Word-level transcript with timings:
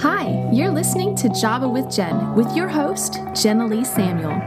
Hi, 0.00 0.46
you're 0.52 0.70
listening 0.70 1.14
to 1.16 1.30
Java 1.30 1.66
with 1.66 1.90
Jen 1.90 2.34
with 2.34 2.54
your 2.54 2.68
host, 2.68 3.18
Jenna 3.34 3.66
Lee 3.66 3.82
Samuel. 3.82 4.42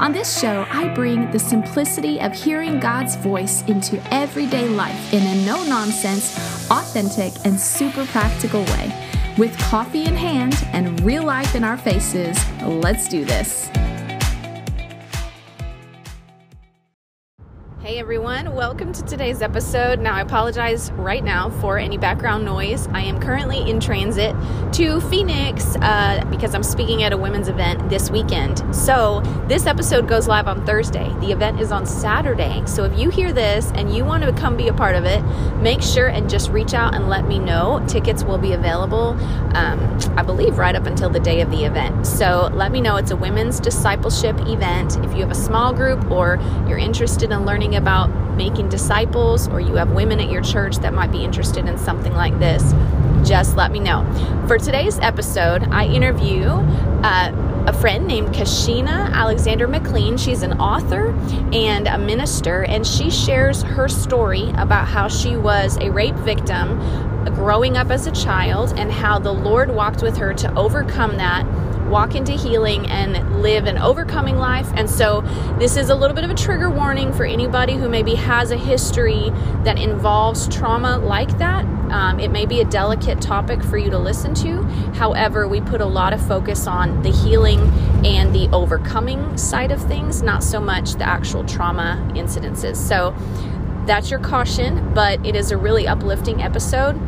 On 0.00 0.10
this 0.10 0.40
show, 0.40 0.66
I 0.70 0.92
bring 0.92 1.30
the 1.30 1.38
simplicity 1.38 2.20
of 2.20 2.32
hearing 2.32 2.80
God's 2.80 3.14
voice 3.14 3.62
into 3.68 4.02
everyday 4.12 4.68
life 4.68 5.12
in 5.12 5.22
a 5.22 5.46
no 5.46 5.62
nonsense, 5.64 6.36
authentic, 6.68 7.32
and 7.46 7.60
super 7.60 8.06
practical 8.06 8.64
way. 8.64 8.92
With 9.38 9.56
coffee 9.58 10.04
in 10.04 10.16
hand 10.16 10.66
and 10.72 11.00
real 11.02 11.22
life 11.22 11.54
in 11.54 11.62
our 11.62 11.76
faces, 11.76 12.36
let's 12.62 13.06
do 13.06 13.24
this. 13.24 13.70
Hey 17.88 18.00
everyone, 18.00 18.54
welcome 18.54 18.92
to 18.92 19.02
today's 19.02 19.40
episode. 19.40 19.98
Now, 19.98 20.14
I 20.14 20.20
apologize 20.20 20.92
right 20.92 21.24
now 21.24 21.48
for 21.48 21.78
any 21.78 21.96
background 21.96 22.44
noise. 22.44 22.86
I 22.88 23.00
am 23.00 23.18
currently 23.18 23.70
in 23.70 23.80
transit 23.80 24.36
to 24.74 25.00
Phoenix 25.00 25.74
uh, 25.76 26.22
because 26.28 26.54
I'm 26.54 26.62
speaking 26.62 27.02
at 27.02 27.14
a 27.14 27.16
women's 27.16 27.48
event 27.48 27.88
this 27.88 28.10
weekend. 28.10 28.62
So, 28.76 29.20
this 29.48 29.64
episode 29.64 30.06
goes 30.06 30.28
live 30.28 30.48
on 30.48 30.66
Thursday. 30.66 31.10
The 31.20 31.32
event 31.32 31.62
is 31.62 31.72
on 31.72 31.86
Saturday. 31.86 32.62
So, 32.66 32.84
if 32.84 32.98
you 32.98 33.08
hear 33.08 33.32
this 33.32 33.72
and 33.72 33.90
you 33.96 34.04
want 34.04 34.22
to 34.22 34.34
come 34.34 34.54
be 34.54 34.68
a 34.68 34.74
part 34.74 34.94
of 34.94 35.06
it, 35.06 35.22
make 35.62 35.80
sure 35.80 36.08
and 36.08 36.28
just 36.28 36.50
reach 36.50 36.74
out 36.74 36.94
and 36.94 37.08
let 37.08 37.26
me 37.26 37.38
know. 37.38 37.82
Tickets 37.88 38.22
will 38.22 38.36
be 38.36 38.52
available, 38.52 39.16
um, 39.56 39.98
I 40.14 40.22
believe, 40.22 40.58
right 40.58 40.74
up 40.74 40.84
until 40.84 41.08
the 41.08 41.20
day 41.20 41.40
of 41.40 41.50
the 41.50 41.64
event. 41.64 42.06
So, 42.06 42.50
let 42.52 42.70
me 42.70 42.82
know. 42.82 42.96
It's 42.96 43.12
a 43.12 43.16
women's 43.16 43.58
discipleship 43.58 44.38
event. 44.40 44.98
If 44.98 45.14
you 45.14 45.20
have 45.20 45.30
a 45.30 45.34
small 45.34 45.72
group 45.72 46.10
or 46.10 46.38
you're 46.68 46.76
interested 46.76 47.32
in 47.32 47.46
learning 47.46 47.77
about 47.78 48.10
making 48.36 48.68
disciples 48.68 49.48
or 49.48 49.60
you 49.60 49.76
have 49.76 49.90
women 49.92 50.20
at 50.20 50.30
your 50.30 50.42
church 50.42 50.76
that 50.78 50.92
might 50.92 51.10
be 51.10 51.24
interested 51.24 51.66
in 51.66 51.78
something 51.78 52.12
like 52.12 52.38
this, 52.38 52.62
just 53.26 53.56
let 53.56 53.72
me 53.72 53.80
know. 53.80 54.04
For 54.46 54.58
today's 54.58 54.98
episode, 54.98 55.62
I 55.70 55.86
interview 55.86 56.44
uh, 56.44 57.64
a 57.66 57.72
friend 57.72 58.06
named 58.06 58.28
Kashina 58.28 59.12
Alexander 59.12 59.66
McLean. 59.66 60.16
She's 60.16 60.42
an 60.42 60.60
author 60.60 61.10
and 61.52 61.86
a 61.86 61.98
minister, 61.98 62.64
and 62.64 62.86
she 62.86 63.10
shares 63.10 63.62
her 63.62 63.88
story 63.88 64.50
about 64.56 64.86
how 64.86 65.08
she 65.08 65.36
was 65.36 65.76
a 65.78 65.90
rape 65.90 66.14
victim 66.16 66.78
growing 67.34 67.76
up 67.76 67.90
as 67.90 68.06
a 68.06 68.12
child 68.12 68.72
and 68.76 68.90
how 68.90 69.18
the 69.18 69.32
Lord 69.32 69.74
walked 69.74 70.02
with 70.02 70.16
her 70.16 70.32
to 70.34 70.54
overcome 70.54 71.18
that 71.18 71.44
walk 71.88 72.14
into 72.14 72.32
healing 72.32 72.86
and 72.86 73.42
live 73.42 73.66
an 73.66 73.78
overcoming 73.78 74.36
life. 74.36 74.68
And 74.74 74.88
so, 74.88 75.22
this 75.58 75.76
is 75.76 75.90
a 75.90 75.94
little 75.94 76.14
bit 76.14 76.24
of 76.24 76.30
a 76.30 76.34
trigger 76.34 76.70
warning 76.70 77.12
for 77.12 77.24
anybody 77.24 77.74
who 77.74 77.88
maybe 77.88 78.14
has 78.14 78.50
a 78.50 78.56
history 78.56 79.30
that 79.64 79.78
involves 79.78 80.48
trauma 80.48 80.98
like 80.98 81.38
that. 81.38 81.64
Um, 81.90 82.20
it 82.20 82.30
may 82.30 82.44
be 82.44 82.60
a 82.60 82.64
delicate 82.66 83.20
topic 83.20 83.62
for 83.62 83.78
you 83.78 83.90
to 83.90 83.98
listen 83.98 84.34
to. 84.34 84.62
However, 84.94 85.48
we 85.48 85.60
put 85.60 85.80
a 85.80 85.86
lot 85.86 86.12
of 86.12 86.26
focus 86.26 86.66
on 86.66 87.02
the 87.02 87.10
healing 87.10 87.60
and 88.04 88.34
the 88.34 88.48
overcoming 88.52 89.36
side 89.38 89.72
of 89.72 89.82
things, 89.82 90.22
not 90.22 90.44
so 90.44 90.60
much 90.60 90.94
the 90.94 91.08
actual 91.08 91.44
trauma 91.44 92.06
incidences. 92.14 92.76
So, 92.76 93.14
that's 93.86 94.10
your 94.10 94.20
caution, 94.20 94.92
but 94.92 95.24
it 95.24 95.34
is 95.34 95.50
a 95.50 95.56
really 95.56 95.88
uplifting 95.88 96.42
episode. 96.42 97.00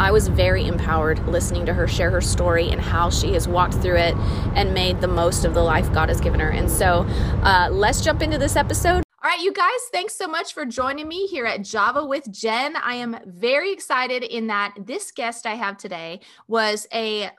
I 0.00 0.10
was 0.12 0.28
very 0.28 0.66
empowered 0.66 1.18
listening 1.28 1.66
to 1.66 1.74
her 1.74 1.86
share 1.86 2.10
her 2.10 2.22
story 2.22 2.70
and 2.70 2.80
how 2.80 3.10
she 3.10 3.34
has 3.34 3.46
walked 3.46 3.74
through 3.74 3.98
it 3.98 4.16
and 4.54 4.72
made 4.72 5.02
the 5.02 5.06
most 5.06 5.44
of 5.44 5.52
the 5.52 5.62
life 5.62 5.92
God 5.92 6.08
has 6.08 6.22
given 6.22 6.40
her. 6.40 6.48
And 6.48 6.70
so 6.70 7.06
uh, 7.42 7.68
let's 7.70 8.00
jump 8.00 8.22
into 8.22 8.38
this 8.38 8.56
episode. 8.56 9.04
All 9.22 9.30
right, 9.30 9.40
you 9.40 9.52
guys, 9.52 9.78
thanks 9.92 10.16
so 10.16 10.26
much 10.26 10.54
for 10.54 10.64
joining 10.64 11.06
me 11.06 11.26
here 11.26 11.44
at 11.44 11.62
Java 11.62 12.02
with 12.02 12.32
Jen. 12.32 12.76
I 12.76 12.94
am 12.94 13.18
very 13.26 13.74
excited 13.74 14.22
in 14.22 14.46
that 14.46 14.74
this 14.80 15.12
guest 15.12 15.44
I 15.44 15.56
have 15.56 15.76
today 15.76 16.20
was 16.48 16.86
a 16.94 17.30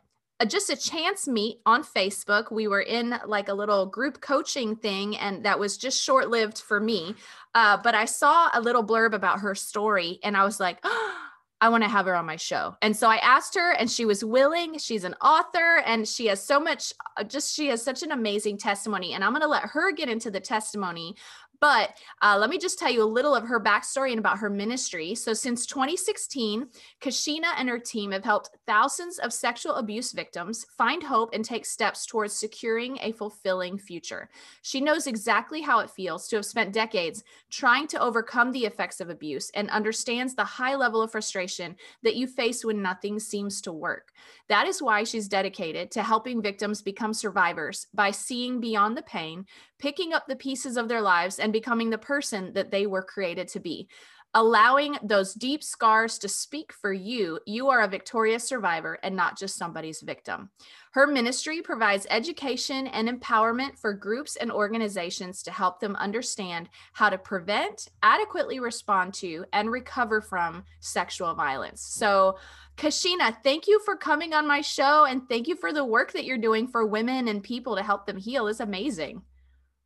just 0.48 0.70
a 0.70 0.76
chance 0.76 1.28
meet 1.28 1.60
on 1.66 1.84
Facebook. 1.84 2.52
We 2.52 2.68
were 2.68 2.82
in 2.82 3.16
like 3.26 3.50
a 3.50 3.54
little 3.54 3.88
group 3.88 4.22
coaching 4.22 4.76
thing, 4.76 5.18
and 5.18 5.44
that 5.46 5.60
was 5.60 5.78
just 5.78 6.02
short 6.02 6.30
lived 6.30 6.60
for 6.60 6.80
me. 6.80 7.16
Uh, 7.56 7.78
but 7.84 7.96
I 7.96 8.06
saw 8.06 8.50
a 8.54 8.62
little 8.62 8.86
blurb 8.86 9.14
about 9.14 9.40
her 9.40 9.56
story, 9.56 10.20
and 10.24 10.38
I 10.38 10.44
was 10.44 10.60
like, 10.60 10.78
oh, 10.84 11.31
I 11.62 11.70
want 11.70 11.84
to 11.84 11.90
have 11.90 12.08
her 12.08 12.16
on 12.16 12.26
my 12.26 12.38
show. 12.38 12.76
And 12.82 12.98
so 12.98 13.08
I 13.08 13.18
asked 13.18 13.54
her, 13.56 13.72
and 13.74 13.90
she 13.90 14.04
was 14.04 14.26
willing. 14.26 14.80
She's 14.80 15.04
an 15.04 15.14
author, 15.22 15.84
and 15.86 16.08
she 16.08 16.26
has 16.26 16.44
so 16.44 16.60
much, 16.60 16.92
uh, 17.18 17.24
just 17.24 17.56
she 17.56 17.68
has 17.68 17.84
such 17.84 18.02
an 18.02 18.12
amazing 18.12 18.58
testimony. 18.58 19.14
And 19.14 19.24
I'm 19.24 19.32
going 19.32 19.44
to 19.44 19.48
let 19.48 19.64
her 19.64 19.92
get 19.92 20.10
into 20.10 20.32
the 20.32 20.40
testimony 20.40 21.16
but 21.62 21.92
uh, 22.24 22.38
let 22.40 22.50
me 22.50 22.58
just 22.58 22.80
tell 22.80 22.92
you 22.92 23.04
a 23.04 23.06
little 23.06 23.36
of 23.36 23.48
her 23.48 23.62
backstory 23.62 24.10
and 24.10 24.20
about 24.20 24.40
her 24.40 24.50
ministry. 24.50 25.14
So, 25.14 25.34
since 25.34 25.68
2016, 25.68 26.68
Kashina 27.00 27.54
and 27.56 27.70
her 27.70 27.78
team 27.80 28.12
have 28.12 28.26
helped 28.26 28.50
thousands 28.66 29.20
of 29.20 29.32
sexual 29.32 29.76
abuse 29.76 30.12
victims 30.12 30.66
find 30.76 31.04
hope 31.04 31.30
and 31.34 31.46
take 31.46 31.66
steps 31.66 32.08
towards 32.08 32.34
securing 32.34 32.98
a 33.02 33.12
fulfilling 33.12 33.78
future. 33.78 34.30
She 34.64 34.82
knows 34.82 35.06
exactly 35.06 35.62
how 35.62 35.80
it 35.80 35.92
feels 35.92 36.28
to 36.28 36.38
have 36.38 36.46
spent 36.46 36.74
decades 36.74 37.24
trying 37.52 37.88
to 37.88 38.02
overcome 38.02 38.52
the 38.52 38.66
effects 38.66 39.00
of 39.00 39.12
abuse 39.12 39.52
and 39.54 39.70
understands 39.70 40.34
the 40.34 40.44
high 40.44 40.76
level 40.76 41.02
of 41.02 41.12
frustration 41.12 41.76
that 42.02 42.16
you 42.16 42.26
face 42.26 42.66
when 42.66 42.82
nothing 42.82 43.20
seems 43.20 43.62
to 43.62 43.72
work. 43.72 44.12
That 44.50 44.68
is 44.68 44.82
why 44.82 45.04
she's 45.04 45.28
dedicated 45.28 45.92
to 45.92 46.02
helping 46.04 46.42
victims 46.42 46.82
become 46.82 47.14
survivors 47.14 47.88
by 47.94 48.12
seeing 48.12 48.60
beyond 48.60 48.98
the 48.98 49.04
pain, 49.04 49.46
picking 49.82 50.14
up 50.14 50.28
the 50.28 50.36
pieces 50.36 50.78
of 50.78 50.88
their 50.88 51.02
lives 51.02 51.40
and 51.40 51.52
becoming 51.52 51.90
the 51.90 51.98
person 51.98 52.54
that 52.54 52.72
they 52.72 52.86
were 52.86 53.02
created 53.02 53.48
to 53.50 53.60
be. 53.60 53.90
Allowing 54.34 54.96
those 55.04 55.34
deep 55.34 55.62
scars 55.62 56.18
to 56.20 56.30
speak 56.30 56.72
for 56.72 56.94
you, 56.94 57.38
you 57.46 57.68
are 57.68 57.82
a 57.82 57.88
victorious 57.88 58.48
survivor 58.48 58.98
and 59.04 59.14
not 59.14 59.38
just 59.38 59.58
somebody's 59.58 60.00
victim. 60.00 60.50
Her 60.92 61.06
ministry 61.06 61.62
provides 61.62 62.08
education 62.10 62.88
and 62.88 63.10
empowerment 63.10 63.78
for 63.78 63.92
groups 63.92 64.38
and 64.38 64.50
organizations 64.50 65.44
to 65.44 65.52
help 65.52 65.82
them 65.82 65.98
understand 65.98 66.70
how 66.94 67.10
to 67.10 67.18
prevent, 67.18 67.90
adequately 68.04 68.62
respond 68.62 69.14
to, 69.16 69.44
and 69.52 69.70
recover 69.70 70.22
from 70.22 70.64
sexual 70.80 71.34
violence. 71.34 71.82
So, 71.82 72.38
Kashina, 72.78 73.36
thank 73.44 73.68
you 73.68 73.82
for 73.84 73.98
coming 73.98 74.34
on 74.34 74.48
my 74.48 74.62
show 74.62 75.04
and 75.04 75.28
thank 75.28 75.50
you 75.50 75.58
for 75.58 75.74
the 75.74 75.84
work 75.84 76.14
that 76.14 76.24
you're 76.24 76.38
doing 76.38 76.70
for 76.70 76.86
women 76.86 77.28
and 77.28 77.44
people 77.44 77.76
to 77.76 77.84
help 77.84 78.06
them 78.06 78.18
heal. 78.18 78.48
It's 78.48 78.62
amazing. 78.62 79.24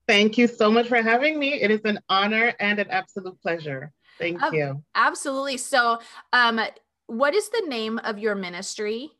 Thank 0.08 0.38
you 0.38 0.48
so 0.48 0.72
much 0.72 0.88
for 0.88 1.02
having 1.02 1.40
me. 1.40 1.54
It 1.54 1.72
is 1.72 1.82
an 1.86 2.00
honor 2.10 2.54
and 2.60 2.80
an 2.80 2.90
absolute 2.90 3.40
pleasure. 3.42 3.92
Thank 4.20 4.42
um, 4.42 4.54
you. 4.54 4.84
Absolutely. 4.94 5.58
So, 5.58 6.00
um, 6.32 6.60
what 7.08 7.34
is 7.36 7.50
the 7.50 7.66
name 7.68 8.00
of 8.00 8.20
your 8.20 8.36
ministry? 8.36 9.12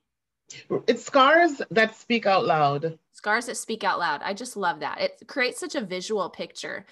It's 0.88 1.04
Scars 1.04 1.62
That 1.72 1.96
Speak 1.96 2.26
Out 2.26 2.46
Loud. 2.46 2.98
Scars 3.14 3.48
That 3.48 3.58
Speak 3.58 3.84
Out 3.84 4.00
Loud. 4.00 4.22
I 4.24 4.34
just 4.34 4.56
love 4.56 4.80
that. 4.82 5.02
It 5.02 5.24
creates 5.28 5.60
such 5.60 5.76
a 5.76 5.82
visual 5.82 6.30
picture. 6.30 6.86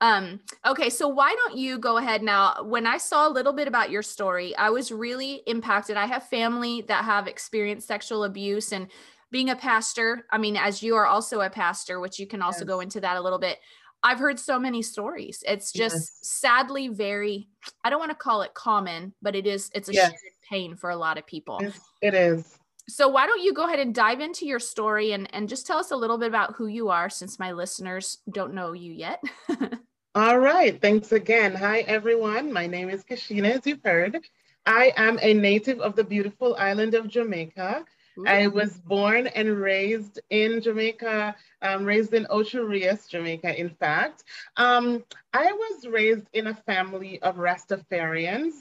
Um, 0.00 0.40
okay, 0.66 0.88
so 0.88 1.08
why 1.08 1.34
don't 1.34 1.58
you 1.58 1.78
go 1.78 1.98
ahead 1.98 2.22
now? 2.22 2.62
When 2.62 2.86
I 2.86 2.96
saw 2.96 3.28
a 3.28 3.30
little 3.30 3.52
bit 3.52 3.68
about 3.68 3.90
your 3.90 4.02
story, 4.02 4.56
I 4.56 4.70
was 4.70 4.90
really 4.90 5.42
impacted. 5.46 5.96
I 5.96 6.06
have 6.06 6.26
family 6.28 6.82
that 6.82 7.04
have 7.04 7.26
experienced 7.26 7.86
sexual 7.86 8.24
abuse 8.24 8.72
and 8.72 8.88
being 9.30 9.50
a 9.50 9.56
pastor, 9.56 10.26
I 10.30 10.38
mean, 10.38 10.56
as 10.56 10.82
you 10.82 10.96
are 10.96 11.06
also 11.06 11.40
a 11.40 11.50
pastor, 11.50 12.00
which 12.00 12.18
you 12.18 12.26
can 12.26 12.42
also 12.42 12.60
yes. 12.60 12.68
go 12.68 12.80
into 12.80 13.00
that 13.00 13.16
a 13.16 13.20
little 13.20 13.38
bit. 13.38 13.58
I've 14.02 14.18
heard 14.18 14.38
so 14.38 14.58
many 14.58 14.82
stories. 14.82 15.44
It's 15.46 15.72
just 15.72 15.94
yes. 15.94 16.18
sadly 16.22 16.88
very, 16.88 17.48
I 17.84 17.90
don't 17.90 17.98
want 17.98 18.10
to 18.10 18.16
call 18.16 18.42
it 18.42 18.54
common, 18.54 19.12
but 19.20 19.36
it 19.36 19.46
is, 19.46 19.70
it's 19.74 19.88
a 19.88 19.94
yes. 19.94 20.12
pain 20.48 20.74
for 20.74 20.90
a 20.90 20.96
lot 20.96 21.18
of 21.18 21.26
people. 21.26 21.60
It 22.00 22.14
is. 22.14 22.58
So 22.88 23.08
why 23.08 23.26
don't 23.26 23.42
you 23.42 23.52
go 23.52 23.66
ahead 23.66 23.78
and 23.78 23.94
dive 23.94 24.20
into 24.20 24.46
your 24.46 24.58
story 24.58 25.12
and, 25.12 25.32
and 25.34 25.48
just 25.48 25.66
tell 25.66 25.78
us 25.78 25.90
a 25.90 25.96
little 25.96 26.18
bit 26.18 26.28
about 26.28 26.54
who 26.54 26.66
you 26.66 26.88
are 26.88 27.10
since 27.10 27.38
my 27.38 27.52
listeners 27.52 28.18
don't 28.32 28.54
know 28.54 28.72
you 28.72 28.92
yet. 28.92 29.22
All 30.14 30.38
right. 30.38 30.80
Thanks 30.80 31.12
again. 31.12 31.54
Hi, 31.54 31.80
everyone. 31.80 32.52
My 32.52 32.66
name 32.66 32.90
is 32.90 33.04
Kashina, 33.04 33.58
as 33.58 33.66
you've 33.66 33.84
heard. 33.84 34.18
I 34.66 34.92
am 34.96 35.18
a 35.22 35.34
native 35.34 35.78
of 35.80 35.94
the 35.94 36.02
beautiful 36.02 36.56
island 36.58 36.94
of 36.94 37.06
Jamaica. 37.06 37.84
I 38.26 38.46
was 38.46 38.76
born 38.78 39.26
and 39.28 39.60
raised 39.60 40.20
in 40.30 40.60
Jamaica, 40.60 41.34
um, 41.62 41.84
raised 41.84 42.14
in 42.14 42.26
Ocho 42.30 42.62
Rios, 42.62 43.06
Jamaica, 43.06 43.58
in 43.58 43.70
fact. 43.70 44.24
Um, 44.56 45.04
I 45.32 45.52
was 45.52 45.86
raised 45.86 46.28
in 46.32 46.48
a 46.48 46.54
family 46.54 47.20
of 47.22 47.36
Rastafarians. 47.36 48.52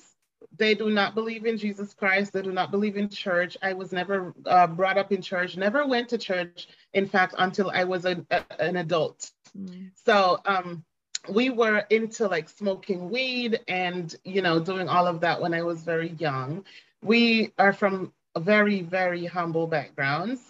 They 0.57 0.73
do 0.73 0.89
not 0.89 1.15
believe 1.15 1.45
in 1.45 1.57
Jesus 1.57 1.93
Christ. 1.93 2.33
They 2.33 2.41
do 2.41 2.51
not 2.51 2.71
believe 2.71 2.97
in 2.97 3.09
church. 3.09 3.57
I 3.61 3.73
was 3.73 3.91
never 3.91 4.33
uh, 4.45 4.67
brought 4.67 4.97
up 4.97 5.11
in 5.11 5.21
church, 5.21 5.57
never 5.57 5.85
went 5.85 6.09
to 6.09 6.17
church, 6.17 6.67
in 6.93 7.07
fact, 7.07 7.35
until 7.37 7.69
I 7.71 7.83
was 7.83 8.05
a, 8.05 8.25
a, 8.31 8.43
an 8.59 8.77
adult. 8.77 9.31
Mm. 9.57 9.91
So, 10.05 10.39
um, 10.45 10.83
we 11.27 11.49
were 11.49 11.85
into 11.89 12.27
like 12.27 12.49
smoking 12.49 13.09
weed 13.09 13.59
and 13.67 14.15
you 14.23 14.41
know 14.41 14.59
doing 14.59 14.87
all 14.87 15.05
of 15.05 15.19
that 15.19 15.41
when 15.41 15.53
i 15.53 15.61
was 15.61 15.81
very 15.81 16.11
young 16.11 16.63
we 17.01 17.51
are 17.57 17.73
from 17.73 18.13
very, 18.39 18.81
very 18.81 19.25
humble 19.25 19.67
backgrounds. 19.67 20.41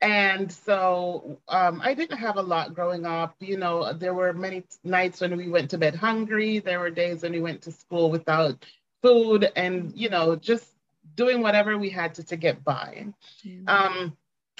And 0.00 0.52
so 0.52 1.40
um, 1.48 1.80
I 1.82 1.94
didn't 1.94 2.18
have 2.18 2.36
a 2.36 2.42
lot 2.42 2.74
growing 2.74 3.06
up. 3.06 3.36
You 3.40 3.56
know, 3.56 3.92
there 3.92 4.12
were 4.12 4.32
many 4.32 4.64
nights 4.82 5.20
when 5.20 5.36
we 5.36 5.48
went 5.48 5.70
to 5.70 5.78
bed 5.78 5.94
hungry. 5.94 6.58
There 6.58 6.80
were 6.80 6.90
days 6.90 7.22
when 7.22 7.32
we 7.32 7.40
went 7.40 7.62
to 7.62 7.72
school 7.72 8.10
without 8.10 8.64
food 9.02 9.50
and, 9.56 9.92
you 9.96 10.10
know, 10.10 10.36
just 10.36 10.66
doing 11.14 11.40
whatever 11.40 11.78
we 11.78 11.90
had 11.90 12.14
to 12.16 12.24
to 12.24 12.36
get 12.36 12.64
by. 12.64 13.06
Mm-hmm. 13.46 13.68
Um, 13.68 14.16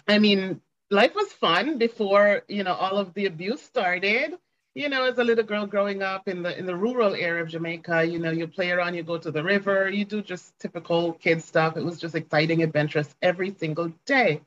I 0.09 0.19
mean, 0.19 0.61
life 0.91 1.15
was 1.15 1.33
fun 1.33 1.79
before 1.79 2.43
you 2.49 2.63
know 2.63 2.75
all 2.75 2.99
of 2.99 3.15
the 3.15 3.27
abuse 3.27 3.63
started 3.63 4.35
you 4.75 4.89
know, 4.89 5.05
as 5.05 5.19
a 5.19 5.25
little 5.25 5.45
girl 5.45 5.67
growing 5.67 6.03
up 6.03 6.27
in 6.27 6.43
the 6.43 6.59
in 6.59 6.67
the 6.67 6.75
rural 6.75 7.15
area 7.15 7.43
of 7.43 7.49
Jamaica, 7.49 8.05
you 8.05 8.19
know, 8.19 8.31
you 8.31 8.49
play 8.49 8.71
around, 8.71 8.95
you 8.95 9.05
go 9.05 9.19
to 9.19 9.31
the 9.31 9.43
river, 9.43 9.89
you 9.89 10.05
do 10.05 10.21
just 10.21 10.59
typical 10.59 11.13
kid 11.13 11.43
stuff. 11.43 11.77
It 11.77 11.85
was 11.85 12.01
just 12.01 12.15
exciting, 12.15 12.63
adventurous 12.63 13.15
every 13.23 13.55
single 13.55 13.93
day. 14.05 14.41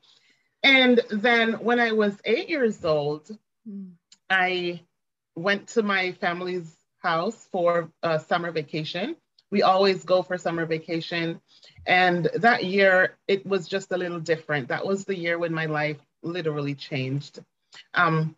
And 0.64 1.02
then 1.10 1.54
when 1.54 1.80
I 1.80 1.94
was 1.94 2.18
eight 2.26 2.50
years 2.50 2.84
old, 2.84 3.30
mm. 3.68 3.92
I 4.30 4.82
went 5.36 5.68
to 5.70 5.84
my 5.84 6.12
family's 6.14 6.76
house 7.00 7.48
for 7.52 7.90
a 8.04 8.20
summer 8.20 8.52
vacation. 8.52 9.16
We 9.50 9.62
always 9.62 10.04
go 10.04 10.24
for 10.24 10.38
summer 10.38 10.66
vacation. 10.66 11.40
And 11.86 12.30
that 12.36 12.66
year, 12.66 13.18
it 13.30 13.46
was 13.46 13.66
just 13.68 13.94
a 13.94 13.98
little 13.98 14.20
different. 14.20 14.68
That 14.68 14.86
was 14.86 15.06
the 15.06 15.18
year 15.18 15.40
when 15.40 15.54
my 15.54 15.68
life 15.68 16.00
literally 16.22 16.76
changed. 16.76 17.40
Um, 17.94 18.36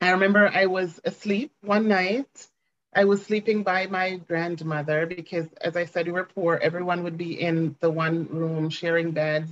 I 0.00 0.10
remember 0.10 0.48
I 0.48 0.66
was 0.66 1.00
asleep 1.04 1.52
one 1.62 1.88
night. 1.88 2.48
I 2.94 3.04
was 3.04 3.22
sleeping 3.24 3.62
by 3.62 3.86
my 3.86 4.16
grandmother 4.16 5.06
because, 5.06 5.46
as 5.60 5.76
I 5.76 5.84
said, 5.84 6.06
we 6.06 6.12
were 6.12 6.24
poor. 6.24 6.58
Everyone 6.60 7.04
would 7.04 7.18
be 7.18 7.40
in 7.40 7.76
the 7.80 7.90
one 7.90 8.26
room 8.28 8.70
sharing 8.70 9.12
beds. 9.12 9.50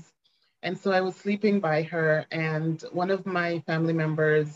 And 0.63 0.79
so 0.79 0.91
I 0.91 1.03
was 1.03 1.15
sleeping 1.15 1.61
by 1.61 1.83
her, 1.85 2.27
and 2.33 2.83
one 2.91 3.11
of 3.11 3.27
my 3.27 3.61
family 3.61 3.93
members 3.93 4.49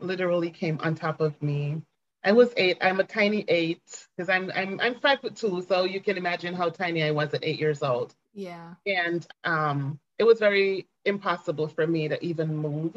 literally 0.00 0.50
came 0.50 0.80
on 0.82 0.96
top 0.96 1.20
of 1.20 1.40
me. 1.40 1.82
I 2.24 2.32
was 2.32 2.52
eight. 2.56 2.78
I'm 2.80 2.98
a 2.98 3.04
tiny 3.04 3.44
eight 3.46 3.82
because 4.16 4.28
I'm 4.28 4.50
I'm 4.52 4.80
I'm 4.80 4.94
five 4.96 5.20
foot 5.20 5.36
two, 5.36 5.62
so 5.68 5.84
you 5.84 6.00
can 6.00 6.16
imagine 6.16 6.54
how 6.54 6.70
tiny 6.70 7.04
I 7.04 7.12
was 7.12 7.34
at 7.34 7.44
eight 7.44 7.60
years 7.60 7.82
old. 7.82 8.14
Yeah. 8.32 8.74
And 8.86 9.24
um, 9.44 10.00
it 10.18 10.24
was 10.24 10.38
very 10.40 10.88
impossible 11.04 11.68
for 11.68 11.86
me 11.86 12.08
to 12.08 12.24
even 12.24 12.56
move. 12.56 12.96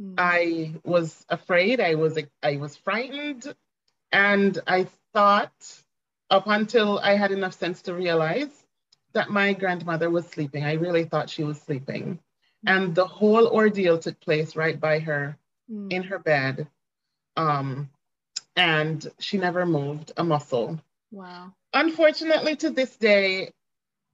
Mm. 0.00 0.14
I 0.18 0.74
was 0.84 1.24
afraid. 1.28 1.80
I 1.80 1.94
was 1.94 2.18
I 2.42 2.56
was 2.56 2.76
frightened, 2.76 3.54
and 4.12 4.58
I 4.66 4.86
thought 5.12 5.82
up 6.30 6.46
until 6.46 6.98
I 6.98 7.16
had 7.16 7.32
enough 7.32 7.54
sense 7.54 7.82
to 7.82 7.94
realize 7.94 8.50
that 9.12 9.30
my 9.30 9.52
grandmother 9.54 10.10
was 10.10 10.26
sleeping. 10.26 10.64
I 10.64 10.74
really 10.74 11.04
thought 11.04 11.30
she 11.30 11.44
was 11.44 11.60
sleeping, 11.60 12.18
mm. 12.66 12.70
and 12.74 12.94
the 12.94 13.06
whole 13.06 13.46
ordeal 13.48 13.98
took 13.98 14.20
place 14.20 14.56
right 14.56 14.78
by 14.78 14.98
her 15.00 15.38
mm. 15.70 15.90
in 15.90 16.02
her 16.02 16.18
bed, 16.18 16.68
um, 17.36 17.88
and 18.54 19.06
she 19.18 19.38
never 19.38 19.64
moved 19.64 20.12
a 20.16 20.24
muscle. 20.24 20.80
Wow. 21.10 21.52
Unfortunately, 21.72 22.56
to 22.56 22.70
this 22.70 22.96
day, 22.96 23.52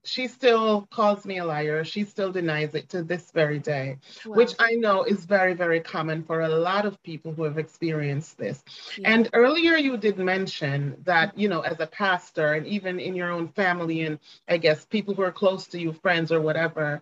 she 0.03 0.27
still 0.27 0.87
calls 0.91 1.25
me 1.25 1.37
a 1.37 1.45
liar. 1.45 1.83
She 1.83 2.03
still 2.03 2.31
denies 2.31 2.75
it 2.75 2.89
to 2.89 3.03
this 3.03 3.31
very 3.31 3.59
day, 3.59 3.97
wow. 4.25 4.35
which 4.35 4.53
I 4.59 4.73
know 4.73 5.03
is 5.03 5.25
very, 5.25 5.53
very 5.53 5.79
common 5.79 6.23
for 6.23 6.41
a 6.41 6.49
lot 6.49 6.85
of 6.85 7.01
people 7.03 7.33
who 7.33 7.43
have 7.43 7.57
experienced 7.57 8.37
this. 8.37 8.63
Yeah. 8.97 9.13
And 9.13 9.29
earlier 9.33 9.75
you 9.77 9.97
did 9.97 10.17
mention 10.17 10.97
that, 11.03 11.37
you 11.37 11.47
know, 11.47 11.61
as 11.61 11.79
a 11.79 11.87
pastor 11.87 12.53
and 12.53 12.67
even 12.67 12.99
in 12.99 13.15
your 13.15 13.31
own 13.31 13.47
family, 13.49 14.01
and 14.03 14.19
I 14.47 14.57
guess 14.57 14.85
people 14.85 15.13
who 15.13 15.21
are 15.21 15.31
close 15.31 15.67
to 15.67 15.79
you, 15.79 15.93
friends 15.93 16.31
or 16.31 16.41
whatever, 16.41 17.01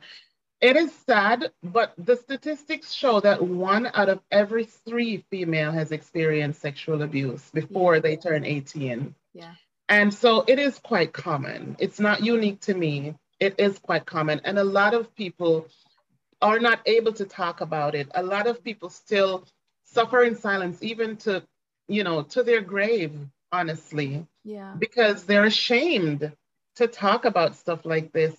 it 0.62 0.76
is 0.76 0.94
sad, 1.08 1.52
but 1.64 1.94
the 1.98 2.16
statistics 2.16 2.94
show 2.94 3.20
that 3.22 3.42
one 3.42 3.90
out 3.96 4.10
of 4.10 4.20
every 4.32 4.66
three 4.66 5.26
female 5.32 5.72
has 5.72 5.92
experienced 5.92 6.62
sexual 6.62 7.02
abuse 7.02 7.50
before 7.50 7.96
yeah. 7.96 8.02
they 8.02 8.16
turn 8.16 8.46
18. 8.46 9.16
Yeah. 9.34 9.54
And 9.92 10.14
so 10.14 10.46
it 10.48 10.58
is 10.58 10.80
quite 10.80 11.12
common. 11.12 11.76
It's 11.78 12.00
not 12.00 12.24
unique 12.24 12.62
to 12.62 12.74
me. 12.74 13.14
It 13.42 13.56
is 13.58 13.78
quite 13.78 14.06
common. 14.06 14.40
And 14.46 14.58
a 14.58 14.64
lot 14.64 14.94
of 14.94 15.14
people 15.16 15.68
are 16.42 16.60
not 16.60 16.80
able 16.86 17.12
to 17.12 17.26
talk 17.26 17.60
about 17.60 17.94
it. 17.94 18.08
A 18.16 18.24
lot 18.24 18.48
of 18.48 18.64
people 18.64 18.90
still 18.90 19.46
suffer 19.84 20.24
in 20.24 20.38
silence, 20.38 20.82
even 20.82 21.18
to, 21.18 21.44
you 21.90 22.06
know, 22.06 22.24
to 22.24 22.42
their 22.42 22.62
grave, 22.62 23.12
honestly. 23.52 24.26
Yeah. 24.46 24.76
Because 24.80 25.26
they're 25.26 25.44
ashamed 25.44 26.32
to 26.78 26.88
talk 26.88 27.26
about 27.26 27.58
stuff 27.58 27.86
like 27.86 28.14
this 28.14 28.34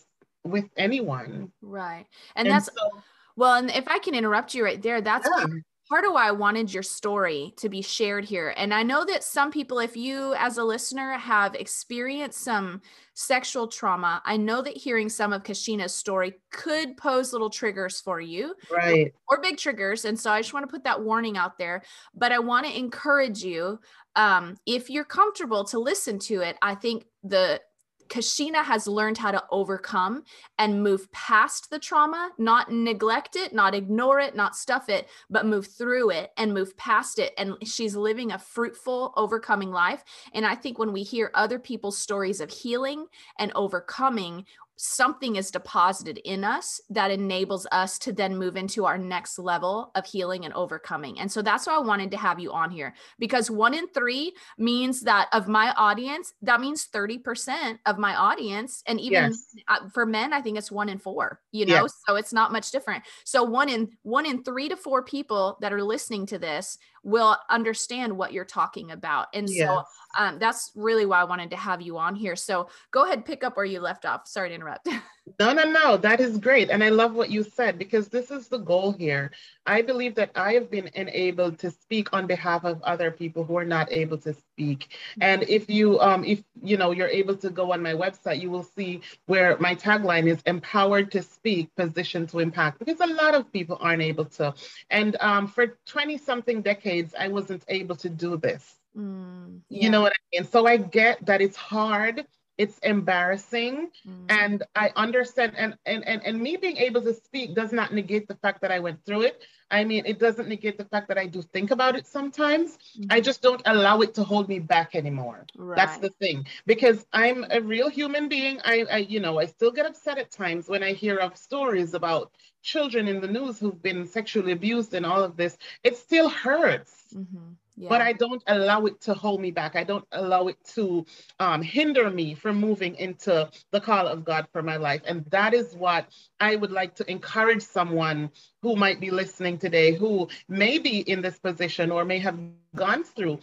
with 0.45 0.71
anyone. 0.75 1.53
Right. 1.61 2.07
And, 2.35 2.49
and 2.49 2.55
that's 2.55 2.67
so, 2.67 3.03
well, 3.37 3.57
and 3.57 3.71
if 3.71 3.89
I 3.89 3.99
can 3.99 4.15
interrupt 4.15 4.55
you 4.55 4.65
right 4.65 4.81
there, 4.81 5.03
that's 5.03 5.29
yeah 5.39 5.47
part 5.93 6.07
of 6.07 6.15
why 6.15 6.27
I 6.27 6.31
wanted 6.31 6.73
your 6.73 6.83
story 6.83 7.53
to 7.59 7.69
be 7.69 7.83
shared 7.83 8.25
here. 8.25 8.55
And 8.57 8.73
I 8.73 8.83
know 8.83 9.05
that 9.05 9.23
some 9.23 9.51
people, 9.51 9.79
if 9.79 9.95
you 9.95 10.33
as 10.39 10.57
a 10.57 10.65
listener 10.65 11.13
have 11.19 11.55
experienced 11.55 12.41
some 12.43 12.81
sexual 13.13 13.69
trauma, 13.69 14.23
I 14.25 14.39
know 14.39 14.63
that 14.63 14.75
hearing 14.75 15.11
some 15.11 15.35
of 15.35 15.43
Kashina's 15.43 15.95
story 15.95 16.41
could 16.51 16.97
pose 16.97 17.35
little 17.35 17.51
triggers 17.51 18.01
for 18.01 18.23
you. 18.23 18.55
Right. 18.71 19.13
Or, 19.29 19.37
or 19.37 19.43
big 19.43 19.59
triggers. 19.59 20.07
And 20.07 20.19
so 20.19 20.31
I 20.31 20.41
just 20.41 20.55
want 20.55 20.67
to 20.67 20.73
put 20.73 20.85
that 20.85 21.03
warning 21.03 21.37
out 21.37 21.59
there. 21.59 21.83
But 22.15 22.33
I 22.33 22.39
want 22.39 22.65
to 22.65 22.75
encourage 22.75 23.45
you, 23.45 23.79
um, 24.17 24.57
if 24.65 24.89
you're 24.89 25.05
comfortable 25.05 25.63
to 25.65 25.79
listen 25.79 26.19
to 26.21 26.41
it, 26.41 26.57
I 26.63 26.75
think 26.75 27.05
the 27.23 27.61
Kashina 28.09 28.65
has 28.65 28.87
learned 28.87 29.19
how 29.19 29.31
to 29.31 29.43
overcome 29.51 30.25
and 30.59 30.83
move 30.83 31.11
past 31.13 31.71
the 31.71 31.79
trauma, 31.79 32.31
not 32.39 32.71
neglect 32.71 33.37
it, 33.37 33.53
not 33.53 33.75
ignore 33.75 34.21
it, 34.21 34.37
not 34.37 34.57
stuff 34.57 34.89
it, 34.89 35.09
but 35.31 35.47
move 35.47 35.67
through 35.67 36.11
it 36.11 36.31
and 36.37 36.55
move 36.55 36.77
past 36.77 37.19
it. 37.19 37.33
And 37.39 37.57
she's 37.65 37.97
living 37.97 38.33
a 38.33 38.39
fruitful, 38.39 39.15
overcoming 39.17 39.71
life. 39.71 40.05
And 40.35 40.47
I 40.47 40.55
think 40.55 40.79
when 40.79 40.93
we 40.93 41.03
hear 41.03 41.31
other 41.35 41.59
people's 41.59 41.99
stories 41.99 42.41
of 42.41 42.51
healing 42.51 43.07
and 43.39 43.53
overcoming, 43.55 44.45
something 44.77 45.37
is 45.37 45.53
deposited 45.53 46.19
in 46.25 46.43
us 46.43 46.81
that 46.91 47.13
enables 47.13 47.67
us 47.71 47.99
to 48.01 48.13
then 48.13 48.37
move 48.37 48.57
into 48.57 48.85
our 48.85 48.99
next 48.99 49.39
level 49.39 49.93
of 49.95 50.05
healing 50.05 50.45
and 50.45 50.53
overcoming. 50.55 51.21
And 51.21 51.31
so 51.31 51.41
that's 51.41 51.69
why 51.69 51.77
I 51.77 51.81
wanted 51.81 52.11
to 52.11 52.17
have 52.17 52.41
you 52.41 52.53
on 52.53 52.71
here 52.71 52.93
because 53.21 53.49
one 53.49 53.75
in 53.75 53.87
three 53.89 54.33
means 54.59 55.03
that 55.03 55.29
of 55.33 55.47
my 55.47 55.73
audience, 55.77 56.35
that 56.43 56.61
means 56.61 56.89
30% 56.93 57.79
of 57.87 57.92
my 57.99 58.15
audience. 58.15 58.83
And 58.87 59.01
even 59.01 59.33
yes. 59.69 59.89
For 59.93 60.07
men, 60.07 60.33
I 60.33 60.41
think 60.41 60.59
it's 60.59 60.71
one 60.71 60.89
in 60.89 60.99
four, 60.99 61.41
you 61.53 61.67
know, 61.67 61.83
yes. 61.83 61.95
so 62.07 62.17
it's 62.17 62.33
not 62.33 62.53
much 62.53 62.71
different. 62.71 63.05
So 63.25 63.43
one 63.43 63.69
in 63.69 63.91
one 64.03 64.27
in 64.27 64.43
three 64.43 64.69
to 64.69 64.77
four 64.77 65.03
people 65.03 65.59
that 65.61 65.73
are 65.73 65.83
listening 65.83 66.27
to 66.27 66.39
this 66.39 66.79
will 67.03 67.37
understand 67.49 68.17
what 68.17 68.33
you're 68.33 68.45
talking 68.45 68.91
about. 68.91 69.29
And 69.35 69.49
yes. 69.49 69.69
so 69.69 69.85
um, 70.17 70.39
that's 70.39 70.71
really 70.75 71.07
why 71.07 71.21
I 71.21 71.25
wanted 71.25 71.51
to 71.51 71.57
have 71.57 71.81
you 71.81 71.99
on 71.99 72.15
here. 72.15 72.37
So 72.37 72.69
go 72.91 73.05
ahead, 73.05 73.25
pick 73.25 73.43
up 73.45 73.57
where 73.57 73.65
you 73.65 73.81
left 73.81 74.05
off. 74.05 74.29
Sorry 74.29 74.51
to 74.51 74.55
interrupt. 74.55 74.89
no, 75.41 75.53
no, 75.53 75.65
no. 75.65 75.97
That 75.97 76.21
is 76.21 76.39
great. 76.39 76.71
And 76.71 76.83
I 76.83 76.91
love 76.91 77.15
what 77.15 77.31
you 77.31 77.43
said 77.43 77.79
because 77.79 78.09
this 78.09 78.31
is 78.31 78.49
the 78.49 78.59
goal 78.59 78.93
here. 78.93 79.33
I 79.67 79.83
believe 79.83 80.15
that 80.17 80.31
I 80.35 80.55
have 80.55 80.71
been 80.71 80.91
enabled 80.95 81.59
to 81.61 81.71
speak 81.71 82.13
on 82.13 82.27
behalf 82.27 82.65
of 82.65 82.83
other 82.83 83.11
people 83.11 83.45
who 83.45 83.57
are 83.57 83.65
not 83.65 83.91
able 83.93 84.19
to 84.19 84.35
speak. 84.35 84.89
And 85.21 85.45
if 85.49 85.71
you, 85.71 86.01
um, 86.01 86.25
if 86.25 86.43
you 86.63 86.77
know, 86.77 86.91
you're 86.91 87.09
able 87.09 87.37
to 87.37 87.51
go 87.51 87.73
on 87.73 87.83
my 87.83 87.95
website, 87.95 88.41
you 88.41 88.51
will 88.51 88.65
see 88.65 89.01
where 89.27 89.57
my 89.59 89.75
tagline 89.75 90.27
is 90.27 90.43
empowered 90.47 91.11
to 91.13 91.23
speak, 91.23 91.75
positioned 91.77 92.29
to 92.31 92.41
impact, 92.41 92.79
because 92.79 93.01
a 93.01 93.15
lot 93.15 93.35
of 93.35 93.53
people 93.53 93.79
aren't 93.81 94.03
able 94.03 94.25
to. 94.25 94.53
And 94.91 95.17
um, 95.21 95.47
for 95.47 95.79
20 95.87 96.19
something 96.19 96.63
decades, 96.63 96.92
I 97.19 97.29
wasn't 97.29 97.65
able 97.69 97.97
to 97.97 98.09
do 98.09 98.37
this. 98.37 98.75
Mm, 98.97 99.61
yeah. 99.69 99.85
You 99.85 99.91
know 99.91 100.03
what 100.03 100.13
I 100.13 100.21
mean? 100.33 100.45
So 100.51 100.67
I 100.67 100.77
get 100.77 101.25
that 101.27 101.41
it's 101.41 101.57
hard, 101.57 102.25
it's 102.59 102.79
embarrassing, 102.79 103.91
mm. 104.07 104.27
and 104.29 104.63
I 104.75 104.91
understand. 104.97 105.55
And, 105.57 105.77
and 105.87 106.07
and 106.07 106.23
and 106.25 106.41
me 106.41 106.57
being 106.57 106.77
able 106.77 107.03
to 107.03 107.15
speak 107.15 107.55
does 107.55 107.73
not 107.73 107.93
negate 107.93 108.29
the 108.29 108.37
fact 108.37 108.61
that 108.63 108.71
I 108.71 108.79
went 108.79 109.05
through 109.05 109.23
it. 109.23 109.43
I 109.73 109.85
mean, 109.85 110.05
it 110.05 110.19
doesn't 110.19 110.49
negate 110.49 110.77
the 110.77 110.85
fact 110.85 111.09
that 111.09 111.17
I 111.17 111.27
do 111.27 111.41
think 111.41 111.71
about 111.71 111.97
it 111.97 112.07
sometimes. 112.07 112.77
Mm-hmm. 112.77 113.07
I 113.11 113.23
just 113.23 113.41
don't 113.41 113.63
allow 113.65 114.03
it 114.03 114.13
to 114.15 114.23
hold 114.23 114.49
me 114.49 114.59
back 114.59 114.95
anymore. 114.95 115.47
Right. 115.57 115.77
That's 115.77 115.97
the 115.97 116.11
thing. 116.11 116.47
Because 116.67 117.07
I'm 117.15 117.47
a 117.51 117.61
real 117.61 117.89
human 117.89 118.29
being. 118.29 118.61
I, 118.67 118.85
I, 118.91 118.97
you 118.99 119.19
know, 119.19 119.41
I 119.41 119.47
still 119.47 119.73
get 119.73 119.87
upset 119.87 120.19
at 120.19 120.31
times 120.31 120.69
when 120.69 120.83
I 120.83 120.93
hear 120.93 121.17
of 121.17 121.39
stories 121.39 121.95
about 121.95 122.33
children 122.63 123.09
in 123.09 123.23
the 123.23 123.27
news 123.27 123.59
who've 123.59 123.83
been 123.83 124.07
sexually 124.07 124.53
abused 124.53 124.93
and 124.93 125.07
all 125.07 125.25
of 125.25 125.39
this. 125.39 125.57
It 125.83 125.97
still 125.97 126.29
hurts. 126.29 126.93
Mm-hmm. 127.15 127.53
Yeah. 127.77 127.89
But 127.89 128.03
I 128.03 128.13
don't 128.13 128.43
allow 128.47 128.85
it 128.85 129.01
to 129.03 129.15
hold 129.15 129.41
me 129.41 129.51
back. 129.51 129.77
I 129.77 129.85
don't 129.85 130.05
allow 130.13 130.49
it 130.49 130.59
to 130.75 131.07
um, 131.41 131.63
hinder 131.63 132.11
me 132.11 132.35
from 132.35 132.57
moving 132.57 132.95
into 132.97 133.51
the 133.71 133.81
call 133.81 134.07
of 134.07 134.25
God 134.25 134.47
for 134.53 134.63
my 134.63 134.77
life. 134.77 135.01
And 135.07 135.25
that 135.31 135.55
is 135.55 135.75
what 135.75 136.07
I 136.39 136.57
would 136.57 136.71
like 136.71 136.95
to 136.97 137.11
encourage 137.11 137.63
someone 137.63 138.31
who 138.63 138.77
might 138.77 139.01
be 139.01 139.11
listening 139.11 139.59
today 139.59 139.93
who 139.95 140.29
may 140.49 140.79
be 140.79 141.01
in 141.01 141.21
this 141.21 141.39
position 141.39 141.91
or 141.91 142.05
may 142.05 142.19
have 142.19 142.39
gone 142.75 143.05
through 143.05 143.39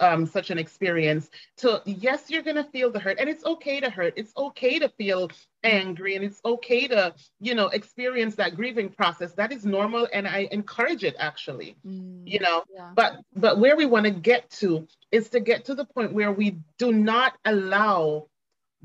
um, 0.00 0.26
such 0.26 0.50
an 0.50 0.58
experience 0.58 1.30
to 1.56 1.80
yes 1.86 2.28
you're 2.28 2.42
going 2.42 2.56
to 2.56 2.64
feel 2.64 2.90
the 2.90 2.98
hurt 2.98 3.18
and 3.18 3.28
it's 3.28 3.44
okay 3.44 3.80
to 3.80 3.88
hurt 3.88 4.12
it's 4.16 4.32
okay 4.36 4.78
to 4.78 4.88
feel 4.90 5.30
angry 5.62 6.16
and 6.16 6.24
it's 6.24 6.40
okay 6.44 6.86
to 6.86 7.14
you 7.40 7.54
know 7.54 7.68
experience 7.68 8.34
that 8.34 8.54
grieving 8.54 8.90
process 8.90 9.32
that 9.32 9.52
is 9.52 9.64
normal 9.64 10.06
and 10.12 10.28
i 10.28 10.46
encourage 10.52 11.04
it 11.04 11.16
actually 11.18 11.76
mm, 11.86 12.22
you 12.26 12.38
know 12.40 12.62
yeah. 12.74 12.90
but 12.94 13.16
but 13.34 13.58
where 13.58 13.76
we 13.76 13.86
want 13.86 14.04
to 14.04 14.10
get 14.10 14.50
to 14.50 14.86
is 15.10 15.30
to 15.30 15.40
get 15.40 15.64
to 15.64 15.74
the 15.74 15.86
point 15.86 16.12
where 16.12 16.32
we 16.32 16.58
do 16.78 16.92
not 16.92 17.32
allow 17.46 18.26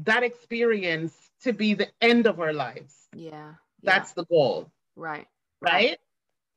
that 0.04 0.24
experience 0.24 1.14
to 1.44 1.54
be 1.54 1.74
the 1.74 1.88
end 2.02 2.28
of 2.28 2.40
our 2.40 2.54
lives. 2.54 2.96
Yeah. 3.16 3.54
That's 3.84 4.14
the 4.14 4.26
goal. 4.26 4.72
Right. 4.96 5.28
Right. 5.62 5.98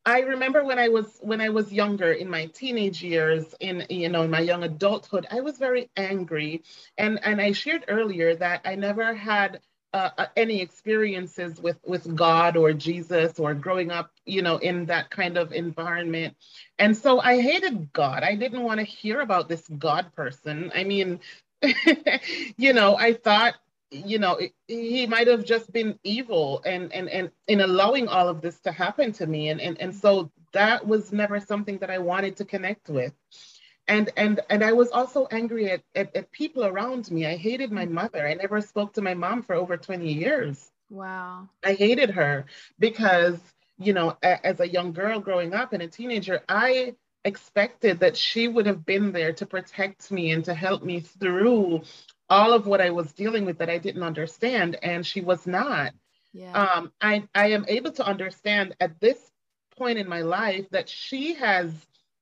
I 0.05 0.21
remember 0.21 0.65
when 0.65 0.79
I 0.79 0.89
was 0.89 1.19
when 1.23 1.41
I 1.41 1.51
was 1.51 1.73
younger 1.73 2.13
in 2.13 2.29
my 2.29 2.47
teenage 2.47 3.03
years 3.03 3.55
in 3.61 3.87
you 3.89 4.09
know 4.09 4.23
in 4.23 4.31
my 4.31 4.41
young 4.41 4.65
adulthood 4.65 5.27
I 5.31 5.41
was 5.41 5.59
very 5.59 5.91
angry. 5.97 6.63
And 6.99 7.21
and 7.25 7.41
I 7.41 7.53
shared 7.53 7.85
earlier 7.89 8.35
that 8.37 8.63
I 8.65 8.75
never 8.75 9.15
had 9.15 9.61
uh, 9.95 10.11
uh, 10.19 10.27
any 10.37 10.61
experiences 10.61 11.61
with 11.61 11.79
with 11.85 12.17
God 12.17 12.57
or 12.57 12.73
Jesus 12.73 13.39
or 13.39 13.55
growing 13.55 13.91
up 13.93 14.11
you 14.27 14.43
know 14.43 14.57
in 14.59 14.87
that 14.87 15.11
kind 15.11 15.37
of 15.39 15.53
environment. 15.53 16.37
And 16.79 16.97
so 16.97 17.21
I 17.21 17.41
hated 17.41 17.93
God. 17.93 18.25
I 18.25 18.35
didn't 18.35 18.63
want 18.65 18.81
to 18.81 18.85
hear 18.87 19.21
about 19.21 19.49
this 19.49 19.69
God 19.79 20.13
person. 20.17 20.73
I 20.75 20.85
mean 20.85 21.21
you 22.57 22.73
know 22.73 22.97
I 22.97 23.13
thought 23.13 23.55
you 23.93 24.19
know 24.19 24.39
he 24.67 25.07
might 25.07 25.27
have 25.27 25.45
just 25.45 25.73
been 25.73 25.99
evil 26.03 26.63
and 26.65 26.93
and 26.93 27.09
and 27.09 27.31
in 27.47 27.61
allowing 27.61 28.09
all 28.09 28.29
of 28.29 28.41
this 28.41 28.59
to 28.61 28.73
happen 28.73 29.13
to 29.13 29.27
me. 29.27 29.49
And 29.51 29.61
and, 29.61 29.81
and 29.81 29.95
so 29.95 30.31
that 30.53 30.87
was 30.87 31.13
never 31.13 31.41
something 31.41 31.79
that 31.79 31.91
i 31.91 31.99
wanted 31.99 32.37
to 32.37 32.45
connect 32.45 32.89
with. 32.89 33.13
And 33.89 34.11
and 34.17 34.41
and 34.51 34.65
i 34.65 34.73
was 34.73 34.91
also 34.91 35.27
angry 35.31 35.71
at, 35.71 35.83
at, 35.95 36.17
at 36.17 36.33
people 36.33 36.65
around 36.65 37.11
me. 37.11 37.27
I 37.27 37.37
hated 37.37 37.71
my 37.71 37.85
mother. 37.85 38.27
I 38.27 38.35
never 38.35 38.61
spoke 38.61 38.95
to 38.95 39.03
my 39.03 39.15
mom 39.15 39.43
for 39.43 39.55
over 39.55 39.77
20 39.77 40.13
years. 40.13 40.71
Wow. 40.91 41.49
I 41.65 41.75
hated 41.75 42.11
her 42.11 42.47
because 42.79 43.39
you 43.79 43.93
know 43.93 44.17
a, 44.23 44.47
as 44.47 44.61
a 44.61 44.69
young 44.69 44.93
girl 44.93 45.21
growing 45.21 45.55
up 45.55 45.73
and 45.73 45.83
a 45.83 45.89
teenager 45.89 46.43
i 46.49 46.95
expected 47.25 48.01
that 48.01 48.17
she 48.17 48.49
would 48.49 48.67
have 48.67 48.85
been 48.85 49.13
there 49.13 49.33
to 49.33 49.47
protect 49.47 50.11
me 50.11 50.33
and 50.33 50.45
to 50.45 50.55
help 50.55 50.83
me 50.83 51.01
through 51.01 51.83
all 52.33 52.55
of 52.55 52.67
what 52.67 52.81
I 52.81 52.89
was 52.89 53.13
dealing 53.13 53.45
with 53.45 53.59
that 53.59 53.69
I 53.69 53.77
didn't 53.77 54.03
understand, 54.03 54.79
and 54.83 55.07
she 55.07 55.21
was 55.21 55.47
not. 55.47 55.93
Yeah. 56.33 56.53
Um, 56.53 56.91
I, 56.99 57.25
I 57.35 57.51
am 57.51 57.67
able 57.69 57.93
to 57.93 58.07
understand 58.07 58.75
at 58.81 58.99
this 59.01 59.19
point 59.77 59.99
in 59.99 60.09
my 60.09 60.23
life 60.23 60.67
that 60.71 60.89
she 60.89 61.35
has, 61.35 61.71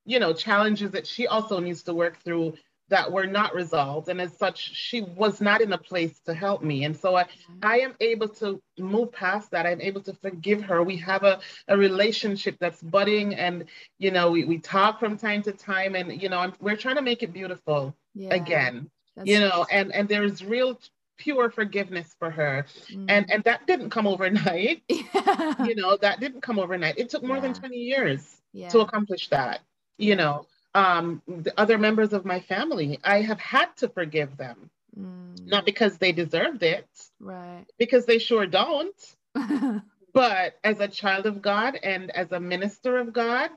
you 0.05 0.19
know, 0.19 0.33
challenges 0.33 0.91
that 0.91 1.07
she 1.07 1.29
also 1.29 1.61
needs 1.61 1.85
to 1.85 1.95
work 1.95 2.19
through 2.25 2.55
that 2.89 3.13
were 3.13 3.27
not 3.27 3.55
resolved. 3.55 4.09
And 4.09 4.21
as 4.21 4.37
such, 4.37 4.75
she 4.75 5.01
was 5.01 5.41
not 5.41 5.61
in 5.61 5.73
a 5.73 5.79
place 5.79 6.19
to 6.27 6.35
help 6.35 6.61
me. 6.61 6.83
And 6.83 6.97
so 6.97 7.15
I, 7.15 7.23
mm-hmm. 7.23 7.59
I 7.63 7.79
am 7.79 7.95
able 8.01 8.31
to 8.41 8.61
move 8.81 9.13
past 9.13 9.53
that. 9.53 9.65
I'm 9.65 9.81
able 9.81 10.01
to 10.01 10.13
forgive 10.15 10.63
her. 10.63 10.83
We 10.83 10.97
have 10.97 11.23
a, 11.23 11.39
a 11.69 11.77
relationship 11.79 12.57
that's 12.59 12.83
budding 12.83 13.37
and, 13.37 13.67
you 14.01 14.11
know, 14.11 14.33
we, 14.33 14.45
we 14.45 14.59
talk 14.59 14.99
from 14.99 15.17
time 15.17 15.43
to 15.45 15.53
time 15.53 15.95
and, 15.95 16.21
you 16.21 16.29
know, 16.29 16.39
I'm, 16.39 16.53
we're 16.59 16.77
trying 16.77 16.97
to 16.97 17.03
make 17.03 17.23
it 17.23 17.33
beautiful 17.33 17.95
yeah. 18.17 18.35
again. 18.35 18.91
That's 19.17 19.29
you 19.29 19.41
know, 19.41 19.67
and 19.71 19.93
and 19.95 20.09
there's 20.09 20.45
real 20.45 20.79
pure 21.21 21.51
forgiveness 21.51 22.17
for 22.19 22.31
her 22.31 22.67
mm. 22.91 23.05
and 23.09 23.31
and 23.31 23.45
that 23.45 23.67
didn't 23.67 23.91
come 23.91 24.07
overnight 24.07 24.83
yeah. 24.89 25.65
you 25.65 25.75
know 25.75 25.97
that 25.99 26.19
didn't 26.19 26.41
come 26.41 26.59
overnight 26.59 26.99
it 26.99 27.11
took 27.11 27.23
more 27.23 27.37
yeah. 27.37 27.43
than 27.43 27.55
20 27.55 27.77
years 27.77 28.37
yeah. 28.53 28.71
to 28.71 28.81
accomplish 28.81 29.29
that 29.29 29.61
you 29.99 30.17
know 30.17 30.47
um 30.75 31.21
the 31.29 31.53
other 31.61 31.77
members 31.77 32.15
of 32.15 32.25
my 32.25 32.41
family 32.41 32.99
i 33.05 33.21
have 33.21 33.39
had 33.39 33.69
to 33.77 33.89
forgive 33.89 34.37
them 34.39 34.71
mm. 34.99 35.47
not 35.47 35.67
because 35.67 35.99
they 35.99 36.11
deserved 36.11 36.63
it 36.63 36.89
right 37.21 37.67
because 37.79 38.07
they 38.07 38.19
sure 38.19 38.47
don't 38.47 39.17
but 40.15 40.59
as 40.65 40.81
a 40.81 40.89
child 40.89 41.27
of 41.27 41.43
god 41.43 41.79
and 41.83 42.11
as 42.11 42.33
a 42.33 42.41
minister 42.41 42.97
of 42.97 43.13
god 43.13 43.51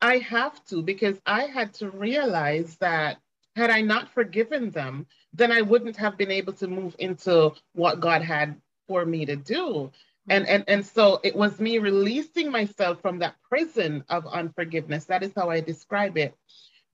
i 0.00 0.16
have 0.16 0.64
to 0.64 0.80
because 0.80 1.20
i 1.26 1.42
had 1.42 1.74
to 1.74 1.90
realize 1.90 2.76
that 2.76 3.18
had 3.60 3.70
I 3.70 3.82
not 3.82 4.08
forgiven 4.08 4.70
them, 4.70 5.06
then 5.32 5.52
I 5.52 5.60
wouldn't 5.62 5.96
have 5.96 6.16
been 6.16 6.30
able 6.30 6.54
to 6.54 6.66
move 6.66 6.96
into 6.98 7.52
what 7.74 8.00
God 8.00 8.22
had 8.22 8.60
for 8.88 9.04
me 9.04 9.26
to 9.26 9.36
do. 9.36 9.92
And, 10.28 10.48
and, 10.48 10.64
and 10.66 10.86
so 10.86 11.20
it 11.22 11.36
was 11.36 11.60
me 11.60 11.78
releasing 11.78 12.50
myself 12.50 13.00
from 13.00 13.18
that 13.18 13.36
prison 13.48 14.04
of 14.08 14.26
unforgiveness. 14.26 15.04
That 15.04 15.22
is 15.22 15.32
how 15.36 15.50
I 15.50 15.60
describe 15.60 16.16
it, 16.16 16.34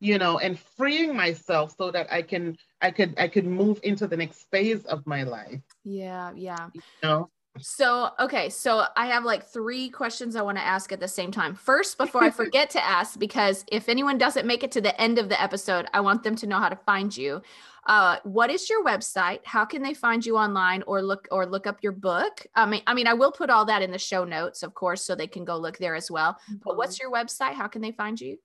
you 0.00 0.18
know, 0.18 0.38
and 0.38 0.58
freeing 0.58 1.14
myself 1.14 1.74
so 1.76 1.90
that 1.90 2.12
I 2.12 2.22
can 2.22 2.56
I 2.80 2.90
could 2.90 3.14
I 3.18 3.28
could 3.28 3.46
move 3.46 3.80
into 3.82 4.06
the 4.06 4.16
next 4.16 4.50
phase 4.50 4.84
of 4.84 5.06
my 5.06 5.22
life. 5.22 5.60
Yeah, 5.84 6.32
yeah. 6.34 6.68
You 6.74 6.82
know? 7.02 7.30
So, 7.60 8.10
okay, 8.18 8.48
so 8.48 8.84
I 8.96 9.06
have 9.06 9.24
like 9.24 9.44
three 9.44 9.88
questions 9.88 10.36
I 10.36 10.42
want 10.42 10.58
to 10.58 10.64
ask 10.64 10.92
at 10.92 11.00
the 11.00 11.08
same 11.08 11.30
time. 11.30 11.54
First, 11.54 11.98
before 11.98 12.22
I 12.22 12.30
forget 12.30 12.70
to 12.70 12.84
ask, 12.84 13.18
because 13.18 13.64
if 13.70 13.88
anyone 13.88 14.18
doesn't 14.18 14.46
make 14.46 14.62
it 14.62 14.72
to 14.72 14.80
the 14.80 14.98
end 15.00 15.18
of 15.18 15.28
the 15.28 15.40
episode, 15.40 15.86
I 15.92 16.00
want 16.00 16.22
them 16.22 16.36
to 16.36 16.46
know 16.46 16.58
how 16.58 16.68
to 16.68 16.76
find 16.76 17.16
you. 17.16 17.42
Uh, 17.86 18.16
what 18.24 18.50
is 18.50 18.68
your 18.68 18.84
website? 18.84 19.40
How 19.44 19.64
can 19.64 19.82
they 19.82 19.94
find 19.94 20.26
you 20.26 20.36
online 20.36 20.82
or 20.86 21.02
look 21.02 21.28
or 21.30 21.46
look 21.46 21.66
up 21.66 21.82
your 21.82 21.92
book? 21.92 22.44
I 22.54 22.66
mean, 22.66 22.82
I 22.86 22.94
mean, 22.94 23.06
I 23.06 23.14
will 23.14 23.30
put 23.30 23.48
all 23.48 23.64
that 23.66 23.82
in 23.82 23.92
the 23.92 23.98
show 23.98 24.24
notes, 24.24 24.62
of 24.62 24.74
course, 24.74 25.02
so 25.02 25.14
they 25.14 25.28
can 25.28 25.44
go 25.44 25.56
look 25.56 25.78
there 25.78 25.94
as 25.94 26.10
well. 26.10 26.36
But 26.64 26.76
what's 26.76 26.98
mm-hmm. 26.98 27.12
your 27.12 27.24
website? 27.24 27.54
How 27.54 27.68
can 27.68 27.82
they 27.82 27.92
find 27.92 28.20
you? 28.20 28.38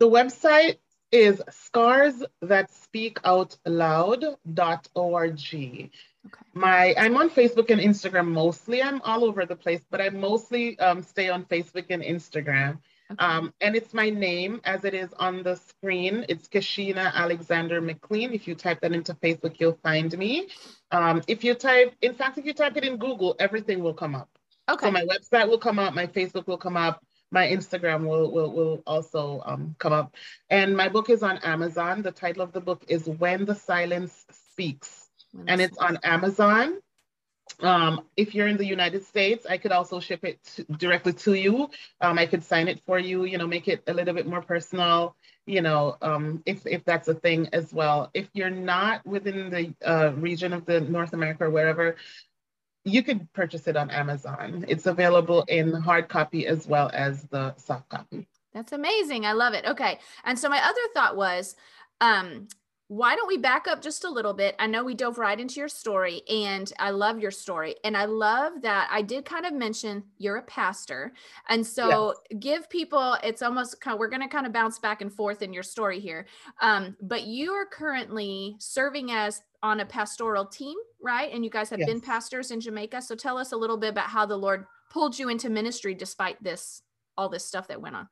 The 0.00 0.08
website 0.08 0.78
is 1.12 1.42
scars 1.50 2.22
that 2.42 2.70
speak 2.72 3.18
out 3.24 3.56
loud.org. 3.64 4.30
Okay. 6.26 6.44
My 6.52 6.94
I'm 6.98 7.16
on 7.16 7.30
Facebook 7.30 7.70
and 7.70 7.80
Instagram 7.80 8.28
mostly. 8.28 8.82
I'm 8.82 9.00
all 9.02 9.24
over 9.24 9.46
the 9.46 9.56
place, 9.56 9.80
but 9.90 10.00
I 10.00 10.10
mostly 10.10 10.78
um, 10.78 11.02
stay 11.02 11.30
on 11.30 11.44
Facebook 11.44 11.86
and 11.90 12.02
Instagram. 12.02 12.78
Okay. 13.10 13.24
Um, 13.24 13.52
and 13.60 13.74
it's 13.74 13.92
my 13.94 14.10
name 14.10 14.60
as 14.64 14.84
it 14.84 14.94
is 14.94 15.12
on 15.14 15.42
the 15.42 15.56
screen. 15.56 16.24
It's 16.28 16.46
Kashina 16.46 17.12
Alexander 17.14 17.80
McLean. 17.80 18.32
If 18.32 18.46
you 18.46 18.54
type 18.54 18.80
that 18.82 18.92
into 18.92 19.14
Facebook, 19.14 19.58
you'll 19.58 19.80
find 19.82 20.16
me. 20.16 20.48
Um, 20.92 21.22
if 21.26 21.42
you 21.42 21.54
type, 21.54 21.94
in 22.02 22.14
fact, 22.14 22.38
if 22.38 22.44
you 22.44 22.52
type 22.52 22.76
it 22.76 22.84
in 22.84 22.98
Google, 22.98 23.34
everything 23.40 23.82
will 23.82 23.94
come 23.94 24.14
up. 24.14 24.28
Okay. 24.68 24.86
So 24.86 24.92
my 24.92 25.04
website 25.04 25.48
will 25.48 25.58
come 25.58 25.78
up, 25.78 25.94
my 25.94 26.06
Facebook 26.06 26.46
will 26.46 26.58
come 26.58 26.76
up, 26.76 27.02
my 27.32 27.46
Instagram 27.48 28.06
will 28.06 28.30
will, 28.30 28.52
will 28.52 28.82
also 28.86 29.42
um, 29.46 29.74
come 29.78 29.92
up. 29.92 30.14
And 30.50 30.76
my 30.76 30.88
book 30.88 31.10
is 31.10 31.22
on 31.22 31.38
Amazon. 31.38 32.02
The 32.02 32.12
title 32.12 32.42
of 32.42 32.52
the 32.52 32.60
book 32.60 32.84
is 32.86 33.06
When 33.06 33.46
the 33.46 33.54
Silence 33.54 34.26
Speaks 34.30 34.99
and 35.46 35.60
it's 35.60 35.78
on 35.78 35.98
Amazon. 36.02 36.78
Um, 37.60 38.02
if 38.16 38.34
you're 38.34 38.48
in 38.48 38.56
the 38.56 38.64
United 38.64 39.04
States, 39.04 39.44
I 39.44 39.58
could 39.58 39.72
also 39.72 40.00
ship 40.00 40.24
it 40.24 40.42
to, 40.54 40.64
directly 40.64 41.12
to 41.14 41.34
you. 41.34 41.68
Um, 42.00 42.18
I 42.18 42.26
could 42.26 42.42
sign 42.42 42.68
it 42.68 42.80
for 42.80 42.98
you, 42.98 43.24
you 43.24 43.38
know, 43.38 43.46
make 43.46 43.68
it 43.68 43.82
a 43.86 43.92
little 43.92 44.14
bit 44.14 44.26
more 44.26 44.40
personal, 44.40 45.16
you 45.46 45.60
know, 45.60 45.96
um, 46.00 46.42
if, 46.46 46.66
if 46.66 46.84
that's 46.84 47.08
a 47.08 47.14
thing 47.14 47.48
as 47.52 47.72
well. 47.72 48.10
If 48.14 48.28
you're 48.32 48.50
not 48.50 49.04
within 49.06 49.50
the 49.50 49.74
uh, 49.86 50.12
region 50.14 50.52
of 50.52 50.64
the 50.64 50.80
North 50.80 51.12
America 51.12 51.44
or 51.44 51.50
wherever, 51.50 51.96
you 52.84 53.02
could 53.02 53.30
purchase 53.34 53.66
it 53.66 53.76
on 53.76 53.90
Amazon. 53.90 54.64
It's 54.68 54.86
available 54.86 55.42
in 55.48 55.72
hard 55.72 56.08
copy 56.08 56.46
as 56.46 56.66
well 56.66 56.90
as 56.94 57.24
the 57.24 57.54
soft 57.56 57.88
copy. 57.90 58.26
That's 58.54 58.72
amazing. 58.72 59.26
I 59.26 59.32
love 59.32 59.54
it. 59.54 59.66
Okay. 59.66 59.98
And 60.24 60.38
so 60.38 60.48
my 60.48 60.64
other 60.64 60.80
thought 60.94 61.16
was, 61.16 61.56
um, 62.00 62.48
why 62.90 63.14
don't 63.14 63.28
we 63.28 63.36
back 63.36 63.68
up 63.68 63.80
just 63.80 64.02
a 64.02 64.10
little 64.10 64.34
bit? 64.34 64.56
I 64.58 64.66
know 64.66 64.82
we 64.82 64.94
dove 64.94 65.16
right 65.16 65.38
into 65.38 65.60
your 65.60 65.68
story 65.68 66.22
and 66.28 66.72
I 66.80 66.90
love 66.90 67.20
your 67.20 67.30
story. 67.30 67.76
And 67.84 67.96
I 67.96 68.06
love 68.06 68.62
that 68.62 68.88
I 68.90 69.00
did 69.00 69.24
kind 69.24 69.46
of 69.46 69.52
mention 69.52 70.02
you're 70.18 70.38
a 70.38 70.42
pastor. 70.42 71.12
And 71.48 71.64
so 71.64 72.14
yes. 72.32 72.40
give 72.40 72.68
people, 72.68 73.16
it's 73.22 73.42
almost 73.42 73.80
kind 73.80 73.94
of, 73.94 74.00
we're 74.00 74.08
going 74.08 74.22
to 74.22 74.28
kind 74.28 74.44
of 74.44 74.52
bounce 74.52 74.80
back 74.80 75.02
and 75.02 75.12
forth 75.12 75.40
in 75.40 75.52
your 75.52 75.62
story 75.62 76.00
here. 76.00 76.26
Um, 76.60 76.96
but 77.00 77.22
you 77.22 77.52
are 77.52 77.64
currently 77.64 78.56
serving 78.58 79.12
as 79.12 79.40
on 79.62 79.78
a 79.78 79.86
pastoral 79.86 80.44
team, 80.44 80.74
right? 81.00 81.32
And 81.32 81.44
you 81.44 81.50
guys 81.50 81.70
have 81.70 81.78
yes. 81.78 81.88
been 81.88 82.00
pastors 82.00 82.50
in 82.50 82.60
Jamaica. 82.60 83.02
So 83.02 83.14
tell 83.14 83.38
us 83.38 83.52
a 83.52 83.56
little 83.56 83.76
bit 83.76 83.90
about 83.90 84.08
how 84.08 84.26
the 84.26 84.36
Lord 84.36 84.66
pulled 84.90 85.16
you 85.16 85.28
into 85.28 85.48
ministry 85.48 85.94
despite 85.94 86.42
this, 86.42 86.82
all 87.16 87.28
this 87.28 87.46
stuff 87.46 87.68
that 87.68 87.80
went 87.80 87.94
on. 87.94 88.08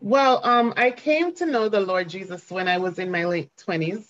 Well, 0.00 0.40
um, 0.44 0.74
I 0.76 0.90
came 0.90 1.34
to 1.36 1.46
know 1.46 1.68
the 1.68 1.80
Lord 1.80 2.08
Jesus 2.08 2.50
when 2.50 2.68
I 2.68 2.78
was 2.78 2.98
in 2.98 3.10
my 3.10 3.24
late 3.24 3.50
20s. 3.56 4.04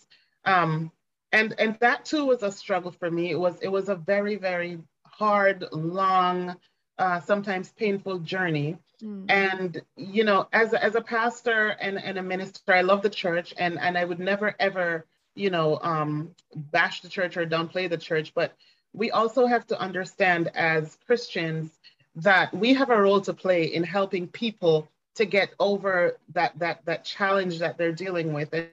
Um, 0.44 0.92
and 1.32 1.54
and 1.58 1.78
that 1.80 2.04
too 2.04 2.24
was 2.24 2.42
a 2.42 2.52
struggle 2.52 2.92
for 2.92 3.10
me. 3.10 3.30
It 3.30 3.38
was 3.38 3.58
it 3.60 3.68
was 3.68 3.88
a 3.88 3.96
very, 3.96 4.36
very 4.36 4.78
hard, 5.04 5.64
long, 5.72 6.56
uh, 6.98 7.20
sometimes 7.20 7.72
painful 7.72 8.20
journey. 8.20 8.78
Mm. 9.02 9.26
And 9.28 9.82
you 9.96 10.24
know, 10.24 10.48
as 10.52 10.72
a, 10.72 10.82
as 10.82 10.94
a 10.94 11.00
pastor 11.00 11.76
and, 11.80 11.98
and 11.98 12.18
a 12.18 12.22
minister, 12.22 12.72
I 12.72 12.82
love 12.82 13.02
the 13.02 13.10
church 13.10 13.54
and, 13.58 13.78
and 13.78 13.98
I 13.98 14.04
would 14.04 14.20
never 14.20 14.54
ever, 14.58 15.06
you 15.34 15.50
know, 15.50 15.78
um, 15.82 16.34
bash 16.54 17.02
the 17.02 17.08
church 17.08 17.36
or 17.36 17.46
downplay 17.46 17.90
the 17.90 17.98
church. 17.98 18.32
But 18.34 18.54
we 18.94 19.10
also 19.10 19.46
have 19.46 19.66
to 19.66 19.78
understand 19.78 20.50
as 20.54 20.96
Christians 21.06 21.70
that 22.14 22.54
we 22.54 22.72
have 22.72 22.88
a 22.88 23.00
role 23.00 23.20
to 23.20 23.34
play 23.34 23.64
in 23.64 23.84
helping 23.84 24.26
people 24.26 24.88
to 25.16 25.26
get 25.26 25.50
over 25.58 26.18
that 26.32 26.58
that 26.58 26.84
that 26.86 27.04
challenge 27.04 27.58
that 27.58 27.76
they're 27.76 27.92
dealing 27.92 28.32
with. 28.32 28.52
And 28.52 28.68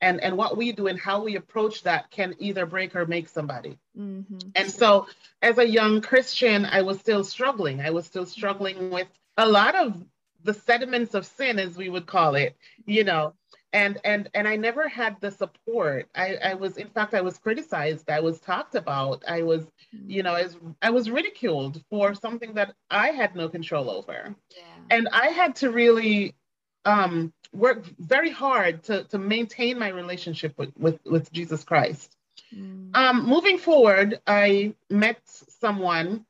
and 0.00 0.20
and 0.20 0.36
what 0.36 0.56
we 0.56 0.72
do 0.72 0.86
and 0.86 0.98
how 0.98 1.22
we 1.22 1.36
approach 1.36 1.82
that 1.84 2.10
can 2.10 2.34
either 2.38 2.66
break 2.66 2.94
or 2.94 3.06
make 3.06 3.28
somebody. 3.28 3.78
Mm-hmm. 3.98 4.38
and 4.54 4.70
so 4.70 5.06
as 5.40 5.56
a 5.56 5.66
young 5.66 6.02
christian 6.02 6.66
i 6.66 6.82
was 6.82 7.00
still 7.00 7.24
struggling. 7.24 7.80
I 7.80 7.90
was 7.90 8.04
still 8.04 8.26
struggling 8.26 8.90
with 8.90 9.08
a 9.38 9.48
lot 9.48 9.74
of 9.74 10.04
the 10.44 10.52
sediments 10.52 11.14
of 11.14 11.24
sin 11.24 11.58
as 11.58 11.76
we 11.76 11.88
would 11.88 12.04
call 12.06 12.34
it 12.34 12.56
you 12.84 13.04
know 13.04 13.32
and 13.76 13.98
and 14.04 14.30
and 14.32 14.48
I 14.48 14.56
never 14.56 14.88
had 14.88 15.20
the 15.20 15.30
support. 15.30 16.08
I, 16.14 16.36
I 16.36 16.54
was 16.54 16.78
in 16.78 16.88
fact 16.88 17.12
I 17.12 17.20
was 17.20 17.36
criticized. 17.36 18.08
I 18.10 18.20
was 18.20 18.40
talked 18.40 18.74
about. 18.74 19.22
I 19.28 19.42
was 19.42 19.64
mm. 19.94 20.08
you 20.08 20.22
know 20.22 20.34
I 20.34 20.44
was 20.44 20.56
I 20.80 20.90
was 20.90 21.10
ridiculed 21.10 21.82
for 21.90 22.14
something 22.14 22.54
that 22.54 22.74
I 22.90 23.08
had 23.08 23.36
no 23.36 23.50
control 23.50 23.90
over. 23.90 24.34
Yeah. 24.56 24.62
And 24.90 25.08
I 25.12 25.26
had 25.26 25.56
to 25.56 25.70
really 25.70 26.34
um, 26.86 27.34
work 27.52 27.84
very 27.98 28.30
hard 28.30 28.82
to 28.84 29.04
to 29.04 29.18
maintain 29.18 29.78
my 29.78 29.88
relationship 29.88 30.54
with 30.56 30.72
with, 30.78 30.98
with 31.04 31.30
Jesus 31.30 31.62
Christ. 31.62 32.16
Mm. 32.54 32.96
Um, 32.96 33.26
moving 33.26 33.58
forward, 33.58 34.20
I 34.26 34.74
met 34.88 35.20
someone. 35.60 36.24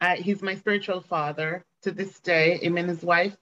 Uh, 0.00 0.16
he's 0.16 0.42
my 0.42 0.56
spiritual 0.56 1.00
father 1.00 1.64
to 1.82 1.92
this 1.92 2.18
day, 2.18 2.58
him 2.58 2.76
and 2.78 2.88
his 2.88 3.02
wife 3.02 3.36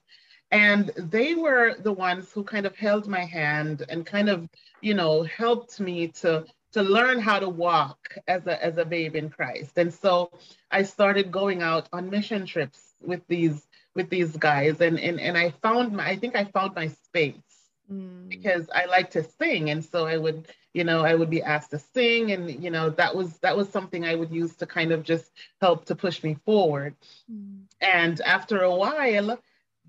and 0.53 0.91
they 0.95 1.33
were 1.33 1.73
the 1.79 1.91
ones 1.91 2.31
who 2.31 2.43
kind 2.43 2.67
of 2.67 2.75
held 2.75 3.07
my 3.07 3.25
hand 3.25 3.83
and 3.89 4.05
kind 4.05 4.29
of 4.29 4.47
you 4.81 4.93
know 4.93 5.23
helped 5.23 5.79
me 5.79 6.07
to 6.07 6.45
to 6.71 6.81
learn 6.81 7.19
how 7.19 7.39
to 7.39 7.49
walk 7.49 8.15
as 8.27 8.45
a 8.47 8.63
as 8.63 8.77
a 8.77 8.85
babe 8.85 9.15
in 9.15 9.29
Christ 9.29 9.77
and 9.77 9.93
so 9.93 10.31
I 10.71 10.83
started 10.83 11.31
going 11.31 11.61
out 11.61 11.89
on 11.91 12.09
mission 12.09 12.45
trips 12.45 12.93
with 13.01 13.21
these 13.27 13.67
with 13.95 14.09
these 14.09 14.37
guys 14.37 14.79
and 14.79 14.99
and, 14.99 15.19
and 15.19 15.37
I 15.37 15.49
found 15.61 15.91
my 15.93 16.07
I 16.07 16.15
think 16.15 16.35
I 16.35 16.45
found 16.45 16.75
my 16.75 16.87
space 16.87 17.57
mm. 17.91 18.29
because 18.29 18.69
I 18.73 18.85
like 18.85 19.09
to 19.11 19.25
sing 19.39 19.71
and 19.71 19.83
so 19.83 20.05
I 20.05 20.17
would 20.17 20.47
you 20.73 20.83
know 20.83 21.03
I 21.03 21.15
would 21.15 21.31
be 21.31 21.41
asked 21.41 21.71
to 21.71 21.79
sing 21.79 22.31
and 22.31 22.63
you 22.63 22.69
know 22.69 22.91
that 22.91 23.15
was 23.15 23.37
that 23.39 23.57
was 23.57 23.69
something 23.69 24.05
I 24.05 24.13
would 24.13 24.31
use 24.31 24.55
to 24.57 24.67
kind 24.67 24.91
of 24.91 25.01
just 25.01 25.31
help 25.61 25.85
to 25.85 25.95
push 25.95 26.23
me 26.23 26.37
forward 26.45 26.95
mm. 27.31 27.61
and 27.81 28.21
after 28.21 28.61
a 28.61 28.75
while 28.75 29.39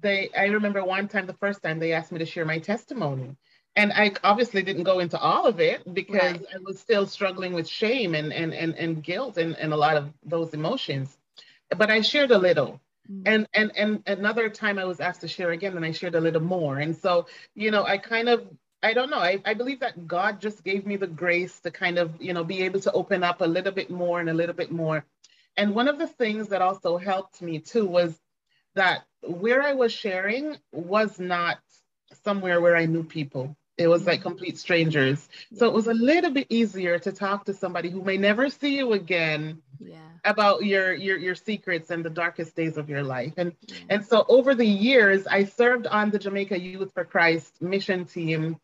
they 0.04 0.30
I 0.37 0.46
remember 0.46 0.84
one 0.84 1.08
time 1.08 1.26
the 1.26 1.40
first 1.44 1.62
time 1.62 1.80
they 1.80 1.92
asked 1.92 2.12
me 2.12 2.20
to 2.20 2.26
share 2.26 2.44
my 2.44 2.61
testimony. 2.61 3.37
And 3.76 3.92
I 3.92 4.12
obviously 4.23 4.62
didn't 4.62 4.84
go 4.84 5.00
into 5.00 5.18
all 5.18 5.46
of 5.46 5.58
it 5.58 5.82
because 5.92 6.38
right. 6.38 6.46
I 6.54 6.58
was 6.64 6.78
still 6.78 7.08
struggling 7.08 7.54
with 7.54 7.66
shame 7.66 8.14
and 8.14 8.32
and 8.32 8.54
and, 8.54 8.75
and 8.76 9.02
guilt 9.02 9.37
and, 9.38 9.56
and 9.56 9.73
a 9.73 9.76
lot 9.76 9.96
of 9.96 10.12
those 10.23 10.54
emotions. 10.54 11.16
But 11.76 11.90
I 11.90 12.02
shared 12.02 12.30
a 12.30 12.38
little. 12.38 12.80
Mm-hmm. 13.11 13.23
And 13.26 13.49
and 13.52 13.73
and 13.76 14.02
another 14.06 14.49
time 14.49 14.78
I 14.78 14.84
was 14.84 15.00
asked 15.00 15.23
to 15.23 15.28
share 15.28 15.50
again 15.50 15.76
and 15.76 15.84
I 15.84 15.92
shared 15.92 16.14
a 16.14 16.20
little 16.20 16.42
more. 16.42 16.78
And 16.78 16.96
so, 16.96 17.26
you 17.54 17.70
know, 17.73 17.84
I 17.84 17.99
kind 17.99 18.28
of 18.28 18.46
I 18.82 18.92
don't 18.92 19.11
know. 19.11 19.18
I, 19.18 19.40
I 19.46 19.54
believe 19.54 19.80
that 19.80 20.06
God 20.06 20.40
just 20.40 20.62
gave 20.62 20.87
me 20.87 20.96
the 20.96 21.06
grace 21.06 21.58
to 21.61 21.70
kind 21.70 21.99
of, 21.99 22.20
you 22.20 22.34
know, 22.34 22.44
be 22.44 22.62
able 22.62 22.80
to 22.80 22.92
open 22.92 23.25
up 23.25 23.40
a 23.40 23.46
little 23.46 23.73
bit 23.73 23.90
more 23.90 24.20
and 24.20 24.28
a 24.28 24.34
little 24.34 24.54
bit 24.54 24.70
more. 24.70 25.06
And 25.56 25.75
one 25.75 25.88
of 25.88 25.99
the 25.99 26.06
things 26.06 26.49
that 26.49 26.61
also 26.61 26.99
helped 26.99 27.40
me 27.40 27.61
too 27.61 27.87
was 27.87 28.20
that 28.75 29.04
where 29.26 29.62
I 29.62 29.73
was 29.73 29.93
sharing 29.93 30.57
was 30.73 31.19
not 31.19 31.59
somewhere 32.25 32.61
where 32.61 32.76
I 32.76 32.87
knew 32.87 33.02
people. 33.02 33.57
It 33.76 33.88
was 33.88 34.07
like 34.07 34.23
complete 34.23 34.57
strangers. 34.57 35.28
So 35.52 35.66
it 35.66 35.73
was 35.73 35.88
a 35.88 35.95
little 35.95 36.31
bit 36.31 36.47
easier 36.49 36.99
to 37.00 37.11
talk 37.11 37.47
to 37.47 37.54
somebody 37.54 37.90
who 37.90 38.02
may 38.02 38.16
never 38.16 38.49
see 38.49 38.76
you 38.76 38.93
again 38.93 39.62
yeah. 39.81 39.99
about 40.25 40.64
your, 40.64 40.95
your 40.95 41.19
your 41.19 41.35
secrets 41.35 41.90
and 41.90 42.04
the 42.04 42.11
darkest 42.11 42.54
days 42.54 42.76
of 42.76 42.88
your 42.88 43.02
life. 43.02 43.35
And 43.37 43.52
yeah. 43.62 43.76
and 43.90 44.07
so 44.07 44.25
over 44.28 44.54
the 44.54 44.66
years, 44.66 45.26
I 45.26 45.45
served 45.45 45.88
on 45.88 46.11
the 46.11 46.21
Jamaica 46.21 46.61
Youth 46.61 46.93
for 46.95 47.04
Christ 47.04 47.61
mission 47.61 48.04
team 48.04 48.59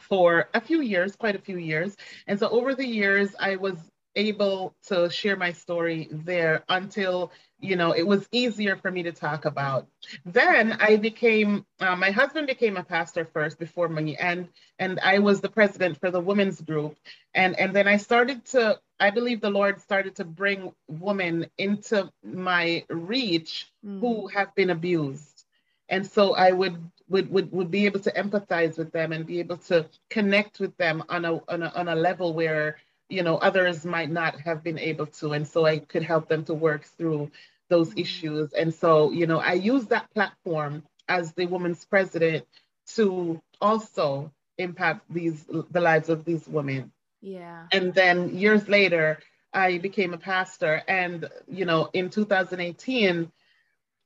for 0.00 0.48
a 0.54 0.60
few 0.60 0.80
years, 0.80 1.14
quite 1.14 1.36
a 1.36 1.40
few 1.40 1.58
years. 1.58 1.96
And 2.26 2.38
so 2.38 2.48
over 2.48 2.74
the 2.74 2.86
years, 2.86 3.36
I 3.38 3.56
was 3.56 3.76
able 4.16 4.74
to 4.88 5.08
share 5.10 5.36
my 5.36 5.52
story 5.52 6.08
there 6.10 6.64
until 6.68 7.32
you 7.58 7.76
know 7.76 7.92
it 7.92 8.06
was 8.06 8.28
easier 8.32 8.76
for 8.76 8.90
me 8.90 9.02
to 9.02 9.12
talk 9.12 9.44
about. 9.44 9.86
Then 10.24 10.72
i 10.80 10.96
became 10.96 11.64
uh, 11.80 11.96
my 11.96 12.10
husband 12.10 12.46
became 12.46 12.76
a 12.76 12.84
pastor 12.84 13.24
first 13.24 13.58
before 13.58 13.88
me 13.88 14.16
and 14.16 14.48
and 14.78 15.00
i 15.00 15.18
was 15.18 15.40
the 15.40 15.48
president 15.48 15.98
for 15.98 16.10
the 16.10 16.20
women's 16.20 16.60
group. 16.60 16.96
And 17.34 17.58
and 17.58 17.74
then 17.74 17.88
i 17.88 17.96
started 17.96 18.44
to 18.46 18.78
i 19.00 19.10
believe 19.10 19.40
the 19.40 19.50
lord 19.50 19.80
started 19.80 20.16
to 20.16 20.24
bring 20.24 20.72
women 20.88 21.46
into 21.58 22.10
my 22.24 22.84
reach 22.88 23.70
mm. 23.84 24.00
who 24.00 24.26
have 24.28 24.54
been 24.54 24.70
abused. 24.70 25.44
And 25.88 26.06
so 26.06 26.34
i 26.34 26.50
would 26.50 26.76
would, 27.08 27.30
would 27.30 27.52
would 27.52 27.70
be 27.70 27.86
able 27.86 28.00
to 28.00 28.12
empathize 28.12 28.78
with 28.78 28.90
them 28.92 29.12
and 29.12 29.26
be 29.26 29.38
able 29.38 29.58
to 29.58 29.86
connect 30.08 30.60
with 30.60 30.76
them 30.78 31.04
on 31.08 31.24
a 31.24 31.34
on 31.48 31.62
a, 31.62 31.72
on 31.74 31.88
a 31.88 31.94
level 31.94 32.32
where 32.32 32.78
you 33.12 33.22
know 33.22 33.36
others 33.36 33.84
might 33.84 34.10
not 34.10 34.40
have 34.40 34.64
been 34.64 34.78
able 34.78 35.06
to 35.06 35.32
and 35.32 35.46
so 35.46 35.66
i 35.66 35.78
could 35.78 36.02
help 36.02 36.28
them 36.28 36.44
to 36.44 36.54
work 36.54 36.84
through 36.96 37.30
those 37.72 37.88
mm-hmm. 37.88 38.00
issues. 38.00 38.52
And 38.52 38.72
so 38.74 39.10
you 39.10 39.26
know 39.26 39.40
i 39.40 39.54
use 39.54 39.86
that 39.86 40.10
platform 40.12 40.84
as 41.08 41.32
the 41.32 41.46
women's 41.46 41.84
president 41.84 42.46
to 42.94 43.40
also 43.60 44.30
impact 44.58 45.00
these 45.08 45.44
the 45.70 45.80
lives 45.80 46.08
of 46.08 46.24
these 46.24 46.46
women. 46.46 46.92
Yeah. 47.22 47.66
And 47.72 47.94
then 47.94 48.36
years 48.36 48.68
later 48.68 49.18
i 49.52 49.78
became 49.78 50.12
a 50.12 50.18
pastor. 50.18 50.82
And 50.86 51.28
you 51.48 51.64
know 51.64 51.88
in 51.92 52.10
2018 52.10 53.32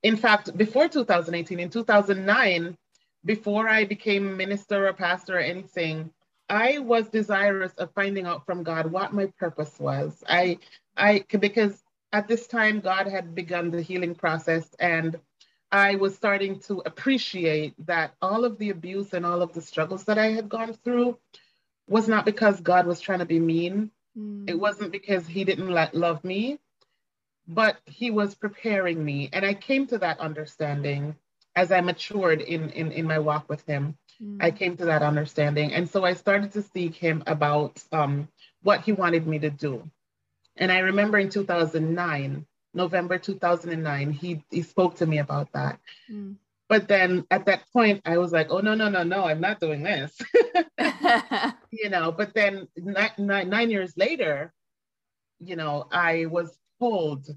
in 0.03 0.17
fact 0.17 0.57
before 0.57 0.87
2018 0.87 1.59
in 1.59 1.69
2009 1.69 2.77
before 3.25 3.67
i 3.67 3.83
became 3.83 4.37
minister 4.37 4.87
or 4.87 4.93
pastor 4.93 5.35
or 5.37 5.39
anything 5.53 6.11
I 6.49 6.79
was 6.79 7.09
desirous 7.09 7.73
of 7.73 7.93
finding 7.93 8.25
out 8.25 8.45
from 8.45 8.63
God 8.63 8.91
what 8.91 9.13
my 9.13 9.27
purpose 9.37 9.77
was. 9.79 10.23
I, 10.27 10.59
I, 10.95 11.25
because 11.39 11.83
at 12.13 12.27
this 12.27 12.47
time 12.47 12.79
God 12.79 13.07
had 13.07 13.35
begun 13.35 13.69
the 13.69 13.81
healing 13.81 14.15
process, 14.15 14.67
and 14.79 15.19
I 15.71 15.95
was 15.95 16.15
starting 16.15 16.59
to 16.61 16.81
appreciate 16.85 17.73
that 17.85 18.13
all 18.21 18.45
of 18.45 18.57
the 18.57 18.69
abuse 18.69 19.13
and 19.13 19.25
all 19.25 19.41
of 19.41 19.53
the 19.53 19.61
struggles 19.61 20.05
that 20.05 20.17
I 20.17 20.27
had 20.27 20.47
gone 20.47 20.73
through 20.73 21.17
was 21.89 22.07
not 22.07 22.25
because 22.25 22.61
God 22.61 22.87
was 22.87 23.01
trying 23.01 23.19
to 23.19 23.25
be 23.25 23.39
mean. 23.39 23.91
Mm. 24.17 24.49
It 24.49 24.57
wasn't 24.57 24.93
because 24.93 25.27
He 25.27 25.43
didn't 25.43 25.69
love 25.93 26.23
me, 26.23 26.59
but 27.45 27.77
He 27.85 28.09
was 28.09 28.35
preparing 28.35 29.03
me, 29.03 29.29
and 29.33 29.45
I 29.45 29.53
came 29.53 29.87
to 29.87 29.97
that 29.97 30.19
understanding 30.19 31.15
as 31.57 31.71
I 31.71 31.81
matured 31.81 32.39
in 32.41 32.69
in, 32.69 32.91
in 32.93 33.05
my 33.05 33.19
walk 33.19 33.49
with 33.49 33.65
Him. 33.65 33.97
Mm. 34.21 34.37
I 34.41 34.51
came 34.51 34.77
to 34.77 34.85
that 34.85 35.03
understanding. 35.03 35.73
And 35.73 35.89
so 35.89 36.03
I 36.03 36.13
started 36.13 36.51
to 36.53 36.61
seek 36.61 36.95
him 36.95 37.23
about 37.27 37.83
um, 37.91 38.27
what 38.63 38.81
he 38.81 38.91
wanted 38.91 39.27
me 39.27 39.39
to 39.39 39.49
do. 39.49 39.89
And 40.55 40.71
I 40.71 40.79
remember 40.79 41.17
in 41.19 41.29
2009, 41.29 42.45
November 42.73 43.17
2009, 43.17 44.11
he, 44.11 44.43
he 44.49 44.61
spoke 44.63 44.95
to 44.95 45.05
me 45.05 45.19
about 45.19 45.51
that. 45.53 45.79
Mm. 46.11 46.35
But 46.69 46.87
then 46.87 47.25
at 47.31 47.45
that 47.45 47.63
point, 47.71 48.01
I 48.05 48.17
was 48.17 48.31
like, 48.31 48.47
oh, 48.49 48.59
no, 48.59 48.73
no, 48.75 48.89
no, 48.89 49.03
no, 49.03 49.23
I'm 49.23 49.39
not 49.39 49.59
doing 49.59 49.83
this. 49.83 50.17
you 51.71 51.89
know, 51.89 52.11
but 52.11 52.33
then 52.33 52.67
nine, 52.75 53.11
nine, 53.17 53.49
nine 53.49 53.69
years 53.69 53.95
later, 53.95 54.53
you 55.39 55.55
know, 55.55 55.87
I 55.91 56.25
was 56.25 56.57
pulled 56.79 57.27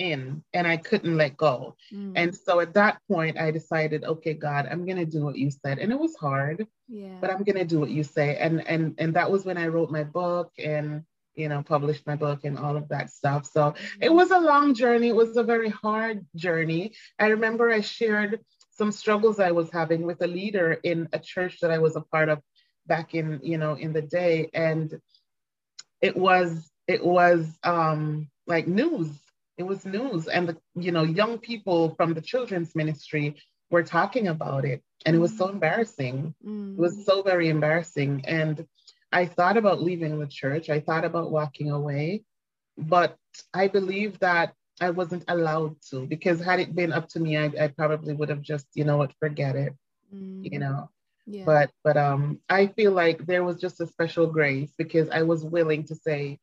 in 0.00 0.42
and 0.54 0.66
I 0.66 0.78
couldn't 0.78 1.16
let 1.16 1.36
go. 1.36 1.76
Mm. 1.92 2.12
And 2.16 2.34
so 2.34 2.58
at 2.60 2.74
that 2.74 3.00
point, 3.06 3.38
I 3.38 3.50
decided, 3.50 4.02
okay, 4.02 4.32
God, 4.32 4.66
I'm 4.68 4.86
gonna 4.86 5.04
do 5.04 5.22
what 5.24 5.36
you 5.36 5.50
said. 5.50 5.78
And 5.78 5.92
it 5.92 5.98
was 5.98 6.16
hard, 6.16 6.66
yeah. 6.88 7.18
but 7.20 7.30
I'm 7.30 7.44
gonna 7.44 7.66
do 7.66 7.78
what 7.78 7.90
you 7.90 8.02
say. 8.02 8.36
And 8.36 8.66
and 8.66 8.94
and 8.98 9.14
that 9.14 9.30
was 9.30 9.44
when 9.44 9.58
I 9.58 9.68
wrote 9.68 9.90
my 9.90 10.02
book 10.02 10.50
and 10.58 11.04
you 11.34 11.48
know 11.48 11.62
published 11.62 12.06
my 12.06 12.16
book 12.16 12.40
and 12.44 12.58
all 12.58 12.76
of 12.76 12.88
that 12.88 13.10
stuff. 13.10 13.44
So 13.46 13.72
mm. 13.72 13.76
it 14.00 14.12
was 14.12 14.30
a 14.30 14.40
long 14.40 14.74
journey. 14.74 15.08
It 15.08 15.16
was 15.16 15.36
a 15.36 15.44
very 15.44 15.68
hard 15.68 16.26
journey. 16.34 16.94
I 17.18 17.26
remember 17.26 17.70
I 17.70 17.82
shared 17.82 18.40
some 18.70 18.90
struggles 18.90 19.38
I 19.38 19.50
was 19.50 19.70
having 19.70 20.02
with 20.02 20.22
a 20.22 20.26
leader 20.26 20.72
in 20.82 21.08
a 21.12 21.18
church 21.18 21.58
that 21.60 21.70
I 21.70 21.78
was 21.78 21.96
a 21.96 22.00
part 22.00 22.30
of 22.30 22.40
back 22.86 23.14
in 23.14 23.38
you 23.42 23.58
know 23.58 23.74
in 23.74 23.92
the 23.92 24.02
day, 24.02 24.48
and 24.54 24.98
it 26.00 26.16
was 26.16 26.70
it 26.88 27.04
was 27.04 27.46
um 27.62 28.30
like 28.46 28.66
news 28.66 29.10
it 29.60 29.66
was 29.66 29.84
news 29.84 30.26
and 30.26 30.48
the 30.48 30.56
you 30.74 30.90
know 30.90 31.02
young 31.02 31.36
people 31.38 31.94
from 31.96 32.14
the 32.14 32.26
children's 32.32 32.74
ministry 32.74 33.26
were 33.70 33.82
talking 33.82 34.26
about 34.28 34.64
it 34.64 34.82
and 35.04 35.14
it 35.14 35.18
was 35.18 35.36
so 35.36 35.46
mm. 35.46 35.52
embarrassing 35.52 36.34
mm. 36.44 36.72
it 36.72 36.80
was 36.86 36.96
mm. 36.96 37.04
so 37.04 37.22
very 37.22 37.48
embarrassing 37.56 38.12
and 38.26 38.66
i 39.12 39.22
thought 39.26 39.58
about 39.58 39.82
leaving 39.88 40.18
the 40.18 40.26
church 40.40 40.70
i 40.70 40.80
thought 40.80 41.04
about 41.04 41.30
walking 41.30 41.70
away 41.70 42.24
but 42.78 43.16
i 43.52 43.68
believe 43.68 44.18
that 44.20 44.54
i 44.80 44.88
wasn't 44.88 45.24
allowed 45.28 45.74
to 45.90 46.06
because 46.06 46.40
had 46.40 46.58
it 46.58 46.74
been 46.74 46.92
up 46.98 47.06
to 47.06 47.20
me 47.20 47.36
i, 47.36 47.46
I 47.64 47.68
probably 47.68 48.14
would 48.14 48.30
have 48.30 48.44
just 48.52 48.66
you 48.74 48.84
know 48.84 48.96
what 48.96 49.12
forget 49.20 49.56
it 49.56 49.74
mm. 50.14 50.50
you 50.50 50.58
know 50.58 50.88
yeah. 51.26 51.44
but 51.44 51.70
but 51.84 51.98
um 51.98 52.40
i 52.48 52.66
feel 52.66 52.92
like 52.92 53.26
there 53.26 53.44
was 53.44 53.60
just 53.60 53.82
a 53.82 53.86
special 53.86 54.26
grace 54.26 54.72
because 54.78 55.10
i 55.10 55.22
was 55.22 55.44
willing 55.44 55.84
to 55.84 55.94
say 55.94 56.38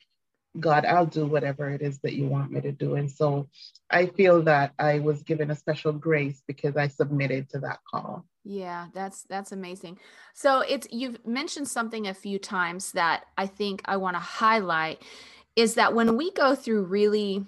God, 0.60 0.86
I'll 0.86 1.06
do 1.06 1.26
whatever 1.26 1.70
it 1.70 1.82
is 1.82 2.00
that 2.00 2.14
you 2.14 2.28
want 2.28 2.52
me 2.52 2.62
to 2.62 2.72
do. 2.72 2.96
And 2.96 3.10
so 3.10 3.48
I 3.90 4.08
feel 4.08 4.42
that 4.44 4.74
I 4.80 5.00
was 5.00 5.24
given 5.24 5.52
a 5.52 5.56
special 5.56 5.94
grace 5.94 6.42
because 6.48 6.78
I 6.78 6.88
submitted 6.88 7.50
to 7.52 7.60
that 7.60 7.80
call. 7.90 8.26
Yeah, 8.44 8.88
that's 8.94 9.24
that's 9.24 9.52
amazing. 9.52 10.00
So 10.34 10.62
it's 10.62 10.88
you've 10.90 11.26
mentioned 11.26 11.68
something 11.68 12.08
a 12.08 12.14
few 12.14 12.40
times 12.40 12.94
that 12.94 13.26
I 13.38 13.46
think 13.46 13.82
I 13.86 13.98
want 13.98 14.16
to 14.16 14.22
highlight 14.22 15.02
is 15.56 15.76
that 15.76 15.94
when 15.94 16.16
we 16.16 16.32
go 16.32 16.56
through 16.56 16.84
really 16.86 17.46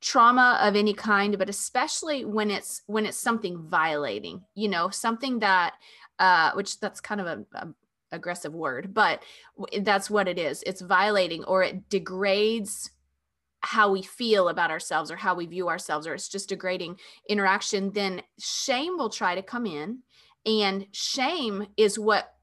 trauma 0.00 0.58
of 0.60 0.76
any 0.76 0.92
kind 0.92 1.38
but 1.38 1.48
especially 1.48 2.26
when 2.26 2.50
it's 2.50 2.82
when 2.86 3.06
it's 3.06 3.16
something 3.16 3.56
violating 3.56 4.42
you 4.54 4.68
know 4.68 4.90
something 4.90 5.38
that 5.38 5.76
uh, 6.18 6.52
which 6.52 6.78
that's 6.78 7.00
kind 7.00 7.22
of 7.22 7.26
a, 7.26 7.44
a 7.54 7.68
aggressive 8.14 8.54
word, 8.54 8.94
but 8.94 9.22
that's 9.82 10.08
what 10.08 10.28
it 10.28 10.38
is. 10.38 10.62
It's 10.66 10.80
violating 10.80 11.44
or 11.44 11.62
it 11.62 11.88
degrades 11.88 12.90
how 13.60 13.90
we 13.90 14.02
feel 14.02 14.48
about 14.48 14.70
ourselves 14.70 15.10
or 15.10 15.16
how 15.16 15.34
we 15.34 15.46
view 15.46 15.68
ourselves, 15.68 16.06
or 16.06 16.14
it's 16.14 16.28
just 16.28 16.50
degrading 16.50 16.98
interaction, 17.28 17.90
then 17.92 18.22
shame 18.38 18.98
will 18.98 19.08
try 19.08 19.34
to 19.34 19.42
come 19.42 19.64
in. 19.64 20.00
And 20.44 20.86
shame 20.92 21.68
is 21.78 21.98
what 21.98 22.33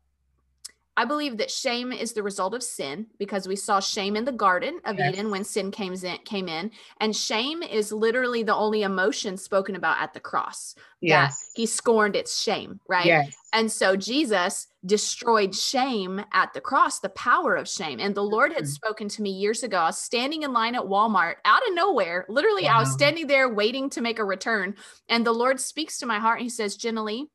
I 0.98 1.06
believe 1.06 1.38
that 1.38 1.50
shame 1.50 1.94
is 1.94 2.12
the 2.12 2.22
result 2.22 2.54
of 2.54 2.62
sin 2.62 3.08
because 3.18 3.48
we 3.48 3.56
saw 3.56 3.80
shame 3.80 4.18
in 4.18 4.26
the 4.26 4.32
Garden 4.32 4.80
of 4.84 4.98
yes. 5.00 5.14
Eden 5.14 5.32
when 5.32 5.46
sin 5.46 5.72
came 5.72 5.94
in, 5.94 6.18
came 6.26 6.50
in, 6.50 6.72
and 7.00 7.16
shame 7.16 7.64
is 7.64 7.94
literally 7.94 8.44
the 8.44 8.56
only 8.56 8.84
emotion 8.84 9.38
spoken 9.38 9.78
about 9.78 10.00
at 10.00 10.14
the 10.14 10.20
cross. 10.20 10.76
Yes, 11.00 11.50
he 11.56 11.66
scorned 11.66 12.16
its 12.16 12.42
shame, 12.42 12.82
right? 12.90 13.06
Yes. 13.06 13.36
And 13.54 13.72
so 13.72 13.96
Jesus 13.96 14.68
destroyed 14.86 15.56
shame 15.56 16.24
at 16.34 16.54
the 16.54 16.62
cross, 16.62 17.00
the 17.00 17.10
power 17.10 17.56
of 17.56 17.70
shame. 17.70 18.00
And 18.00 18.14
the 18.14 18.24
Lord 18.24 18.52
had 18.52 18.64
mm-hmm. 18.64 18.72
spoken 18.72 19.10
to 19.10 19.22
me 19.22 19.32
years 19.32 19.64
ago. 19.64 19.78
I 19.78 19.86
was 19.88 19.98
standing 19.98 20.44
in 20.44 20.54
line 20.54 20.76
at 20.76 20.84
Walmart 20.84 21.36
out 21.46 21.62
of 21.68 21.74
nowhere. 21.74 22.26
Literally, 22.28 22.64
wow. 22.64 22.78
I 22.78 22.80
was 22.80 22.92
standing 22.92 23.28
there 23.28 23.48
waiting 23.48 23.90
to 23.92 24.02
make 24.02 24.20
a 24.20 24.26
return, 24.26 24.76
and 25.08 25.26
the 25.26 25.32
Lord 25.32 25.60
speaks 25.60 26.00
to 26.00 26.06
my 26.06 26.20
heart. 26.20 26.40
And 26.40 26.46
he 26.46 26.50
says, 26.50 26.76
"Jenny." 26.76 27.30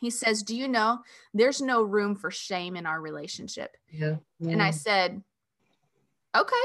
He 0.00 0.10
says, 0.10 0.42
Do 0.42 0.56
you 0.56 0.68
know 0.68 1.00
there's 1.34 1.60
no 1.60 1.82
room 1.82 2.14
for 2.14 2.30
shame 2.30 2.76
in 2.76 2.86
our 2.86 3.00
relationship? 3.00 3.76
Yeah. 3.90 4.16
yeah. 4.38 4.52
And 4.52 4.62
I 4.62 4.70
said, 4.70 5.22
Okay, 6.36 6.56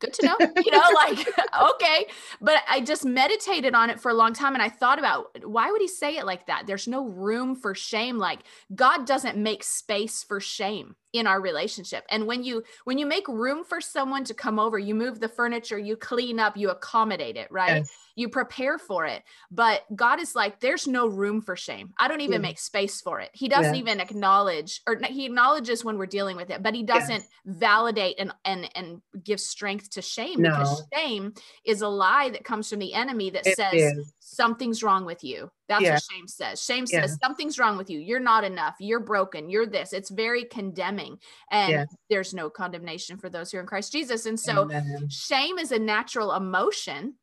good 0.00 0.12
to 0.14 0.26
know. 0.26 0.36
you 0.64 0.70
know, 0.70 0.84
like, 0.94 1.28
okay. 1.74 2.06
But 2.40 2.62
I 2.68 2.80
just 2.80 3.04
meditated 3.04 3.74
on 3.74 3.90
it 3.90 4.00
for 4.00 4.10
a 4.10 4.14
long 4.14 4.32
time 4.32 4.54
and 4.54 4.62
I 4.62 4.68
thought 4.68 4.98
about 4.98 5.44
why 5.44 5.70
would 5.70 5.80
he 5.80 5.88
say 5.88 6.16
it 6.16 6.26
like 6.26 6.46
that? 6.46 6.66
There's 6.66 6.88
no 6.88 7.06
room 7.06 7.56
for 7.56 7.74
shame. 7.74 8.18
Like, 8.18 8.40
God 8.74 9.06
doesn't 9.06 9.36
make 9.36 9.64
space 9.64 10.22
for 10.22 10.40
shame 10.40 10.96
in 11.14 11.26
our 11.26 11.40
relationship 11.40 12.04
and 12.10 12.26
when 12.26 12.44
you 12.44 12.62
when 12.84 12.98
you 12.98 13.06
make 13.06 13.26
room 13.28 13.64
for 13.64 13.80
someone 13.80 14.24
to 14.24 14.34
come 14.34 14.58
over 14.58 14.78
you 14.78 14.94
move 14.94 15.20
the 15.20 15.28
furniture 15.28 15.78
you 15.78 15.96
clean 15.96 16.38
up 16.38 16.54
you 16.54 16.68
accommodate 16.68 17.36
it 17.36 17.50
right 17.50 17.78
yes. 17.78 17.90
you 18.14 18.28
prepare 18.28 18.78
for 18.78 19.06
it 19.06 19.22
but 19.50 19.84
god 19.96 20.20
is 20.20 20.34
like 20.34 20.60
there's 20.60 20.86
no 20.86 21.06
room 21.06 21.40
for 21.40 21.56
shame 21.56 21.94
i 21.98 22.08
don't 22.08 22.20
even 22.20 22.42
yeah. 22.42 22.48
make 22.48 22.58
space 22.58 23.00
for 23.00 23.20
it 23.20 23.30
he 23.32 23.48
doesn't 23.48 23.76
even 23.76 24.00
acknowledge 24.00 24.82
or 24.86 25.00
he 25.08 25.24
acknowledges 25.24 25.82
when 25.82 25.96
we're 25.96 26.04
dealing 26.04 26.36
with 26.36 26.50
it 26.50 26.62
but 26.62 26.74
he 26.74 26.82
doesn't 26.82 27.22
yes. 27.22 27.28
validate 27.46 28.16
and 28.18 28.32
and 28.44 28.68
and 28.74 29.00
give 29.24 29.40
strength 29.40 29.88
to 29.88 30.02
shame 30.02 30.42
no. 30.42 30.50
because 30.50 30.82
shame 30.92 31.32
is 31.64 31.80
a 31.80 31.88
lie 31.88 32.28
that 32.28 32.44
comes 32.44 32.68
from 32.68 32.80
the 32.80 32.92
enemy 32.92 33.30
that 33.30 33.46
it 33.46 33.56
says 33.56 33.72
is 33.72 34.12
something's 34.28 34.82
wrong 34.82 35.04
with 35.04 35.24
you. 35.24 35.50
That's 35.68 35.82
yeah. 35.82 35.94
what 35.94 36.02
shame 36.10 36.28
says. 36.28 36.62
Shame 36.62 36.84
yeah. 36.88 37.02
says 37.02 37.18
something's 37.22 37.58
wrong 37.58 37.76
with 37.76 37.90
you. 37.90 37.98
You're 37.98 38.20
not 38.20 38.44
enough. 38.44 38.76
You're 38.78 39.00
broken. 39.00 39.48
You're 39.48 39.66
this. 39.66 39.92
It's 39.92 40.10
very 40.10 40.44
condemning. 40.44 41.18
And 41.50 41.72
yeah. 41.72 41.84
there's 42.10 42.34
no 42.34 42.50
condemnation 42.50 43.16
for 43.16 43.28
those 43.28 43.50
who 43.50 43.58
are 43.58 43.60
in 43.60 43.66
Christ 43.66 43.92
Jesus. 43.92 44.26
And 44.26 44.38
so 44.38 44.62
Amen. 44.62 45.08
shame 45.10 45.58
is 45.58 45.72
a 45.72 45.78
natural 45.78 46.32
emotion 46.32 47.14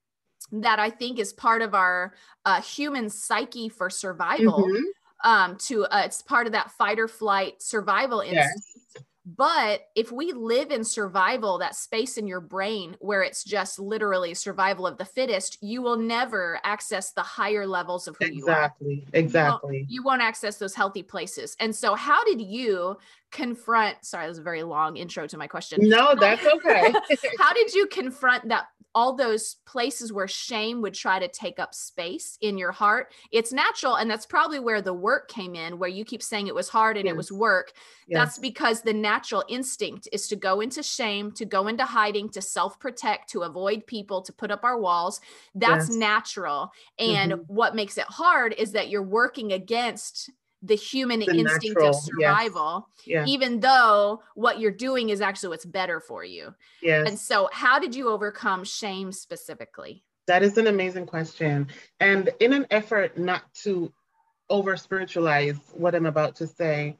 that 0.52 0.80
I 0.80 0.90
think 0.90 1.20
is 1.20 1.34
part 1.34 1.62
of 1.62 1.74
our 1.74 2.14
uh, 2.46 2.62
human 2.62 3.10
psyche 3.10 3.70
for 3.70 3.90
survival. 3.90 4.64
Mm-hmm. 4.64 4.84
Um, 5.24 5.58
to 5.60 5.86
uh, 5.86 6.04
it's 6.06 6.22
part 6.22 6.46
of 6.46 6.54
that 6.54 6.72
fight 6.72 7.00
or 7.00 7.08
flight 7.08 7.62
survival 7.62 8.20
instinct. 8.20 8.62
But 9.26 9.88
if 9.96 10.12
we 10.12 10.34
live 10.34 10.72
in 10.72 10.84
survival, 10.84 11.58
that 11.58 11.76
space 11.76 12.18
in 12.18 12.28
your 12.28 12.42
brain 12.42 12.96
where 13.00 13.24
it's 13.24 13.44
just 13.44 13.80
literally 13.80 14.36
survival 14.36 14.86
of 14.86 14.98
the 14.98 15.06
fittest, 15.06 15.58
you 15.62 15.82
will 15.82 15.98
never 15.98 16.60
access 16.64 17.12
the 17.12 17.24
higher 17.24 17.66
levels 17.66 18.08
of 18.08 18.16
who 18.20 18.26
exactly, 18.26 18.38
you 18.38 18.52
are. 18.52 19.10
Exactly. 19.14 19.26
Exactly. 19.36 19.78
You, 19.80 19.86
you 19.90 20.04
won't 20.04 20.22
access 20.22 20.58
those 20.58 20.76
healthy 20.76 21.02
places. 21.02 21.56
And 21.60 21.76
so, 21.76 21.96
how 21.96 22.24
did 22.24 22.40
you 22.40 22.98
confront? 23.32 24.06
Sorry, 24.06 24.26
that 24.26 24.30
was 24.30 24.38
a 24.38 24.44
very 24.44 24.64
long 24.64 24.96
intro 24.98 25.26
to 25.28 25.38
my 25.38 25.48
question. 25.48 25.80
No, 25.82 26.14
that's 26.16 26.46
okay. 26.46 26.94
how 27.40 27.54
did 27.54 27.74
you 27.74 27.88
confront 27.88 28.48
that 28.50 28.68
all 28.96 29.14
those 29.14 29.58
places 29.66 30.14
where 30.14 30.28
shame 30.28 30.82
would 30.82 30.94
try 30.94 31.20
to 31.20 31.28
take 31.28 31.60
up 31.60 31.76
space 31.76 32.38
in 32.40 32.58
your 32.58 32.72
heart. 32.72 33.14
It's 33.30 33.52
natural. 33.52 33.96
And 33.96 34.10
that's 34.10 34.26
probably 34.26 34.60
where 34.60 34.82
the 34.82 34.94
work 34.94 35.28
came 35.28 35.54
in, 35.54 35.78
where 35.78 35.90
you 35.90 36.06
keep 36.06 36.24
saying 36.24 36.48
it 36.48 36.56
was 36.56 36.70
hard 36.70 36.96
and 36.96 37.06
it 37.06 37.16
was 37.16 37.30
work. 37.30 37.74
Yes. 38.08 38.18
That's 38.18 38.40
because 38.40 38.82
the 38.82 38.94
natural 38.94 39.44
instinct 39.50 40.08
is 40.14 40.30
to 40.30 40.38
go 40.38 40.62
into 40.62 40.82
shame, 40.82 41.34
to 41.34 41.46
go 41.46 41.68
into 41.68 41.84
hiding, 41.84 42.30
to 42.30 42.42
self 42.42 42.80
protect, 42.80 43.30
to 43.32 43.42
avoid 43.42 43.86
people, 43.86 44.22
to 44.22 44.32
put 44.32 44.50
up 44.50 44.64
our 44.64 44.80
walls. 44.80 45.20
That's 45.54 45.90
yes. 45.90 45.98
natural. 45.98 46.72
And 46.98 47.34
mm-hmm. 47.34 47.54
what 47.54 47.76
makes 47.76 47.98
it 47.98 48.06
hard 48.06 48.56
is 48.58 48.72
that 48.72 48.90
you're 48.90 49.04
working 49.04 49.52
against 49.52 50.30
the 50.62 50.76
human 50.76 51.20
the 51.20 51.28
instinct 51.28 51.76
natural, 51.76 51.90
of 51.90 51.96
survival, 51.96 52.90
yes. 53.06 53.28
yeah. 53.28 53.34
even 53.34 53.60
though 53.60 54.22
what 54.36 54.60
you're 54.60 54.72
doing 54.72 55.10
is 55.10 55.22
actually 55.22 55.50
what's 55.50 55.66
better 55.66 56.00
for 56.00 56.24
you. 56.24 56.54
Yes. 56.82 57.08
And 57.08 57.20
so, 57.20 57.50
how 57.52 57.80
did 57.80 57.96
you 57.96 58.10
overcome 58.10 58.64
shame 58.64 59.12
specifically? 59.12 60.04
That 60.28 60.42
is 60.42 60.58
an 60.58 60.68
amazing 60.68 61.06
question. 61.06 61.68
And 62.00 62.30
in 62.40 62.54
an 62.54 62.66
effort 62.72 63.18
not 63.18 63.44
to 63.64 63.94
over 64.50 64.76
spiritualize 64.78 65.60
what 65.74 65.94
I'm 65.94 66.08
about 66.08 66.36
to 66.38 66.48
say, 66.48 66.98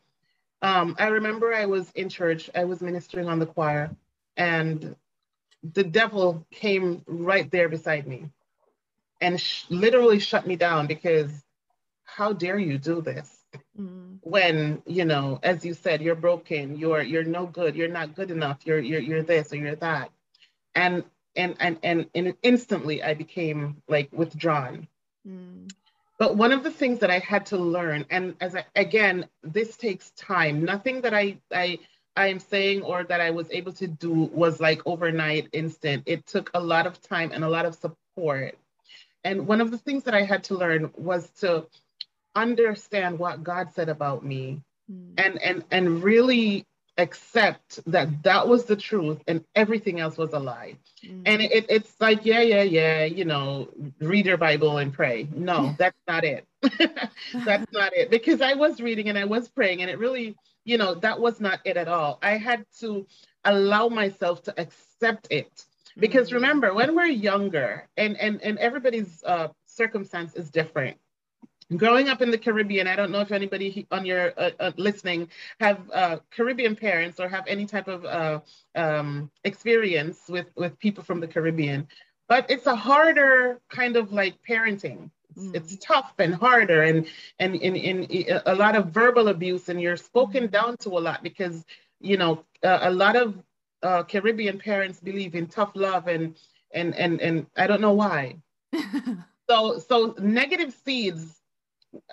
um, 0.62 0.96
I 1.00 1.08
remember 1.08 1.54
I 1.54 1.66
was 1.66 1.92
in 1.96 2.10
church, 2.10 2.50
I 2.56 2.66
was 2.66 2.82
ministering 2.82 3.28
on 3.28 3.40
the 3.40 3.46
choir, 3.46 3.96
and 4.38 4.96
the 5.74 5.84
devil 5.84 6.46
came 6.52 7.02
right 7.08 7.50
there 7.50 7.70
beside 7.70 8.08
me 8.08 8.30
and 9.22 9.40
sh- 9.40 9.66
literally 9.70 10.20
shut 10.20 10.46
me 10.46 10.56
down 10.56 10.88
because 10.88 11.32
how 12.04 12.34
dare 12.34 12.60
you 12.60 12.78
do 12.78 13.02
this? 13.02 13.35
Mm. 13.80 14.18
when 14.22 14.82
you 14.86 15.06
know 15.06 15.40
as 15.44 15.66
you 15.66 15.74
said 15.74 16.02
you're 16.02 16.16
broken 16.16 16.78
you're 16.78 17.02
you're 17.02 17.24
no 17.24 17.46
good 17.46 17.76
you're 17.76 17.88
not 17.88 18.16
good 18.16 18.32
enough 18.32 18.60
you're 18.66 18.80
you're, 18.80 19.02
you're 19.02 19.24
this 19.24 19.52
or 19.54 19.58
you're 19.58 19.76
that 19.76 20.10
and 20.74 21.04
and 21.36 21.56
and 21.60 21.78
and, 21.84 22.10
and 22.16 22.36
instantly 22.44 23.04
i 23.04 23.14
became 23.14 23.82
like 23.88 24.10
withdrawn 24.12 24.88
mm. 25.28 25.70
but 26.18 26.36
one 26.36 26.52
of 26.52 26.64
the 26.64 26.72
things 26.72 27.00
that 27.00 27.12
i 27.12 27.20
had 27.20 27.46
to 27.46 27.58
learn 27.58 28.06
and 28.10 28.36
as 28.42 28.56
I, 28.56 28.66
again 28.76 29.28
this 29.44 29.78
takes 29.78 30.12
time 30.12 30.64
nothing 30.64 31.02
that 31.02 31.14
i 31.14 31.38
i 31.54 31.80
I 32.18 32.28
am 32.28 32.40
saying 32.40 32.82
or 32.82 33.04
that 33.04 33.20
I 33.20 33.32
was 33.32 33.52
able 33.52 33.74
to 33.74 33.88
do 33.88 34.12
was 34.12 34.62
like 34.62 34.82
overnight 34.86 35.50
instant. 35.52 36.04
It 36.06 36.26
took 36.26 36.50
a 36.54 36.60
lot 36.60 36.88
of 36.88 37.02
time 37.02 37.32
and 37.34 37.44
a 37.44 37.50
lot 37.50 37.66
of 37.66 37.76
support. 37.76 38.58
And 39.24 39.48
one 39.48 39.60
of 39.60 39.72
the 39.72 39.78
things 39.78 40.04
that 40.04 40.14
I 40.14 40.22
had 40.22 40.44
to 40.46 40.56
learn 40.56 40.92
was 40.96 41.30
to 41.42 41.66
understand 42.36 43.20
what 43.20 43.44
God 43.44 43.74
said 43.74 43.90
about 43.90 44.26
me 44.26 44.62
mm. 44.92 45.14
and 45.18 45.42
and 45.42 45.64
and 45.72 46.04
really 46.04 46.66
accept 46.98 47.80
that 47.88 48.24
that 48.24 48.48
was 48.48 48.66
the 48.66 48.76
truth 48.76 49.22
and 49.28 49.44
everything 49.54 50.00
else 50.00 50.18
was 50.18 50.34
a 50.34 50.40
lie. 50.40 50.76
Mm. 51.06 51.24
And 51.26 51.42
it, 51.42 51.66
it's 51.70 51.94
like, 52.00 52.26
yeah, 52.26 52.42
yeah, 52.42 52.64
yeah, 52.64 53.04
you 53.04 53.26
know, 53.26 53.70
read 54.00 54.26
your 54.26 54.38
Bible 54.38 54.78
and 54.78 54.94
pray. 54.94 55.28
No, 55.34 55.76
that's 55.78 56.00
not 56.08 56.24
it. 56.24 56.46
that's 57.34 57.72
not 57.74 57.94
it. 57.94 58.10
Because 58.10 58.42
I 58.42 58.54
was 58.54 58.80
reading 58.80 59.10
and 59.10 59.18
I 59.18 59.26
was 59.26 59.50
praying 59.50 59.82
and 59.82 59.92
it 59.92 60.00
really, 60.00 60.36
you 60.64 60.78
know, 60.78 60.96
that 60.96 61.20
was 61.20 61.42
not 61.42 61.60
it 61.66 61.78
at 61.78 61.88
all. 61.88 62.18
I 62.22 62.38
had 62.38 62.66
to 62.80 63.06
allow 63.44 63.90
myself 63.90 64.44
to 64.44 64.60
accept 64.60 65.28
it. 65.30 65.66
Because 65.98 66.30
mm. 66.30 66.36
remember, 66.36 66.74
when 66.74 66.96
we're 66.96 67.06
younger 67.06 67.88
and 67.98 68.18
and 68.20 68.42
and 68.42 68.58
everybody's 68.58 69.24
uh, 69.26 69.50
circumstance 69.66 70.36
is 70.36 70.50
different 70.50 70.98
growing 71.76 72.10
up 72.10 72.22
in 72.22 72.32
the 72.32 72.38
Caribbean, 72.38 72.88
I 72.88 72.96
don't 72.96 73.12
know 73.12 73.22
if 73.22 73.32
anybody 73.32 73.88
on 73.92 74.06
your 74.06 74.34
uh, 74.38 74.52
uh, 74.60 74.72
listening 74.78 75.30
have 75.60 75.80
uh, 75.92 76.18
Caribbean 76.32 76.76
parents 76.76 77.20
or 77.20 77.28
have 77.28 77.46
any 77.48 77.66
type 77.66 77.88
of 77.88 78.06
uh, 78.06 78.40
um, 78.76 79.32
experience 79.44 80.20
with 80.30 80.48
with 80.56 80.78
people 80.80 81.04
from 81.04 81.20
the 81.20 81.28
Caribbean, 81.28 81.88
but 82.28 82.50
it's 82.50 82.68
a 82.68 82.76
harder 82.76 83.60
kind 83.70 83.98
of 83.98 84.14
like 84.14 84.36
parenting. 84.48 85.10
It's, 85.32 85.46
mm. 85.46 85.56
it's 85.56 85.78
tough 85.78 86.14
and 86.20 86.36
harder, 86.36 86.84
and 86.84 87.08
and 87.40 87.56
in 87.56 87.76
in 87.76 88.42
a 88.46 88.56
lot 88.56 88.76
of 88.76 88.88
verbal 88.92 89.30
abuse, 89.30 89.70
and 89.70 89.82
you're 89.82 89.98
spoken 89.98 90.48
down 90.48 90.78
to 90.78 90.90
a 90.90 91.02
lot 91.02 91.24
because 91.24 91.66
you 92.00 92.18
know 92.18 92.44
uh, 92.64 92.80
a 92.84 92.92
lot 92.92 93.16
of 93.16 93.42
uh, 93.82 94.04
Caribbean 94.04 94.60
parents 94.60 95.00
believe 95.00 95.34
in 95.34 95.48
tough 95.48 95.72
love, 95.74 96.08
and 96.08 96.36
and 96.72 96.94
and 96.96 97.20
and 97.22 97.48
I 97.58 97.66
don't 97.66 97.82
know 97.82 97.94
why. 97.94 98.38
so 99.50 99.80
so 99.80 100.16
negative 100.20 100.76
seeds 100.86 101.42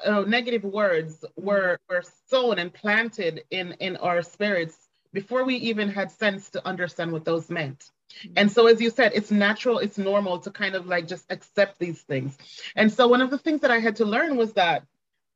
uh, 0.05 0.21
negative 0.23 0.65
words 0.65 1.25
were 1.37 1.79
were 1.89 2.03
sown 2.29 2.59
and 2.59 2.73
planted 2.73 3.45
in 3.51 3.73
in 3.81 3.97
our 3.97 4.23
spirits 4.23 4.77
before 5.13 5.45
we 5.45 5.57
even 5.57 5.89
had 5.89 6.11
sense 6.11 6.51
to 6.51 6.67
understand 6.67 7.13
what 7.13 7.25
those 7.25 7.51
meant. 7.51 7.91
And 8.37 8.51
so, 8.51 8.67
as 8.67 8.81
you 8.81 8.91
said, 8.91 9.13
it's 9.15 9.31
natural, 9.31 9.79
it's 9.79 9.99
normal 9.99 10.39
to 10.41 10.51
kind 10.51 10.75
of 10.75 10.87
like 10.87 11.07
just 11.07 11.25
accept 11.31 11.79
these 11.79 12.01
things. 12.01 12.37
And 12.77 12.93
so, 12.93 13.09
one 13.09 13.23
of 13.23 13.31
the 13.31 13.39
things 13.39 13.63
that 13.63 13.71
I 13.71 13.79
had 13.79 13.97
to 13.97 14.05
learn 14.05 14.37
was 14.37 14.53
that 14.55 14.85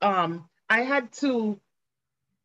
um, 0.02 0.48
I 0.68 0.82
had 0.82 1.12
to 1.14 1.58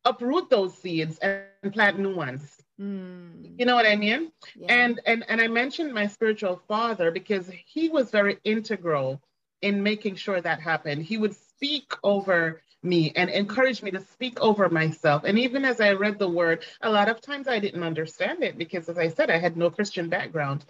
uproot 0.04 0.50
those 0.50 0.76
seeds 0.76 1.18
and 1.18 1.72
plant 1.72 1.98
new 1.98 2.14
ones. 2.14 2.42
Mm. 2.80 3.58
You 3.58 3.66
know 3.66 3.74
what 3.74 3.86
I 3.86 3.96
mean? 3.96 4.32
Yeah. 4.56 4.66
And 4.68 5.00
and 5.06 5.24
and 5.28 5.40
I 5.40 5.48
mentioned 5.48 5.92
my 5.92 6.06
spiritual 6.06 6.62
father 6.66 7.10
because 7.10 7.48
he 7.66 7.88
was 7.88 8.10
very 8.10 8.38
integral 8.44 9.22
in 9.62 9.82
making 9.82 10.16
sure 10.16 10.40
that 10.40 10.60
happened. 10.60 11.02
He 11.02 11.16
would 11.16 11.34
speak 11.34 11.92
over 12.02 12.60
me 12.82 13.12
and 13.14 13.30
encourage 13.30 13.82
me 13.82 13.92
to 13.92 14.00
speak 14.00 14.40
over 14.40 14.68
myself. 14.68 15.22
And 15.24 15.38
even 15.38 15.64
as 15.64 15.80
I 15.80 15.92
read 15.92 16.18
the 16.18 16.28
word, 16.28 16.64
a 16.80 16.90
lot 16.90 17.08
of 17.08 17.20
times 17.20 17.46
I 17.46 17.60
didn't 17.60 17.84
understand 17.84 18.42
it 18.42 18.58
because, 18.58 18.88
as 18.88 18.98
I 18.98 19.08
said, 19.08 19.30
I 19.30 19.38
had 19.38 19.56
no 19.56 19.70
Christian 19.70 20.08
background. 20.08 20.64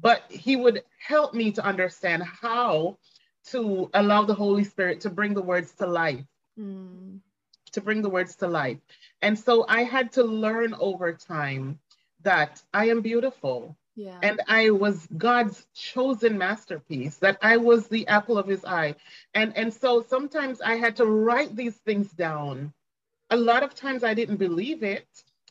But 0.00 0.22
he 0.30 0.54
would 0.54 0.84
help 0.98 1.34
me 1.34 1.50
to 1.52 1.64
understand 1.64 2.22
how 2.22 2.98
to 3.48 3.90
allow 3.94 4.24
the 4.24 4.34
Holy 4.34 4.64
Spirit 4.64 5.00
to 5.02 5.10
bring 5.10 5.34
the 5.34 5.42
words 5.42 5.72
to 5.74 5.86
life. 5.86 6.24
Mm. 6.58 7.18
To 7.72 7.80
bring 7.80 8.00
the 8.00 8.10
words 8.10 8.36
to 8.36 8.46
life. 8.46 8.78
And 9.20 9.38
so 9.38 9.66
I 9.68 9.82
had 9.82 10.12
to 10.12 10.22
learn 10.22 10.74
over 10.78 11.12
time 11.12 11.78
that 12.22 12.62
I 12.72 12.88
am 12.88 13.02
beautiful. 13.02 13.76
Yeah. 13.96 14.18
And 14.22 14.42
I 14.46 14.70
was 14.70 15.08
God's 15.16 15.66
chosen 15.74 16.38
masterpiece, 16.38 17.16
that 17.16 17.38
I 17.42 17.56
was 17.56 17.88
the 17.88 18.06
apple 18.08 18.38
of 18.38 18.46
his 18.46 18.64
eye. 18.64 18.94
And, 19.34 19.56
and 19.56 19.72
so 19.72 20.02
sometimes 20.02 20.60
I 20.60 20.74
had 20.76 20.96
to 20.96 21.06
write 21.06 21.56
these 21.56 21.76
things 21.76 22.12
down. 22.12 22.74
A 23.30 23.36
lot 23.36 23.62
of 23.62 23.74
times 23.74 24.04
I 24.04 24.14
didn't 24.14 24.36
believe 24.36 24.82
it, 24.82 25.08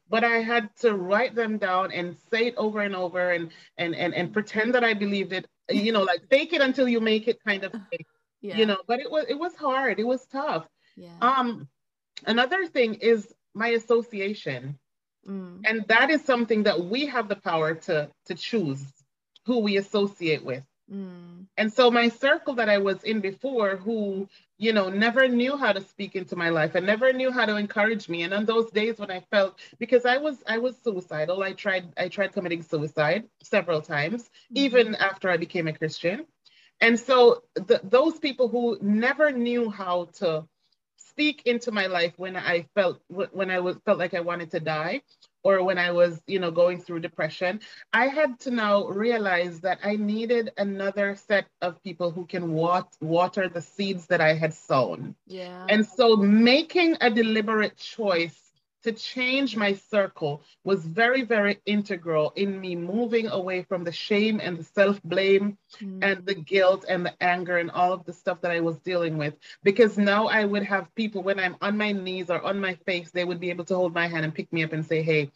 but 0.10 0.24
I 0.24 0.38
had 0.38 0.74
to 0.78 0.94
write 0.94 1.36
them 1.36 1.58
down 1.58 1.92
and 1.92 2.16
say 2.32 2.48
it 2.48 2.56
over 2.58 2.82
and 2.82 2.96
over 2.96 3.32
and 3.32 3.52
and 3.78 3.96
and, 3.96 4.14
and 4.14 4.32
pretend 4.32 4.76
that 4.76 4.84
I 4.84 4.94
believed 4.94 5.34
it, 5.34 5.48
you 5.70 5.92
know, 5.92 6.04
like 6.04 6.30
fake 6.30 6.54
it 6.54 6.62
until 6.62 6.88
you 6.88 7.02
make 7.02 7.28
it 7.28 7.44
kind 7.44 7.64
of 7.64 7.72
thing. 7.72 8.06
Yeah. 8.42 8.58
You 8.58 8.66
know, 8.68 8.78
but 8.88 9.00
it 9.00 9.10
was 9.10 9.26
it 9.28 9.40
was 9.40 9.56
hard, 9.56 10.00
it 10.00 10.08
was 10.08 10.26
tough. 10.28 10.68
Yeah. 10.96 11.18
Um 11.22 11.68
another 12.26 12.68
thing 12.68 12.96
is 12.96 13.34
my 13.54 13.70
association. 13.70 14.78
Mm. 15.28 15.62
And 15.66 15.86
that 15.88 16.10
is 16.10 16.24
something 16.24 16.64
that 16.64 16.86
we 16.86 17.06
have 17.08 17.28
the 17.28 17.36
power 17.36 17.76
to, 17.76 18.10
to 18.26 18.36
choose 18.36 18.84
who 19.46 19.60
we 19.60 19.78
associate 19.78 20.44
with. 20.44 20.64
Mm. 20.92 21.48
And 21.58 21.74
so 21.74 21.90
my 21.90 22.10
circle 22.10 22.54
that 22.56 22.70
I 22.70 22.78
was 22.78 23.04
in 23.04 23.20
before, 23.20 23.78
who, 23.78 24.28
you 24.58 24.72
know, 24.72 24.90
never 24.90 25.28
knew 25.28 25.58
how 25.58 25.74
to 25.74 25.82
speak 25.82 26.16
into 26.16 26.36
my 26.36 26.50
life 26.50 26.76
and 26.76 26.86
never 26.86 27.12
knew 27.12 27.32
how 27.32 27.46
to 27.46 27.56
encourage 27.56 28.08
me. 28.08 28.24
And 28.24 28.34
on 28.34 28.46
those 28.46 28.70
days 28.72 29.00
when 29.00 29.10
I 29.10 29.22
felt 29.32 29.60
because 29.80 30.06
I 30.06 30.18
was 30.18 30.38
I 30.48 30.60
was 30.60 30.76
suicidal, 30.84 31.42
I 31.42 31.54
tried 31.54 31.92
I 31.98 32.08
tried 32.10 32.34
committing 32.34 32.62
suicide 32.62 33.26
several 33.42 33.82
times, 33.82 34.24
mm-hmm. 34.24 34.58
even 34.58 34.96
after 34.96 35.30
I 35.30 35.38
became 35.38 35.68
a 35.68 35.74
Christian. 35.74 36.26
And 36.82 37.00
so 37.00 37.44
the, 37.56 37.80
those 37.84 38.20
people 38.20 38.48
who 38.48 38.78
never 38.82 39.32
knew 39.32 39.70
how 39.70 40.10
to 40.20 40.46
speak 41.16 41.44
into 41.46 41.72
my 41.72 41.88
life 41.88 42.14
when 42.18 42.36
I 42.36 42.68
felt 42.76 43.00
when 43.08 43.50
I 43.50 43.62
was 43.62 43.78
felt 43.86 43.98
like 43.98 44.14
I 44.14 44.20
wanted 44.20 44.52
to 44.52 44.60
die 44.60 45.02
or 45.46 45.64
when 45.64 45.78
I 45.78 45.92
was, 45.92 46.22
you 46.28 46.40
know, 46.40 46.52
going 46.52 46.82
through 46.82 47.00
depression, 47.00 47.62
I 47.94 48.08
had 48.08 48.38
to 48.42 48.52
now 48.52 48.88
realize 48.88 49.62
that 49.62 49.80
I 49.82 49.96
needed 49.96 50.52
another 50.58 51.16
set 51.16 51.46
of 51.62 51.82
people 51.84 52.12
who 52.12 52.26
can 52.26 52.52
wat- 52.52 52.98
water 53.00 53.48
the 53.48 53.62
seeds 53.62 54.08
that 54.08 54.20
I 54.20 54.34
had 54.34 54.54
sown. 54.54 55.16
Yeah. 55.26 55.66
And 55.70 55.88
so 55.88 56.18
making 56.18 56.98
a 57.00 57.10
deliberate 57.10 57.78
choice 57.78 58.45
to 58.86 58.92
change 58.92 59.58
my 59.58 59.74
circle 59.74 60.44
was 60.64 60.86
very, 60.86 61.24
very 61.24 61.60
integral 61.66 62.32
in 62.36 62.62
me 62.62 62.76
moving 62.76 63.28
away 63.28 63.64
from 63.64 63.84
the 63.84 63.92
shame 63.92 64.40
and 64.42 64.60
the 64.60 64.64
self 64.64 65.02
blame 65.04 65.58
mm. 65.82 66.00
and 66.04 66.24
the 66.26 66.36
guilt 66.36 66.86
and 66.88 67.04
the 67.04 67.14
anger 67.22 67.58
and 67.58 67.72
all 67.72 67.94
of 67.94 68.06
the 68.06 68.14
stuff 68.14 68.42
that 68.42 68.52
I 68.52 68.62
was 68.62 68.78
dealing 68.78 69.18
with. 69.18 69.34
Because 69.64 69.98
now 69.98 70.28
I 70.28 70.46
would 70.46 70.64
have 70.64 70.94
people, 70.94 71.24
when 71.24 71.40
I'm 71.40 71.56
on 71.62 71.78
my 71.78 71.94
knees 71.94 72.30
or 72.30 72.40
on 72.44 72.60
my 72.60 72.76
face, 72.86 73.10
they 73.10 73.26
would 73.26 73.40
be 73.40 73.50
able 73.50 73.66
to 73.66 73.76
hold 73.76 73.96
my 73.96 74.08
hand 74.08 74.24
and 74.24 74.34
pick 74.34 74.54
me 74.54 74.64
up 74.64 74.72
and 74.72 74.86
say, 74.86 75.02
Hey, 75.02 75.32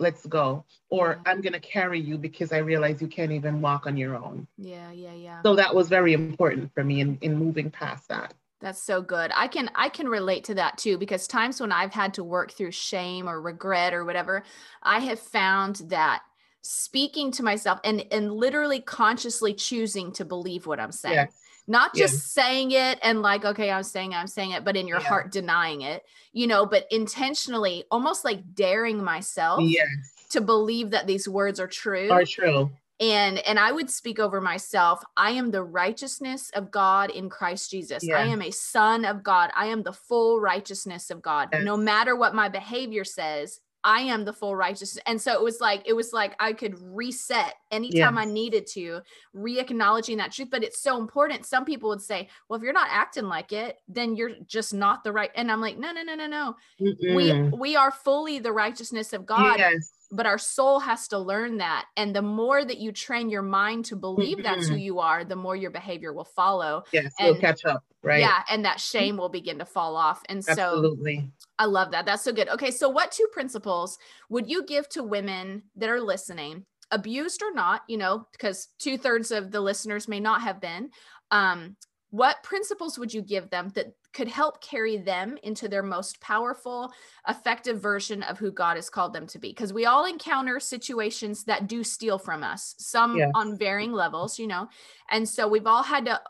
let's 0.00 0.26
go. 0.26 0.64
Or 0.88 1.20
i'm 1.26 1.42
going 1.42 1.52
to 1.52 1.60
carry 1.60 2.00
you 2.00 2.16
because 2.16 2.52
i 2.52 2.58
realize 2.58 3.02
you 3.02 3.06
can't 3.06 3.32
even 3.32 3.60
walk 3.60 3.86
on 3.86 3.96
your 3.96 4.16
own. 4.16 4.48
Yeah 4.58 4.90
yeah 4.90 5.14
yeah. 5.14 5.42
So 5.42 5.54
that 5.56 5.74
was 5.74 5.88
very 5.88 6.12
important 6.14 6.74
for 6.74 6.82
me 6.82 7.00
in, 7.00 7.18
in 7.20 7.36
moving 7.36 7.70
past 7.70 8.08
that 8.08 8.34
that's 8.60 8.82
so 8.82 9.00
good. 9.00 9.30
I 9.34 9.48
can 9.48 9.70
I 9.74 9.88
can 9.88 10.08
relate 10.08 10.44
to 10.44 10.54
that 10.54 10.76
too 10.76 10.98
because 10.98 11.26
times 11.26 11.60
when 11.60 11.72
I've 11.72 11.92
had 11.92 12.14
to 12.14 12.24
work 12.24 12.52
through 12.52 12.72
shame 12.72 13.28
or 13.28 13.40
regret 13.40 13.94
or 13.94 14.04
whatever, 14.04 14.44
I 14.82 15.00
have 15.00 15.18
found 15.18 15.76
that 15.86 16.22
speaking 16.62 17.32
to 17.32 17.42
myself 17.42 17.80
and 17.84 18.04
and 18.12 18.32
literally 18.32 18.80
consciously 18.80 19.54
choosing 19.54 20.12
to 20.12 20.24
believe 20.24 20.66
what 20.66 20.78
I'm 20.78 20.92
saying. 20.92 21.14
Yes. 21.14 21.32
Not 21.66 21.94
just 21.94 22.14
yes. 22.14 22.24
saying 22.24 22.72
it 22.72 22.98
and 23.02 23.22
like 23.22 23.44
okay, 23.44 23.70
I'm 23.70 23.82
saying 23.82 24.12
it, 24.12 24.16
I'm 24.16 24.26
saying 24.26 24.50
it, 24.50 24.64
but 24.64 24.76
in 24.76 24.86
your 24.86 25.00
yeah. 25.00 25.08
heart 25.08 25.32
denying 25.32 25.80
it, 25.80 26.04
you 26.32 26.46
know, 26.46 26.66
but 26.66 26.86
intentionally 26.90 27.84
almost 27.90 28.24
like 28.24 28.54
daring 28.54 29.02
myself 29.02 29.60
yes. 29.62 29.86
to 30.30 30.40
believe 30.42 30.90
that 30.90 31.06
these 31.06 31.26
words 31.26 31.58
are 31.60 31.68
true. 31.68 32.10
Are 32.10 32.24
true 32.24 32.70
and 33.00 33.38
and 33.38 33.58
i 33.58 33.72
would 33.72 33.90
speak 33.90 34.18
over 34.18 34.40
myself 34.40 35.02
i 35.16 35.30
am 35.30 35.50
the 35.50 35.62
righteousness 35.62 36.50
of 36.54 36.70
god 36.70 37.10
in 37.10 37.28
christ 37.28 37.70
jesus. 37.70 38.06
I 38.08 38.24
am 38.24 38.42
a 38.42 38.50
son 38.50 39.04
of 39.04 39.22
god. 39.22 39.50
I 39.56 39.66
am 39.66 39.82
the 39.82 39.92
full 39.92 40.40
righteousness 40.40 41.10
of 41.10 41.22
god. 41.22 41.48
Yes. 41.52 41.64
no 41.64 41.76
matter 41.76 42.14
what 42.14 42.34
my 42.34 42.48
behavior 42.48 43.04
says 43.04 43.60
i 43.82 44.00
am 44.00 44.26
the 44.26 44.32
full 44.32 44.54
righteousness 44.54 45.02
and 45.06 45.18
so 45.18 45.32
it 45.32 45.42
was 45.42 45.58
like 45.58 45.82
it 45.86 45.94
was 45.94 46.12
like 46.12 46.34
i 46.38 46.52
could 46.52 46.78
reset 46.78 47.54
anytime 47.70 48.16
yes. 48.16 48.22
i 48.22 48.24
needed 48.26 48.66
to 48.66 49.00
re-acknowledging 49.32 50.18
that 50.18 50.32
truth. 50.32 50.48
But 50.50 50.62
it's 50.62 50.82
so 50.82 50.98
important. 50.98 51.46
Some 51.46 51.64
people 51.64 51.88
would 51.88 52.02
say 52.02 52.28
well 52.48 52.58
if 52.58 52.62
you're 52.62 52.74
not 52.74 52.88
acting 52.90 53.24
like 53.24 53.52
it 53.52 53.78
then 53.88 54.16
you're 54.16 54.32
just 54.46 54.74
not 54.74 55.02
the 55.02 55.12
right 55.12 55.30
and 55.34 55.50
i'm 55.50 55.62
like 55.62 55.78
no 55.78 55.92
no 55.92 56.02
no 56.02 56.14
no 56.14 56.26
no. 56.26 56.56
Mm-mm. 56.80 57.16
we 57.16 57.58
we 57.58 57.76
are 57.76 57.90
fully 57.90 58.38
the 58.38 58.52
righteousness 58.52 59.14
of 59.14 59.24
god. 59.24 59.58
Yes 59.58 59.99
but 60.10 60.26
our 60.26 60.38
soul 60.38 60.80
has 60.80 61.08
to 61.08 61.18
learn 61.18 61.58
that 61.58 61.86
and 61.96 62.14
the 62.14 62.22
more 62.22 62.64
that 62.64 62.78
you 62.78 62.92
train 62.92 63.30
your 63.30 63.42
mind 63.42 63.84
to 63.84 63.96
believe 63.96 64.38
mm-hmm. 64.38 64.44
that's 64.44 64.66
who 64.66 64.74
mm-hmm. 64.74 64.82
you 64.82 64.98
are 64.98 65.24
the 65.24 65.36
more 65.36 65.56
your 65.56 65.70
behavior 65.70 66.12
will 66.12 66.24
follow 66.24 66.82
yes 66.92 67.12
and, 67.18 67.28
will 67.28 67.40
catch 67.40 67.64
up 67.64 67.84
right 68.02 68.20
yeah 68.20 68.42
and 68.50 68.64
that 68.64 68.80
shame 68.80 69.16
will 69.16 69.28
begin 69.28 69.58
to 69.58 69.64
fall 69.64 69.96
off 69.96 70.22
and 70.28 70.44
so 70.44 70.52
absolutely 70.52 71.30
i 71.58 71.64
love 71.64 71.90
that 71.90 72.04
that's 72.04 72.22
so 72.22 72.32
good 72.32 72.48
okay 72.48 72.70
so 72.70 72.88
what 72.88 73.12
two 73.12 73.26
principles 73.32 73.98
would 74.28 74.48
you 74.48 74.64
give 74.64 74.88
to 74.88 75.02
women 75.02 75.62
that 75.76 75.88
are 75.88 76.00
listening 76.00 76.64
abused 76.90 77.42
or 77.42 77.52
not 77.52 77.82
you 77.88 77.96
know 77.96 78.26
because 78.32 78.68
two-thirds 78.78 79.30
of 79.30 79.50
the 79.50 79.60
listeners 79.60 80.08
may 80.08 80.20
not 80.20 80.42
have 80.42 80.60
been 80.60 80.90
um 81.30 81.76
what 82.10 82.42
principles 82.42 82.98
would 82.98 83.14
you 83.14 83.22
give 83.22 83.50
them 83.50 83.70
that 83.74 83.94
could 84.12 84.28
help 84.28 84.60
carry 84.60 84.96
them 84.96 85.38
into 85.42 85.68
their 85.68 85.82
most 85.82 86.20
powerful, 86.20 86.92
effective 87.28 87.80
version 87.80 88.22
of 88.24 88.38
who 88.38 88.50
God 88.50 88.76
has 88.76 88.90
called 88.90 89.12
them 89.12 89.26
to 89.28 89.38
be. 89.38 89.48
Because 89.50 89.72
we 89.72 89.86
all 89.86 90.06
encounter 90.06 90.58
situations 90.60 91.44
that 91.44 91.68
do 91.68 91.84
steal 91.84 92.18
from 92.18 92.42
us, 92.42 92.74
some 92.78 93.16
yes. 93.16 93.30
on 93.34 93.56
varying 93.56 93.92
levels, 93.92 94.38
you 94.38 94.46
know. 94.46 94.68
And 95.10 95.28
so 95.28 95.46
we've 95.46 95.66
all 95.66 95.82
had 95.82 96.04
to 96.06 96.20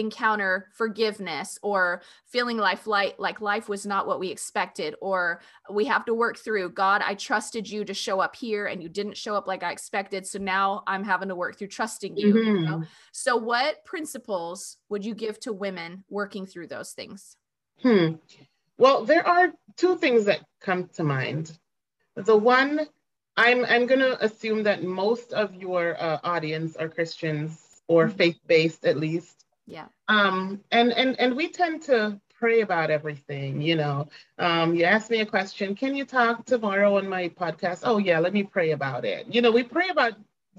encounter 0.00 0.68
forgiveness 0.72 1.58
or 1.62 2.02
feeling 2.26 2.56
life 2.56 2.86
like 2.86 3.14
like 3.18 3.40
life 3.40 3.68
was 3.68 3.86
not 3.86 4.06
what 4.06 4.18
we 4.18 4.30
expected 4.30 4.94
or 5.00 5.40
we 5.70 5.84
have 5.84 6.04
to 6.04 6.14
work 6.14 6.38
through 6.38 6.70
god 6.70 7.02
i 7.04 7.14
trusted 7.14 7.68
you 7.68 7.84
to 7.84 7.94
show 7.94 8.18
up 8.18 8.34
here 8.34 8.66
and 8.66 8.82
you 8.82 8.88
didn't 8.88 9.16
show 9.16 9.36
up 9.36 9.46
like 9.46 9.62
i 9.62 9.70
expected 9.70 10.26
so 10.26 10.38
now 10.38 10.82
i'm 10.86 11.04
having 11.04 11.28
to 11.28 11.36
work 11.36 11.56
through 11.56 11.68
trusting 11.68 12.16
you, 12.16 12.34
mm-hmm. 12.34 12.38
you 12.38 12.60
know? 12.60 12.76
Mm-hmm. 12.76 12.84
so 13.12 13.36
what 13.36 13.84
principles 13.84 14.78
would 14.88 15.04
you 15.04 15.14
give 15.14 15.38
to 15.40 15.52
women 15.52 16.02
working 16.08 16.46
through 16.46 16.68
those 16.68 16.92
things 16.92 17.36
hmm 17.82 18.14
well 18.78 19.04
there 19.04 19.26
are 19.26 19.52
two 19.76 19.96
things 19.96 20.24
that 20.24 20.40
come 20.60 20.88
to 20.94 21.04
mind 21.04 21.56
the 22.16 22.36
one 22.36 22.80
i'm 23.36 23.64
i'm 23.66 23.86
going 23.86 24.00
to 24.00 24.24
assume 24.24 24.62
that 24.62 24.82
most 24.82 25.32
of 25.32 25.54
your 25.54 26.00
uh, 26.02 26.18
audience 26.24 26.74
are 26.76 26.88
christians 26.88 27.82
or 27.86 28.06
mm-hmm. 28.06 28.16
faith-based 28.16 28.86
at 28.86 28.96
least 28.96 29.44
yeah. 29.70 29.86
Um, 30.08 30.60
and 30.70 30.92
and 30.92 31.18
and 31.18 31.36
we 31.36 31.48
tend 31.48 31.82
to 31.82 32.20
pray 32.38 32.62
about 32.62 32.90
everything, 32.90 33.60
you 33.60 33.76
know. 33.76 34.08
Um, 34.38 34.74
you 34.74 34.84
ask 34.84 35.10
me 35.10 35.20
a 35.20 35.26
question, 35.26 35.74
can 35.74 35.94
you 35.94 36.04
talk 36.04 36.46
tomorrow 36.46 36.96
on 36.96 37.08
my 37.08 37.28
podcast? 37.28 37.80
Oh 37.84 37.98
yeah, 37.98 38.18
let 38.18 38.32
me 38.32 38.42
pray 38.42 38.72
about 38.72 39.04
it. 39.04 39.26
You 39.28 39.42
know, 39.42 39.52
we 39.52 39.62
pray 39.62 39.88
about 39.90 40.14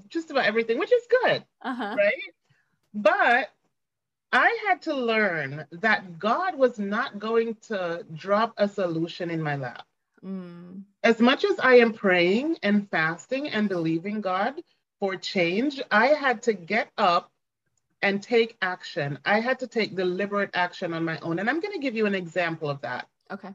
just 0.08 0.30
about 0.30 0.46
everything, 0.46 0.78
which 0.78 0.92
is 0.92 1.06
good. 1.22 1.44
Uh-huh. 1.60 1.94
Right. 1.96 2.22
But 2.94 3.50
I 4.32 4.56
had 4.66 4.82
to 4.82 4.94
learn 4.94 5.66
that 5.72 6.18
God 6.18 6.56
was 6.56 6.78
not 6.78 7.18
going 7.18 7.56
to 7.68 8.06
drop 8.14 8.54
a 8.56 8.68
solution 8.68 9.28
in 9.30 9.42
my 9.42 9.56
lap. 9.56 9.84
Mm. 10.24 10.84
As 11.02 11.20
much 11.20 11.44
as 11.44 11.58
I 11.58 11.76
am 11.76 11.92
praying 11.92 12.58
and 12.62 12.88
fasting 12.90 13.48
and 13.48 13.68
believing 13.68 14.20
God 14.20 14.54
for 15.00 15.16
change, 15.16 15.82
I 15.90 16.08
had 16.08 16.42
to 16.44 16.52
get 16.52 16.88
up 16.96 17.31
and 18.02 18.22
take 18.22 18.56
action. 18.60 19.18
I 19.24 19.40
had 19.40 19.60
to 19.60 19.66
take 19.66 19.96
deliberate 19.96 20.50
action 20.54 20.92
on 20.92 21.04
my 21.04 21.18
own. 21.20 21.38
And 21.38 21.48
I'm 21.48 21.60
going 21.60 21.74
to 21.74 21.80
give 21.80 21.94
you 21.94 22.06
an 22.06 22.14
example 22.14 22.68
of 22.68 22.80
that. 22.82 23.08
Okay. 23.30 23.50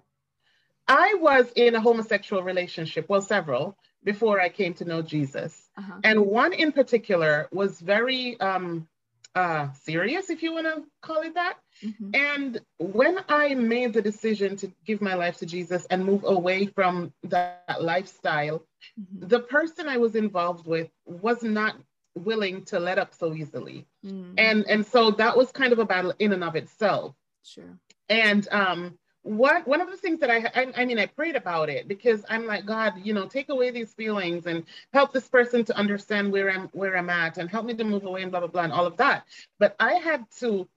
I 0.87 1.15
was 1.19 1.51
in 1.55 1.75
a 1.75 1.81
homosexual 1.81 2.43
relationship, 2.43 3.09
well, 3.09 3.21
several, 3.21 3.77
before 4.03 4.39
I 4.39 4.49
came 4.49 4.73
to 4.75 4.85
know 4.85 5.01
Jesus. 5.01 5.69
Uh-huh. 5.77 5.99
And 6.03 6.21
one 6.25 6.53
in 6.53 6.71
particular 6.71 7.49
was 7.51 7.79
very 7.81 8.39
um, 8.39 8.87
uh, 9.35 9.67
serious, 9.83 10.29
if 10.29 10.41
you 10.41 10.53
want 10.53 10.65
to 10.65 10.83
call 11.01 11.21
it 11.21 11.35
that. 11.35 11.57
Mm-hmm. 11.83 12.11
And 12.13 12.61
when 12.79 13.19
I 13.27 13.53
made 13.53 13.93
the 13.93 14.01
decision 14.01 14.55
to 14.57 14.71
give 14.85 15.01
my 15.01 15.13
life 15.13 15.37
to 15.37 15.45
Jesus 15.45 15.85
and 15.91 16.05
move 16.05 16.23
away 16.23 16.67
from 16.67 17.13
that 17.23 17.81
lifestyle, 17.81 18.63
mm-hmm. 18.99 19.27
the 19.27 19.41
person 19.41 19.89
I 19.89 19.97
was 19.97 20.15
involved 20.15 20.65
with 20.65 20.89
was 21.05 21.43
not 21.43 21.75
willing 22.17 22.65
to 22.65 22.79
let 22.79 22.97
up 22.97 23.13
so 23.13 23.33
easily. 23.33 23.85
Mm. 24.05 24.33
And 24.37 24.65
and 24.67 24.85
so 24.85 25.11
that 25.11 25.37
was 25.37 25.51
kind 25.51 25.73
of 25.73 25.79
a 25.79 25.85
battle 25.85 26.13
in 26.19 26.33
and 26.33 26.43
of 26.43 26.55
itself. 26.55 27.15
Sure. 27.43 27.77
And 28.09 28.47
um 28.51 28.97
what 29.27 29.67
one 29.67 29.81
of 29.81 29.91
the 29.91 29.97
things 29.97 30.21
that 30.21 30.31
I, 30.31 30.49
I, 30.55 30.73
I 30.77 30.85
mean 30.85 30.97
I 30.97 31.05
prayed 31.05 31.35
about 31.35 31.69
it 31.69 31.87
because 31.87 32.23
I'm 32.29 32.45
like 32.45 32.65
God 32.65 32.93
you 33.03 33.13
know 33.13 33.27
take 33.27 33.49
away 33.49 33.71
these 33.71 33.93
feelings 33.93 34.45
and 34.45 34.63
help 34.93 35.11
this 35.11 35.27
person 35.27 35.65
to 35.65 35.77
understand 35.77 36.31
where 36.31 36.49
I'm 36.49 36.69
where 36.69 36.97
I'm 36.97 37.09
at 37.09 37.37
and 37.37 37.49
help 37.49 37.65
me 37.65 37.73
to 37.73 37.83
move 37.83 38.05
away 38.05 38.21
and 38.21 38.31
blah 38.31 38.39
blah 38.39 38.49
blah 38.49 38.63
and 38.63 38.71
all 38.71 38.85
of 38.85 38.97
that 38.97 39.25
but 39.59 39.75
I 39.79 39.95
had 39.95 40.25
to 40.39 40.67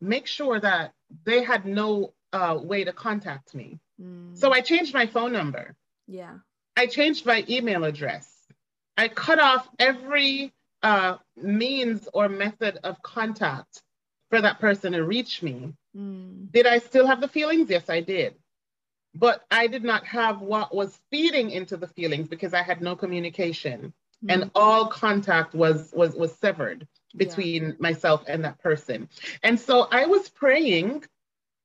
make 0.00 0.26
sure 0.26 0.58
that 0.58 0.92
they 1.24 1.44
had 1.44 1.66
no 1.66 2.12
uh, 2.32 2.58
way 2.60 2.82
to 2.84 2.92
contact 2.92 3.54
me 3.54 3.78
mm. 4.02 4.36
so 4.36 4.52
I 4.52 4.60
changed 4.60 4.92
my 4.92 5.06
phone 5.06 5.32
number 5.32 5.76
yeah 6.08 6.38
I 6.76 6.86
changed 6.86 7.26
my 7.26 7.44
email 7.48 7.84
address 7.84 8.28
I 8.96 9.06
cut 9.06 9.38
off 9.38 9.68
every 9.78 10.52
uh, 10.82 11.16
means 11.36 12.08
or 12.14 12.28
method 12.28 12.78
of 12.84 13.00
contact 13.02 13.82
for 14.30 14.40
that 14.40 14.60
person 14.60 14.92
to 14.92 15.04
reach 15.04 15.42
me 15.42 15.74
Mm. 15.96 16.50
Did 16.52 16.66
I 16.66 16.78
still 16.78 17.06
have 17.06 17.20
the 17.20 17.28
feelings? 17.28 17.70
Yes, 17.70 17.88
I 17.88 18.00
did. 18.00 18.34
But 19.14 19.42
I 19.50 19.66
did 19.66 19.82
not 19.82 20.06
have 20.06 20.40
what 20.40 20.74
was 20.74 20.96
feeding 21.10 21.50
into 21.50 21.76
the 21.76 21.88
feelings 21.88 22.28
because 22.28 22.54
I 22.54 22.62
had 22.62 22.80
no 22.80 22.94
communication 22.94 23.92
mm. 24.24 24.32
and 24.32 24.50
all 24.54 24.86
contact 24.86 25.54
was 25.54 25.92
was 25.92 26.14
was 26.14 26.32
severed 26.36 26.86
between 27.16 27.64
yeah. 27.64 27.72
myself 27.80 28.24
and 28.28 28.44
that 28.44 28.60
person. 28.60 29.08
And 29.42 29.58
so 29.58 29.88
I 29.90 30.06
was 30.06 30.28
praying 30.28 31.04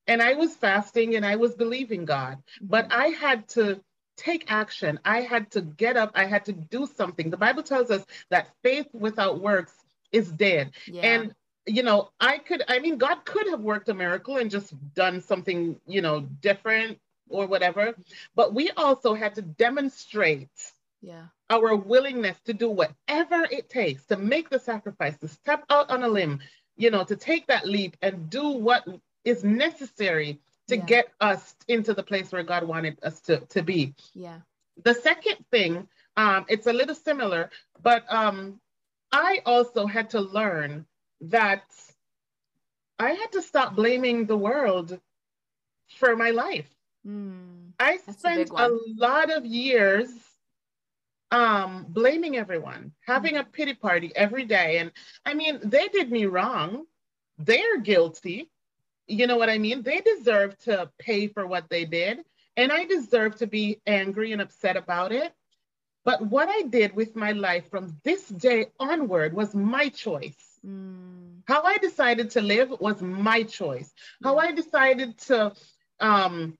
and 0.08 0.22
I 0.22 0.34
was 0.34 0.56
fasting 0.56 1.16
and 1.16 1.26
I 1.26 1.36
was 1.36 1.54
believing 1.54 2.06
God, 2.06 2.38
but 2.62 2.90
mm-hmm. 2.90 3.02
I 3.02 3.08
had 3.10 3.48
to 3.50 3.80
take 4.18 4.52
action. 4.52 5.00
I 5.06 5.22
had 5.22 5.52
to 5.52 5.62
get 5.62 5.98
up. 5.98 6.12
I 6.16 6.26
had 6.26 6.46
to 6.46 6.54
do 6.54 6.88
something. 6.96 7.30
The 7.30 7.38
Bible 7.38 7.64
tells 7.64 7.92
us 7.92 8.06
that 8.30 8.50
faith 8.64 8.88
without 8.94 9.42
works 9.42 9.74
is 10.12 10.32
dead. 10.32 10.72
Yeah. 10.88 11.02
And 11.02 11.36
you 11.68 11.84
know, 11.84 12.10
I 12.20 12.38
could, 12.38 12.64
I 12.68 12.80
mean, 12.80 12.98
God 12.98 13.26
could 13.26 13.48
have 13.48 13.62
worked 13.62 13.90
a 13.90 13.94
miracle 13.94 14.38
and 14.38 14.52
just 14.52 14.74
done 14.94 15.22
something, 15.22 15.80
you 15.88 16.02
know, 16.02 16.22
different 16.22 17.00
or 17.30 17.48
whatever. 17.48 17.96
But 18.36 18.54
we 18.54 18.70
also 18.72 19.14
had 19.14 19.36
to 19.36 19.42
demonstrate 19.42 20.50
yeah. 21.02 21.26
our 21.50 21.76
willingness 21.76 22.40
to 22.46 22.54
do 22.54 22.70
whatever 22.70 23.48
it 23.50 23.70
takes 23.70 24.06
to 24.06 24.18
make 24.18 24.50
the 24.50 24.60
sacrifice, 24.60 25.18
to 25.18 25.28
step 25.28 25.64
out 25.70 25.90
on 25.90 26.04
a 26.04 26.08
limb, 26.08 26.40
you 26.78 26.92
know, 26.92 27.04
to 27.04 27.16
take 27.16 27.48
that 27.48 27.66
leap 27.66 27.98
and 28.02 28.30
do 28.30 28.50
what 28.50 28.88
is 29.24 29.44
necessary 29.44 30.40
to 30.68 30.78
yeah. 30.78 30.86
get 30.86 31.08
us 31.22 31.56
into 31.68 31.94
the 31.94 32.04
place 32.04 32.32
where 32.32 32.44
God 32.44 32.64
wanted 32.64 32.98
us 33.04 33.22
to, 33.22 33.38
to 33.38 33.62
be. 33.62 33.94
Yeah. 34.14 34.40
The 34.84 34.94
second 34.94 35.38
thing, 35.52 35.88
um, 36.18 36.46
it's 36.50 36.68
a 36.68 36.74
little 36.74 36.96
similar, 36.96 37.50
but 37.82 38.04
um, 38.12 38.60
I 39.12 39.42
also 39.46 39.86
had 39.86 40.10
to 40.12 40.22
learn 40.22 40.86
that 41.22 41.64
I 43.00 43.12
had 43.12 43.32
to 43.34 43.42
stop 43.42 43.76
blaming 43.76 44.26
the 44.26 44.38
world 44.38 45.00
for 45.98 46.16
my 46.16 46.32
life. 46.32 46.70
Mm, 47.06 47.72
I 47.80 47.98
spent 47.98 48.50
a, 48.50 48.68
a, 48.68 48.80
lot 48.98 49.32
of 49.32 49.46
years 49.46 50.10
um, 51.32 51.86
blaming 51.90 52.38
everyone, 52.38 52.94
having 53.06 53.36
mm. 53.36 53.42
a 53.42 53.44
pity 53.44 53.74
party 53.74 54.12
every 54.16 54.46
day. 54.46 54.80
And 54.80 54.92
I 55.26 55.34
mean, 55.34 55.60
they 55.64 55.88
did 55.90 56.12
me 56.12 56.26
wrong. 56.26 56.86
They're 57.38 57.80
guilty. 57.80 58.50
You 59.08 59.28
know 59.28 59.38
what 59.38 59.50
I 59.50 59.58
mean? 59.58 59.84
They 59.84 60.02
deserve 60.02 60.58
to 60.60 60.90
pay 61.00 61.28
for 61.28 61.46
what 61.46 61.70
they 61.70 61.86
did. 61.86 62.20
And 62.58 62.72
I 62.72 62.86
deserve 62.86 63.36
to 63.38 63.48
be 63.48 63.82
angry 63.86 64.32
and 64.32 64.42
upset 64.42 64.78
about 64.78 65.12
it. 65.12 65.34
But 66.06 66.22
what 66.22 66.48
I 66.50 66.62
did 66.64 66.96
with 66.96 67.16
my 67.16 67.32
life 67.32 67.70
from 67.70 67.98
this 68.04 68.28
day 68.28 68.68
onward 68.80 69.34
was 69.34 69.56
my 69.56 69.90
choice. 69.90 70.38
Mm. 70.66 71.42
How 71.48 71.64
I 71.64 71.78
decided 71.78 72.32
to 72.32 72.42
live 72.42 72.72
was 72.80 73.02
my 73.02 73.44
choice. 73.44 73.92
How 74.24 74.38
I 74.38 74.52
decided 74.52 75.18
to 75.30 75.54
um, 76.00 76.58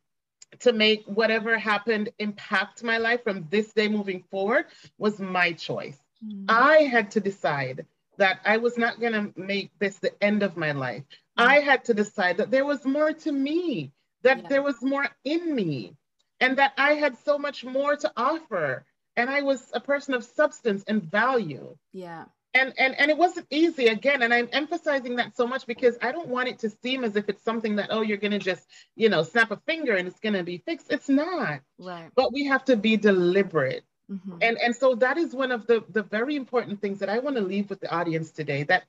to 0.60 0.74
make 0.74 1.06
whatever 1.06 1.58
happened 1.58 2.10
impact 2.20 2.84
my 2.84 2.98
life 2.98 3.24
from 3.24 3.48
this 3.50 3.74
day 3.74 3.88
moving 3.88 4.24
forward 4.32 4.66
was 4.98 5.20
my 5.20 5.52
choice. 5.54 5.98
Mm. 6.26 6.46
I 6.50 6.78
had 6.84 7.12
to 7.12 7.20
decide 7.20 7.86
that 8.18 8.40
I 8.46 8.58
was 8.58 8.78
not 8.78 9.00
going 9.00 9.14
to 9.14 9.34
make 9.40 9.72
this 9.80 9.98
the 10.00 10.12
end 10.24 10.44
of 10.44 10.58
my 10.58 10.72
life. 10.72 11.04
Mm. 11.38 11.46
I 11.46 11.60
had 11.60 11.86
to 11.86 11.94
decide 11.94 12.38
that 12.38 12.52
there 12.52 12.66
was 12.66 12.86
more 12.86 13.14
to 13.14 13.32
me, 13.32 13.92
that 14.24 14.44
yeah. 14.44 14.50
there 14.50 14.62
was 14.62 14.82
more 14.82 15.08
in 15.24 15.54
me, 15.54 15.96
and 16.40 16.58
that 16.58 16.74
I 16.78 16.94
had 16.94 17.18
so 17.18 17.38
much 17.38 17.64
more 17.64 17.96
to 17.96 18.12
offer. 18.16 18.86
And 19.18 19.30
I 19.30 19.42
was 19.42 19.72
a 19.74 19.80
person 19.80 20.14
of 20.14 20.24
substance 20.24 20.84
and 20.88 21.02
value. 21.02 21.78
Yeah 21.94 22.26
and 22.56 22.74
and 22.80 22.98
and 22.98 23.12
it 23.12 23.18
wasn't 23.18 23.46
easy 23.52 23.88
again 23.88 24.24
and 24.24 24.34
i'm 24.34 24.50
emphasizing 24.52 25.18
that 25.18 25.36
so 25.36 25.46
much 25.46 25.68
because 25.68 25.98
i 26.02 26.12
don't 26.12 26.30
want 26.30 26.48
it 26.48 26.58
to 26.58 26.70
seem 26.70 27.04
as 27.04 27.16
if 27.16 27.30
it's 27.30 27.44
something 27.44 27.76
that 27.76 27.90
oh 27.92 28.02
you're 28.02 28.18
going 28.18 28.32
to 28.32 28.40
just 28.40 28.66
you 28.96 29.10
know 29.10 29.22
snap 29.22 29.52
a 29.52 29.58
finger 29.68 29.96
and 29.96 30.08
it's 30.08 30.20
going 30.20 30.34
to 30.34 30.44
be 30.44 30.58
fixed 30.66 30.88
it's 30.90 31.10
not 31.10 31.60
right 31.78 32.10
but 32.16 32.34
we 32.34 32.46
have 32.46 32.64
to 32.66 32.76
be 32.76 32.98
deliberate 32.98 33.84
mm-hmm. 34.12 34.38
and 34.42 34.58
and 34.58 34.76
so 34.76 34.96
that 34.96 35.18
is 35.18 35.34
one 35.34 35.52
of 35.52 35.66
the 35.68 35.84
the 35.90 36.04
very 36.04 36.36
important 36.36 36.82
things 36.82 37.00
that 37.00 37.10
i 37.10 37.20
want 37.20 37.36
to 37.36 37.42
leave 37.42 37.70
with 37.70 37.80
the 37.80 37.94
audience 37.94 38.32
today 38.32 38.64
that 38.64 38.84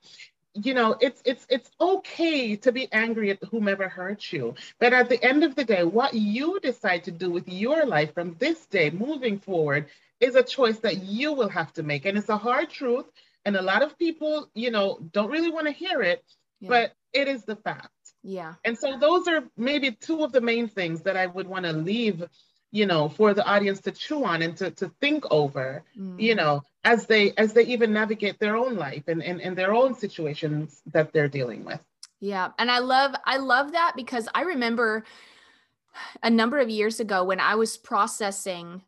you 0.53 0.73
know 0.73 0.95
it's 0.99 1.21
it's 1.25 1.45
it's 1.49 1.69
okay 1.79 2.55
to 2.55 2.71
be 2.71 2.87
angry 2.91 3.29
at 3.29 3.43
whomever 3.51 3.87
hurt 3.87 4.31
you 4.33 4.55
but 4.79 4.93
at 4.93 5.09
the 5.09 5.23
end 5.23 5.43
of 5.43 5.55
the 5.55 5.63
day 5.63 5.83
what 5.83 6.13
you 6.13 6.59
decide 6.61 7.03
to 7.03 7.11
do 7.11 7.29
with 7.29 7.47
your 7.47 7.85
life 7.85 8.13
from 8.13 8.35
this 8.39 8.65
day 8.65 8.89
moving 8.89 9.39
forward 9.39 9.87
is 10.19 10.35
a 10.35 10.41
choice 10.41 10.79
that 10.79 11.03
you 11.03 11.33
will 11.33 11.49
have 11.49 11.71
to 11.73 11.83
make 11.83 12.05
and 12.05 12.17
it's 12.17 12.29
a 12.29 12.37
hard 12.37 12.69
truth 12.69 13.05
and 13.47 13.55
a 13.55 13.61
lot 13.61 13.81
of 13.81 13.97
people, 13.97 14.49
you 14.53 14.71
know, 14.71 14.99
don't 15.13 15.31
really 15.31 15.49
want 15.49 15.67
to 15.67 15.71
hear 15.71 16.01
it, 16.01 16.21
yeah. 16.59 16.67
but 16.67 16.93
it 17.13 17.29
is 17.29 17.45
the 17.45 17.55
fact. 17.55 17.87
Yeah. 18.21 18.55
And 18.65 18.77
so 18.77 18.99
those 18.99 19.25
are 19.29 19.45
maybe 19.55 19.91
two 19.91 20.25
of 20.25 20.33
the 20.33 20.41
main 20.41 20.67
things 20.67 21.03
that 21.03 21.15
I 21.15 21.27
would 21.27 21.47
want 21.47 21.63
to 21.63 21.71
leave, 21.71 22.27
you 22.71 22.85
know, 22.85 23.09
for 23.09 23.33
the 23.33 23.45
audience 23.45 23.79
to 23.81 23.91
chew 23.91 24.23
on 24.25 24.41
and 24.41 24.57
to, 24.57 24.71
to 24.71 24.89
think 24.99 25.25
over, 25.31 25.83
mm. 25.97 26.19
you 26.19 26.35
know, 26.35 26.61
as 26.83 27.05
they 27.05 27.33
as 27.37 27.53
they 27.53 27.63
even 27.63 27.93
navigate 27.93 28.39
their 28.39 28.55
own 28.55 28.75
life 28.75 29.03
and, 29.07 29.23
and, 29.23 29.41
and 29.41 29.57
their 29.57 29.73
own 29.73 29.93
situations 29.93 30.81
that 30.93 31.13
they're 31.13 31.27
dealing 31.27 31.63
with. 31.63 31.79
Yeah. 32.19 32.49
And 32.57 32.69
I 32.69 32.79
love 32.79 33.15
I 33.25 33.37
love 33.37 33.71
that 33.73 33.93
because 33.95 34.27
I 34.33 34.41
remember 34.41 35.05
a 36.21 36.29
number 36.29 36.59
of 36.59 36.69
years 36.69 36.99
ago 36.99 37.23
when 37.23 37.39
I 37.39 37.55
was 37.55 37.77
processing 37.77 38.83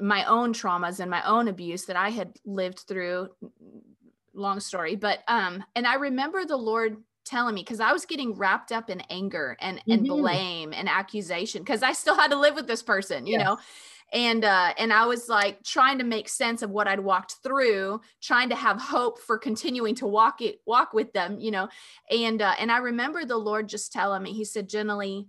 my 0.00 0.24
own 0.24 0.52
traumas 0.52 1.00
and 1.00 1.10
my 1.10 1.26
own 1.26 1.48
abuse 1.48 1.86
that 1.86 1.96
I 1.96 2.10
had 2.10 2.34
lived 2.44 2.80
through. 2.80 3.30
Long 4.34 4.60
story, 4.60 4.94
but 4.94 5.20
um, 5.26 5.64
and 5.74 5.84
I 5.84 5.94
remember 5.94 6.44
the 6.44 6.56
Lord 6.56 6.98
telling 7.28 7.54
me 7.54 7.62
because 7.62 7.80
I 7.80 7.92
was 7.92 8.06
getting 8.06 8.34
wrapped 8.34 8.72
up 8.72 8.90
in 8.90 9.00
anger 9.10 9.56
and 9.60 9.82
and 9.88 10.02
mm-hmm. 10.02 10.20
blame 10.20 10.72
and 10.72 10.88
accusation 10.88 11.62
because 11.62 11.82
I 11.82 11.92
still 11.92 12.14
had 12.14 12.30
to 12.30 12.38
live 12.38 12.54
with 12.54 12.66
this 12.66 12.82
person, 12.82 13.26
you 13.26 13.38
yes. 13.38 13.44
know. 13.44 13.58
And 14.12 14.44
uh 14.44 14.72
and 14.78 14.92
I 14.92 15.06
was 15.06 15.28
like 15.28 15.62
trying 15.62 15.98
to 15.98 16.04
make 16.04 16.28
sense 16.28 16.62
of 16.62 16.70
what 16.70 16.88
I'd 16.88 17.00
walked 17.00 17.36
through, 17.42 18.00
trying 18.22 18.48
to 18.48 18.56
have 18.56 18.80
hope 18.80 19.20
for 19.20 19.38
continuing 19.38 19.94
to 19.96 20.06
walk 20.06 20.40
it 20.40 20.60
walk 20.66 20.94
with 20.94 21.12
them, 21.12 21.38
you 21.38 21.50
know. 21.50 21.68
And 22.10 22.40
uh 22.40 22.54
and 22.58 22.72
I 22.72 22.78
remember 22.78 23.24
the 23.24 23.36
Lord 23.36 23.68
just 23.68 23.92
telling 23.92 24.22
me, 24.22 24.32
he 24.32 24.44
said, 24.44 24.68
"Generally, 24.68 25.26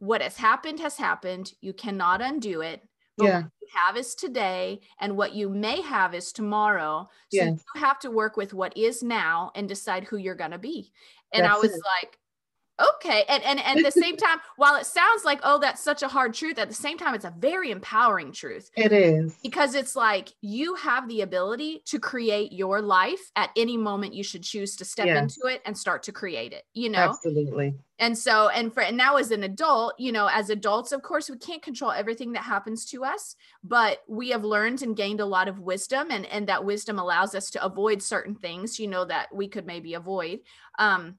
what 0.00 0.22
has 0.22 0.36
happened 0.36 0.80
has 0.80 0.96
happened. 0.96 1.52
You 1.60 1.72
cannot 1.72 2.22
undo 2.22 2.62
it. 2.62 2.82
But 3.20 3.26
yeah. 3.26 3.42
what 3.42 3.52
you 3.60 3.68
have 3.74 3.96
is 3.96 4.14
today, 4.14 4.80
and 5.00 5.16
what 5.16 5.34
you 5.34 5.48
may 5.48 5.80
have 5.82 6.14
is 6.14 6.32
tomorrow. 6.32 7.08
So 7.30 7.44
yes. 7.44 7.64
you 7.74 7.80
have 7.80 7.98
to 8.00 8.10
work 8.10 8.36
with 8.36 8.54
what 8.54 8.76
is 8.76 9.02
now 9.02 9.52
and 9.54 9.68
decide 9.68 10.04
who 10.04 10.16
you're 10.16 10.34
going 10.34 10.50
to 10.52 10.58
be. 10.58 10.92
And 11.32 11.44
That's 11.44 11.56
I 11.56 11.58
was 11.58 11.72
it. 11.72 11.80
like, 12.02 12.18
okay 12.80 13.24
and, 13.28 13.42
and, 13.44 13.60
and 13.60 13.78
at 13.78 13.94
the 13.94 14.00
same 14.00 14.16
time 14.16 14.38
while 14.56 14.76
it 14.76 14.86
sounds 14.86 15.24
like 15.24 15.40
oh 15.42 15.58
that's 15.58 15.82
such 15.82 16.02
a 16.02 16.08
hard 16.08 16.34
truth 16.34 16.58
at 16.58 16.68
the 16.68 16.74
same 16.74 16.98
time 16.98 17.14
it's 17.14 17.24
a 17.24 17.34
very 17.38 17.70
empowering 17.70 18.32
truth. 18.32 18.70
It 18.76 18.92
is. 18.92 19.36
Because 19.42 19.74
it's 19.74 19.96
like 19.96 20.32
you 20.40 20.74
have 20.74 21.08
the 21.08 21.22
ability 21.22 21.82
to 21.86 21.98
create 21.98 22.52
your 22.52 22.80
life 22.80 23.30
at 23.36 23.50
any 23.56 23.76
moment 23.76 24.14
you 24.14 24.24
should 24.24 24.42
choose 24.42 24.76
to 24.76 24.84
step 24.84 25.06
yes. 25.06 25.36
into 25.36 25.52
it 25.52 25.62
and 25.64 25.76
start 25.76 26.02
to 26.04 26.12
create 26.12 26.52
it 26.52 26.64
you 26.74 26.88
know? 26.88 27.10
Absolutely. 27.10 27.74
And 27.98 28.16
so 28.16 28.48
and 28.48 28.72
for 28.72 28.82
and 28.82 28.96
now 28.96 29.16
as 29.16 29.30
an 29.30 29.42
adult 29.42 29.94
you 29.98 30.10
know 30.10 30.28
as 30.32 30.48
adults 30.48 30.92
of 30.92 31.02
course 31.02 31.28
we 31.28 31.36
can't 31.36 31.62
control 31.62 31.90
everything 31.90 32.32
that 32.32 32.42
happens 32.44 32.86
to 32.86 33.04
us 33.04 33.36
but 33.62 33.98
we 34.08 34.30
have 34.30 34.42
learned 34.42 34.82
and 34.82 34.96
gained 34.96 35.20
a 35.20 35.26
lot 35.26 35.48
of 35.48 35.60
wisdom 35.60 36.08
and 36.10 36.24
and 36.26 36.46
that 36.46 36.64
wisdom 36.64 36.98
allows 36.98 37.34
us 37.34 37.50
to 37.50 37.64
avoid 37.64 38.02
certain 38.02 38.34
things 38.34 38.78
you 38.78 38.88
know 38.88 39.04
that 39.04 39.28
we 39.34 39.48
could 39.48 39.66
maybe 39.66 39.94
avoid. 39.94 40.40
Um 40.78 41.18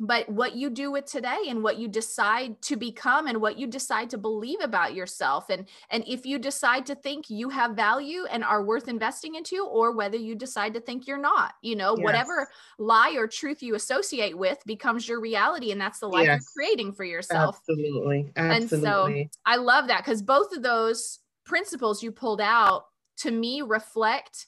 but 0.00 0.26
what 0.30 0.56
you 0.56 0.70
do 0.70 0.90
with 0.90 1.04
today 1.04 1.44
and 1.48 1.62
what 1.62 1.78
you 1.78 1.86
decide 1.86 2.60
to 2.62 2.74
become 2.74 3.26
and 3.26 3.40
what 3.40 3.58
you 3.58 3.66
decide 3.66 4.08
to 4.10 4.18
believe 4.18 4.60
about 4.62 4.94
yourself 4.94 5.50
and 5.50 5.68
and 5.90 6.02
if 6.08 6.24
you 6.24 6.38
decide 6.38 6.86
to 6.86 6.94
think 6.94 7.28
you 7.28 7.50
have 7.50 7.76
value 7.76 8.24
and 8.30 8.42
are 8.42 8.64
worth 8.64 8.88
investing 8.88 9.34
into 9.34 9.64
or 9.66 9.92
whether 9.92 10.16
you 10.16 10.34
decide 10.34 10.72
to 10.72 10.80
think 10.80 11.06
you're 11.06 11.18
not 11.18 11.52
you 11.62 11.76
know 11.76 11.94
yes. 11.96 12.04
whatever 12.04 12.48
lie 12.78 13.14
or 13.16 13.26
truth 13.26 13.62
you 13.62 13.74
associate 13.74 14.36
with 14.36 14.58
becomes 14.64 15.06
your 15.06 15.20
reality 15.20 15.70
and 15.70 15.80
that's 15.80 16.00
the 16.00 16.08
life 16.08 16.24
yes. 16.24 16.40
you're 16.40 16.64
creating 16.64 16.92
for 16.92 17.04
yourself 17.04 17.56
absolutely 17.58 18.32
absolutely 18.36 18.56
and 18.56 18.70
so 18.70 19.40
i 19.44 19.56
love 19.56 19.86
that 19.86 20.02
because 20.02 20.22
both 20.22 20.52
of 20.56 20.62
those 20.62 21.18
principles 21.44 22.02
you 22.02 22.10
pulled 22.10 22.40
out 22.40 22.86
to 23.18 23.30
me 23.30 23.60
reflect 23.60 24.46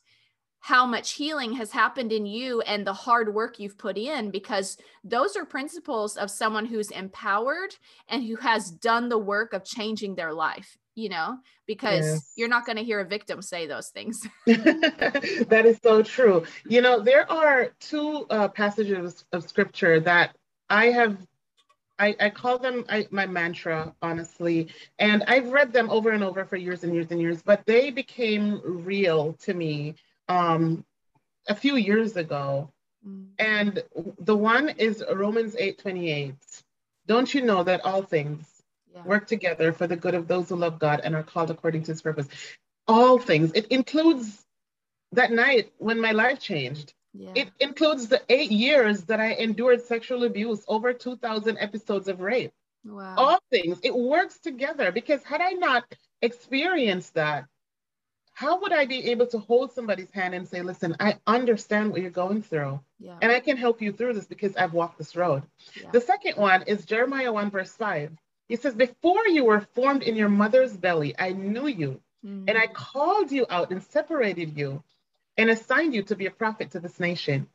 how 0.63 0.87
much 0.87 1.15
healing 1.15 1.53
has 1.53 1.73
happened 1.73 2.13
in 2.13 2.25
you 2.25 2.61
and 2.63 2.87
the 2.87 2.93
hard 2.93 3.35
work 3.35 3.59
you've 3.59 3.77
put 3.77 3.99
in 3.99 4.31
because 4.31 4.79
those 5.03 5.37
are 5.37 5.45
principles 5.45 6.17
of 6.17 6.31
someone 6.31 6.65
who's 6.65 6.93
empowered 6.93 7.75
and 8.09 8.23
who 8.23 8.37
has 8.37 8.71
done 8.71 9.09
the 9.09 9.19
work 9.19 9.53
of 9.53 9.65
changing 9.65 10.15
their 10.15 10.33
life 10.33 10.79
you 10.95 11.09
know 11.09 11.37
because 11.67 12.07
yes. 12.07 12.33
you're 12.37 12.49
not 12.49 12.65
going 12.65 12.77
to 12.77 12.85
hear 12.85 13.01
a 13.01 13.05
victim 13.05 13.43
say 13.43 13.67
those 13.67 13.89
things 13.89 14.27
that 14.47 15.63
is 15.67 15.79
so 15.83 16.01
true 16.01 16.45
you 16.69 16.81
know 16.81 17.01
there 17.01 17.31
are 17.31 17.73
two 17.81 18.25
uh, 18.31 18.47
passages 18.47 19.25
of 19.33 19.43
scripture 19.43 19.99
that 19.99 20.37
i 20.71 20.87
have 20.87 21.19
I, 21.99 22.17
I 22.19 22.31
call 22.31 22.59
them 22.59 22.85
I, 22.89 23.07
my 23.13 23.27
mantra, 23.27 23.95
honestly. 24.03 24.69
And 24.99 25.23
I've 25.29 25.53
read 25.53 25.73
them 25.73 25.89
over 25.89 26.11
and 26.11 26.25
over 26.25 26.45
for 26.45 26.57
years 26.57 26.83
and 26.83 26.93
years 26.93 27.09
and 27.11 27.21
years, 27.21 27.43
but 27.43 27.65
they 27.65 27.91
became 27.91 28.61
real 28.65 29.35
to 29.35 29.55
me 29.55 29.95
um, 30.29 30.85
a 31.49 31.55
few 31.55 31.77
years 31.77 32.17
ago. 32.17 32.71
Mm. 33.07 33.27
And 33.39 33.83
the 34.21 34.37
one 34.37 34.71
is 34.71 35.05
Romans 35.13 35.57
8 35.59 35.79
28. 35.79 36.35
Don't 37.07 37.35
you 37.35 37.43
know 37.43 37.65
that 37.65 37.85
all 37.85 38.03
things 38.03 38.47
yeah. 38.95 39.03
work 39.05 39.27
together 39.27 39.73
for 39.73 39.87
the 39.87 39.97
good 39.97 40.15
of 40.15 40.29
those 40.29 40.49
who 40.49 40.57
love 40.57 40.79
God 40.79 41.01
and 41.03 41.15
are 41.15 41.23
called 41.23 41.51
according 41.51 41.83
to 41.85 41.93
his 41.93 42.03
purpose? 42.03 42.29
All 42.87 43.19
things. 43.19 43.53
It 43.55 43.67
includes 43.67 44.45
that 45.13 45.33
night 45.33 45.73
when 45.79 46.01
my 46.01 46.13
life 46.13 46.41
changed. 46.41 46.95
Yeah. 47.15 47.33
It 47.35 47.51
includes 47.61 48.09
the 48.09 48.23
eight 48.29 48.51
years 48.51 49.03
that 49.05 49.21
I 49.21 49.33
endured 49.33 49.83
sexual 49.83 50.25
abuse, 50.25 50.65
over 50.67 50.93
2,000 50.93 51.59
episodes 51.59 52.09
of 52.09 52.21
rape. 52.21 52.53
Wow. 52.85 53.15
All 53.17 53.39
things. 53.51 53.79
It 53.83 53.95
works 53.95 54.39
together 54.39 54.91
because 54.91 55.23
had 55.23 55.41
I 55.41 55.53
not 55.53 55.85
experienced 56.23 57.15
that, 57.15 57.47
how 58.35 58.61
would 58.61 58.73
I 58.73 58.87
be 58.87 59.11
able 59.11 59.27
to 59.29 59.39
hold 59.39 59.73
somebody's 59.73 60.11
hand 60.11 60.35
and 60.35 60.49
say, 60.49 60.63
listen, 60.63 60.97
I 60.99 61.19
understand 61.27 61.93
what 61.93 62.01
you're 62.01 62.11
going 62.11 62.43
through. 62.43 62.81
Yeah. 62.99 63.19
And 63.21 63.31
I 63.31 63.41
can 63.41 63.57
help 63.57 63.83
you 63.83 63.93
through 63.93 64.15
this 64.15 64.27
because 64.27 64.57
I've 64.57 64.73
walked 64.73 64.99
this 64.99 65.15
road. 65.15 65.43
Yeah. 65.81 65.91
The 65.93 66.01
second 66.01 66.37
one 66.37 66.63
is 66.63 66.87
Jeremiah 66.87 67.33
1, 67.33 67.51
verse 67.51 67.73
5. 67.73 68.13
He 68.49 68.57
says, 68.57 68.75
Before 68.75 69.27
you 69.29 69.45
were 69.45 69.61
formed 69.75 70.03
in 70.03 70.17
your 70.17 70.29
mother's 70.29 70.77
belly, 70.77 71.15
I 71.19 71.33
knew 71.33 71.67
you, 71.67 72.01
mm-hmm. 72.25 72.45
and 72.49 72.57
I 72.57 72.67
called 72.67 73.31
you 73.31 73.47
out 73.51 73.71
and 73.71 73.83
separated 73.83 74.57
you 74.57 74.83
and 75.37 75.51
assigned 75.51 75.95
you 75.95 76.03
to 76.05 76.17
be 76.17 76.27
a 76.27 76.31
prophet 76.31 76.71
to 76.73 76.81
this 76.81 77.01
nation. 77.01 77.49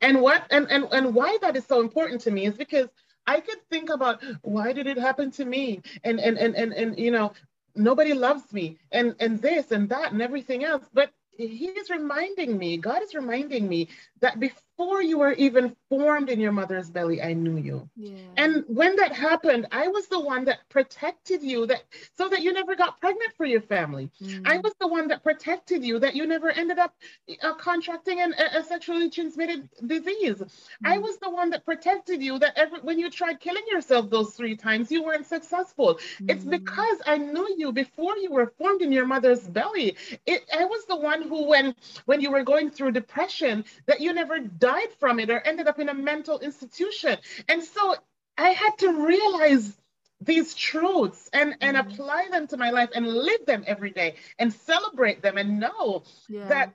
And 0.00 0.20
what 0.20 0.44
and, 0.50 0.70
and, 0.70 0.84
and 0.92 1.14
why 1.14 1.38
that 1.42 1.56
is 1.56 1.66
so 1.66 1.80
important 1.80 2.22
to 2.22 2.30
me 2.30 2.46
is 2.46 2.54
because 2.54 2.88
I 3.26 3.40
could 3.40 3.58
think 3.70 3.90
about 3.90 4.22
why 4.42 4.72
did 4.72 4.86
it 4.86 4.98
happen 4.98 5.30
to 5.32 5.44
me? 5.44 5.82
And 6.04 6.20
and 6.20 6.38
and 6.38 6.54
and, 6.54 6.72
and 6.72 6.98
you 6.98 7.10
know, 7.10 7.32
nobody 7.76 8.14
loves 8.14 8.52
me 8.52 8.78
and 8.92 9.14
and 9.20 9.40
this 9.42 9.70
and 9.72 9.88
that 9.90 10.12
and 10.12 10.22
everything 10.22 10.64
else. 10.64 10.84
But 10.92 11.10
he 11.36 11.66
is 11.68 11.90
reminding 11.90 12.58
me 12.58 12.76
god 12.78 13.02
is 13.02 13.14
reminding 13.14 13.68
me 13.68 13.88
that 14.20 14.40
before 14.40 14.62
you 14.78 15.18
were 15.18 15.32
even 15.34 15.74
formed 15.88 16.28
in 16.28 16.40
your 16.40 16.52
mother's 16.52 16.90
belly 16.90 17.22
i 17.22 17.32
knew 17.32 17.56
you 17.56 17.88
yeah. 17.96 18.16
and 18.36 18.64
when 18.66 18.96
that 18.96 19.12
happened 19.12 19.66
i 19.70 19.86
was 19.88 20.06
the 20.08 20.18
one 20.18 20.44
that 20.44 20.58
protected 20.68 21.42
you 21.42 21.66
that 21.66 21.82
so 22.16 22.28
that 22.28 22.42
you 22.42 22.52
never 22.52 22.74
got 22.74 23.00
pregnant 23.00 23.32
for 23.36 23.46
your 23.46 23.60
family 23.60 24.10
mm. 24.22 24.42
i 24.46 24.58
was 24.58 24.72
the 24.80 24.88
one 24.88 25.08
that 25.08 25.22
protected 25.22 25.84
you 25.84 25.98
that 25.98 26.14
you 26.16 26.26
never 26.26 26.50
ended 26.50 26.78
up 26.78 26.94
uh, 27.42 27.54
contracting 27.54 28.20
an, 28.20 28.34
a, 28.38 28.58
a, 28.58 28.64
sexually 28.64 29.10
transmitted 29.10 29.68
disease 29.86 30.36
mm. 30.36 30.48
i 30.84 30.98
was 30.98 31.16
the 31.18 31.30
one 31.30 31.50
that 31.50 31.64
protected 31.64 32.22
you 32.22 32.38
that 32.38 32.52
every, 32.56 32.80
when 32.80 32.98
you 32.98 33.10
tried 33.10 33.38
killing 33.40 33.64
yourself 33.70 34.10
those 34.10 34.34
three 34.34 34.56
times 34.56 34.90
you 34.90 35.02
weren't 35.02 35.26
successful 35.26 35.94
mm. 35.94 36.30
it's 36.30 36.44
because 36.44 36.98
i 37.06 37.16
knew 37.16 37.54
you 37.56 37.72
before 37.72 38.16
you 38.18 38.30
were 38.30 38.52
formed 38.58 38.82
in 38.82 38.90
your 38.90 39.06
mother's 39.06 39.46
belly 39.48 39.96
it, 40.26 40.44
i 40.58 40.64
was 40.64 40.84
the 40.86 40.96
one 40.96 41.22
who 41.22 41.44
when 41.44 41.74
when 42.06 42.20
you 42.20 42.30
were 42.30 42.42
going 42.42 42.70
through 42.70 42.90
depression 42.90 43.64
that 43.86 44.00
you 44.00 44.12
never 44.12 44.40
died 44.64 44.92
from 44.98 45.20
it 45.20 45.30
or 45.30 45.40
ended 45.40 45.66
up 45.68 45.78
in 45.78 45.88
a 45.88 45.94
mental 45.94 46.38
institution 46.38 47.16
and 47.48 47.62
so 47.62 47.94
i 48.38 48.50
had 48.50 48.78
to 48.78 48.88
realize 49.06 49.76
these 50.20 50.54
truths 50.54 51.28
and 51.32 51.54
and 51.60 51.76
mm-hmm. 51.76 51.90
apply 51.90 52.28
them 52.30 52.46
to 52.46 52.56
my 52.56 52.70
life 52.70 52.90
and 52.94 53.06
live 53.06 53.44
them 53.46 53.64
every 53.66 53.90
day 53.90 54.14
and 54.38 54.52
celebrate 54.52 55.20
them 55.22 55.36
and 55.36 55.60
know 55.60 56.02
yeah. 56.28 56.48
that 56.48 56.74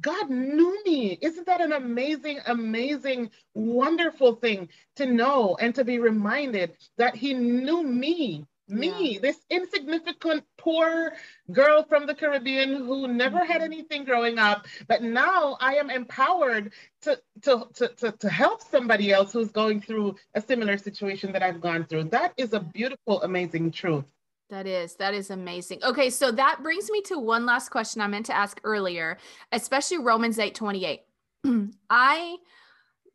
God 0.00 0.28
knew 0.28 0.82
me. 0.84 1.18
Isn't 1.20 1.46
that 1.46 1.62
an 1.62 1.72
amazing, 1.72 2.40
amazing, 2.46 3.30
wonderful 3.54 4.34
thing 4.34 4.68
to 4.96 5.06
know 5.06 5.56
and 5.58 5.74
to 5.76 5.84
be 5.84 5.98
reminded 5.98 6.76
that 6.98 7.16
He 7.16 7.32
knew 7.32 7.82
me 7.82 8.44
me, 8.68 9.14
yeah. 9.14 9.20
this 9.20 9.38
insignificant, 9.50 10.44
poor 10.56 11.12
girl 11.52 11.84
from 11.84 12.06
the 12.06 12.14
Caribbean 12.14 12.74
who 12.74 13.08
never 13.08 13.38
had 13.38 13.60
mm-hmm. 13.60 13.72
anything 13.72 14.04
growing 14.04 14.38
up, 14.38 14.66
but 14.86 15.02
now 15.02 15.56
I 15.60 15.74
am 15.74 15.90
empowered 15.90 16.72
to, 17.02 17.18
to, 17.42 17.66
to, 17.74 17.88
to, 17.88 18.12
to 18.12 18.28
help 18.28 18.62
somebody 18.62 19.12
else 19.12 19.32
who's 19.32 19.50
going 19.50 19.80
through 19.80 20.16
a 20.34 20.40
similar 20.40 20.78
situation 20.78 21.32
that 21.32 21.42
I've 21.42 21.60
gone 21.60 21.84
through. 21.84 22.04
That 22.04 22.32
is 22.36 22.52
a 22.52 22.60
beautiful, 22.60 23.22
amazing 23.22 23.70
truth. 23.70 24.04
That 24.50 24.66
is, 24.66 24.94
that 24.94 25.12
is 25.12 25.30
amazing. 25.30 25.84
Okay, 25.84 26.08
so 26.08 26.32
that 26.32 26.62
brings 26.62 26.90
me 26.90 27.02
to 27.02 27.18
one 27.18 27.44
last 27.44 27.68
question 27.68 28.00
I 28.00 28.06
meant 28.06 28.26
to 28.26 28.36
ask 28.36 28.60
earlier, 28.64 29.18
especially 29.52 29.98
Romans 29.98 30.38
8 30.38 30.54
28. 30.54 31.02
I 31.90 32.36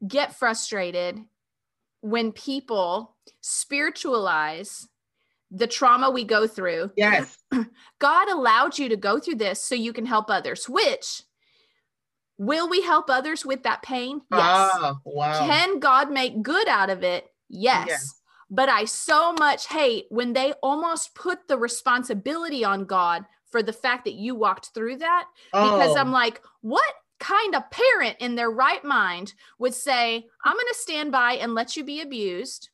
get 0.08 0.36
frustrated 0.36 1.20
when 2.01 2.32
people 2.34 3.16
spiritualize 3.41 4.88
the 5.54 5.68
trauma 5.68 6.10
we 6.10 6.24
go 6.24 6.47
through. 6.47 6.91
Yes. 6.97 7.38
God 7.99 8.30
allowed 8.30 8.78
you 8.78 8.89
to 8.89 8.97
go 8.97 9.20
through 9.20 9.36
this 9.36 9.64
so 9.64 9.76
you 9.76 9.93
can 9.93 10.06
help 10.06 10.30
others, 10.30 10.68
which 10.68 11.24
will 12.38 12.68
we 12.68 12.82
help 12.82 13.10
others 13.10 13.45
with 13.45 13.64
that 13.64 13.84
pain? 13.84 14.22
Yes. 14.32 14.41
Ah, 14.41 14.95
wow. 15.06 15.47
Can 15.47 15.80
God 15.80 16.12
make 16.12 16.41
good 16.41 16.68
out 16.68 16.89
of 16.89 17.04
it? 17.04 17.28
Yes. 17.49 17.86
yes. 17.88 18.22
But 18.49 18.68
I 18.68 18.86
so 18.86 19.34
much 19.34 19.68
hate 19.68 20.06
when 20.10 20.34
they 20.34 20.54
almost 20.64 21.16
put 21.16 21.47
the 21.47 21.58
responsibility 21.58 22.66
on 22.66 22.86
God 22.86 23.26
for 23.51 23.62
the 23.62 23.74
fact 23.74 24.06
that 24.06 24.16
you 24.16 24.34
walked 24.34 24.72
through 24.74 24.97
that. 24.97 25.26
Oh. 25.54 25.78
Because 25.78 25.95
I'm 25.95 26.12
like, 26.12 26.41
what 26.62 26.93
kind 27.20 27.56
of 27.56 27.70
parent 27.70 28.18
in 28.20 28.36
their 28.36 28.49
right 28.49 28.84
mind 28.84 29.34
would 29.60 29.74
say, 29.74 30.26
I'm 30.43 30.54
going 30.54 30.66
to 30.68 30.80
stand 30.80 31.12
by 31.12 31.34
and 31.34 31.54
let 31.54 31.78
you 31.78 31.84
be 31.84 32.01
abused? 32.01 32.70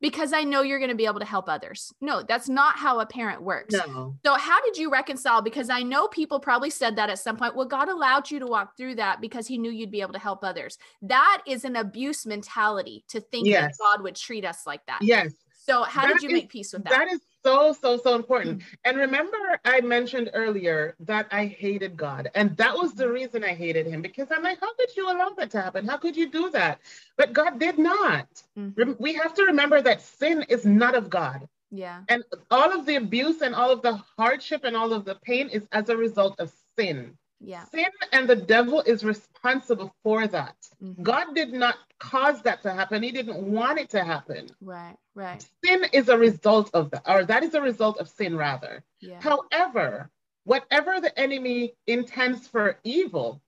Because 0.00 0.32
I 0.32 0.44
know 0.44 0.62
you're 0.62 0.78
going 0.78 0.90
to 0.90 0.96
be 0.96 1.06
able 1.06 1.20
to 1.20 1.26
help 1.26 1.48
others. 1.48 1.92
No, 2.00 2.22
that's 2.22 2.48
not 2.48 2.76
how 2.76 3.00
a 3.00 3.06
parent 3.06 3.42
works. 3.42 3.74
No. 3.74 4.16
So, 4.24 4.34
how 4.34 4.62
did 4.64 4.76
you 4.76 4.90
reconcile? 4.90 5.42
Because 5.42 5.70
I 5.70 5.82
know 5.82 6.08
people 6.08 6.40
probably 6.40 6.70
said 6.70 6.96
that 6.96 7.10
at 7.10 7.18
some 7.18 7.36
point. 7.36 7.56
Well, 7.56 7.66
God 7.66 7.88
allowed 7.88 8.30
you 8.30 8.38
to 8.38 8.46
walk 8.46 8.76
through 8.76 8.96
that 8.96 9.20
because 9.20 9.46
He 9.46 9.58
knew 9.58 9.70
you'd 9.70 9.90
be 9.90 10.02
able 10.02 10.12
to 10.12 10.18
help 10.18 10.44
others. 10.44 10.78
That 11.02 11.42
is 11.46 11.64
an 11.64 11.76
abuse 11.76 12.26
mentality 12.26 13.04
to 13.08 13.20
think 13.20 13.46
yes. 13.46 13.76
that 13.78 13.82
God 13.82 14.02
would 14.02 14.16
treat 14.16 14.44
us 14.44 14.66
like 14.66 14.84
that. 14.86 15.00
Yes. 15.02 15.32
So, 15.66 15.82
how 15.82 16.02
that 16.06 16.14
did 16.14 16.22
you 16.22 16.28
is, 16.28 16.42
make 16.42 16.48
peace 16.48 16.72
with 16.72 16.84
that? 16.84 16.90
That 16.90 17.08
is 17.08 17.20
so, 17.46 17.72
so, 17.72 17.96
so 17.96 18.16
important. 18.16 18.62
And 18.84 18.96
remember, 18.96 19.36
I 19.64 19.80
mentioned 19.80 20.30
earlier 20.34 20.96
that 21.00 21.28
I 21.30 21.46
hated 21.46 21.96
God. 21.96 22.28
And 22.34 22.56
that 22.56 22.74
was 22.76 22.94
the 22.94 23.08
reason 23.08 23.44
I 23.44 23.54
hated 23.54 23.86
him 23.86 24.02
because 24.02 24.28
I'm 24.32 24.42
like, 24.42 24.58
how 24.60 24.74
could 24.74 24.96
you 24.96 25.06
allow 25.06 25.28
that 25.38 25.52
to 25.52 25.62
happen? 25.62 25.86
How 25.86 25.96
could 25.96 26.16
you 26.16 26.28
do 26.28 26.50
that? 26.50 26.80
But 27.16 27.32
God 27.32 27.60
did 27.60 27.78
not. 27.78 28.26
Mm-hmm. 28.58 28.92
We 28.98 29.14
have 29.14 29.32
to 29.34 29.44
remember 29.44 29.80
that 29.80 30.02
sin 30.02 30.44
is 30.48 30.66
not 30.66 30.96
of 30.96 31.08
God. 31.08 31.46
Yeah. 31.70 32.00
And 32.08 32.24
all 32.50 32.72
of 32.72 32.84
the 32.84 32.96
abuse 32.96 33.42
and 33.42 33.54
all 33.54 33.70
of 33.70 33.82
the 33.82 33.94
hardship 34.18 34.64
and 34.64 34.76
all 34.76 34.92
of 34.92 35.04
the 35.04 35.14
pain 35.14 35.48
is 35.48 35.68
as 35.70 35.88
a 35.88 35.96
result 35.96 36.40
of 36.40 36.52
sin. 36.76 37.16
Yeah. 37.40 37.64
Sin 37.66 37.86
and 38.12 38.28
the 38.28 38.36
devil 38.36 38.80
is 38.80 39.04
responsible 39.04 39.94
for 40.02 40.26
that. 40.26 40.56
Mm-hmm. 40.82 41.02
God 41.02 41.34
did 41.34 41.52
not 41.52 41.76
cause 42.00 42.42
that 42.42 42.62
to 42.62 42.72
happen. 42.72 43.02
He 43.02 43.12
didn't 43.12 43.42
want 43.42 43.78
it 43.78 43.90
to 43.90 44.02
happen. 44.02 44.48
Right, 44.60 44.96
right. 45.14 45.46
Sin 45.64 45.84
is 45.92 46.08
a 46.08 46.16
result 46.16 46.70
of 46.72 46.90
that, 46.90 47.02
or 47.06 47.24
that 47.24 47.42
is 47.42 47.54
a 47.54 47.60
result 47.60 47.98
of 47.98 48.08
sin, 48.08 48.36
rather. 48.36 48.82
Yeah. 49.00 49.20
However, 49.20 50.10
whatever 50.44 51.00
the 51.00 51.18
enemy 51.18 51.74
intends 51.86 52.48
for 52.48 52.78
evil, 52.84 53.42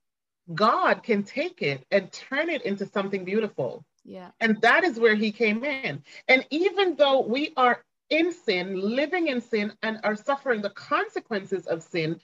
God 0.55 1.03
can 1.03 1.23
take 1.23 1.63
it 1.63 1.85
and 1.91 2.13
turn 2.13 2.51
it 2.51 2.63
into 2.63 2.87
something 2.87 3.25
beautiful. 3.25 3.85
Yeah. 4.05 4.31
And 4.41 4.61
that 4.63 4.85
is 4.85 4.99
where 4.99 5.15
he 5.15 5.33
came 5.33 5.65
in. 5.65 6.03
And 6.29 6.47
even 6.51 6.97
though 6.97 7.21
we 7.21 7.53
are 7.57 7.83
in 8.11 8.33
sin, 8.33 8.81
living 8.97 9.29
in 9.29 9.41
sin, 9.41 9.73
and 9.83 10.01
are 10.03 10.17
suffering 10.17 10.63
the 10.63 10.71
consequences 10.71 11.67
of 11.67 11.83
sin, 11.83 12.19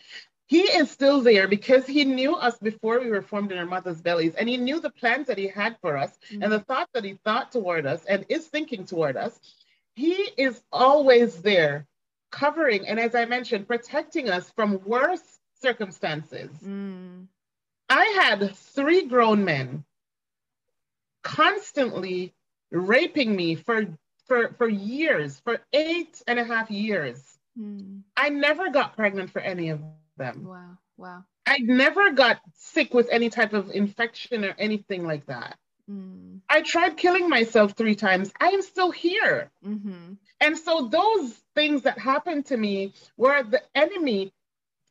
he 0.46 0.60
is 0.60 0.90
still 0.90 1.22
there 1.22 1.48
because 1.48 1.86
he 1.86 2.04
knew 2.04 2.34
us 2.34 2.58
before 2.58 3.00
we 3.00 3.10
were 3.10 3.22
formed 3.22 3.50
in 3.50 3.58
our 3.58 3.66
mother's 3.66 4.00
bellies 4.00 4.34
and 4.34 4.48
he 4.48 4.56
knew 4.56 4.80
the 4.80 4.90
plans 4.90 5.26
that 5.26 5.38
he 5.38 5.48
had 5.48 5.76
for 5.80 5.96
us 5.96 6.16
mm-hmm. 6.30 6.42
and 6.42 6.52
the 6.52 6.60
thoughts 6.60 6.90
that 6.94 7.04
he 7.04 7.18
thought 7.24 7.52
toward 7.52 7.86
us 7.86 8.04
and 8.04 8.24
is 8.28 8.46
thinking 8.46 8.84
toward 8.84 9.16
us 9.16 9.38
he 9.94 10.12
is 10.36 10.60
always 10.72 11.40
there 11.42 11.86
covering 12.30 12.86
and 12.86 12.98
as 12.98 13.14
i 13.14 13.24
mentioned 13.24 13.66
protecting 13.66 14.28
us 14.28 14.50
from 14.50 14.80
worse 14.84 15.38
circumstances 15.62 16.50
mm. 16.64 17.26
i 17.88 18.04
had 18.20 18.54
three 18.54 19.06
grown 19.06 19.44
men 19.44 19.84
constantly 21.22 22.34
raping 22.70 23.34
me 23.34 23.54
for 23.54 23.86
for 24.26 24.52
for 24.58 24.68
years 24.68 25.40
for 25.40 25.60
eight 25.72 26.20
and 26.26 26.38
a 26.38 26.44
half 26.44 26.70
years 26.70 27.38
mm. 27.58 28.00
i 28.16 28.28
never 28.28 28.68
got 28.68 28.96
pregnant 28.96 29.30
for 29.30 29.40
any 29.40 29.70
of 29.70 29.80
them. 30.16 30.44
Wow. 30.44 30.78
Wow. 30.96 31.24
I 31.46 31.58
never 31.58 32.12
got 32.12 32.40
sick 32.54 32.94
with 32.94 33.08
any 33.10 33.30
type 33.30 33.52
of 33.52 33.70
infection 33.70 34.44
or 34.44 34.54
anything 34.58 35.06
like 35.06 35.26
that. 35.26 35.58
Mm. 35.90 36.40
I 36.48 36.62
tried 36.62 36.96
killing 36.96 37.28
myself 37.28 37.72
three 37.72 37.94
times. 37.94 38.32
I 38.40 38.48
am 38.48 38.62
still 38.62 38.90
here. 38.90 39.50
Mm-hmm. 39.66 40.14
And 40.40 40.58
so 40.58 40.88
those 40.90 41.32
things 41.54 41.82
that 41.82 41.98
happened 41.98 42.46
to 42.46 42.56
me 42.56 42.94
were 43.16 43.42
the 43.42 43.62
enemy, 43.74 44.32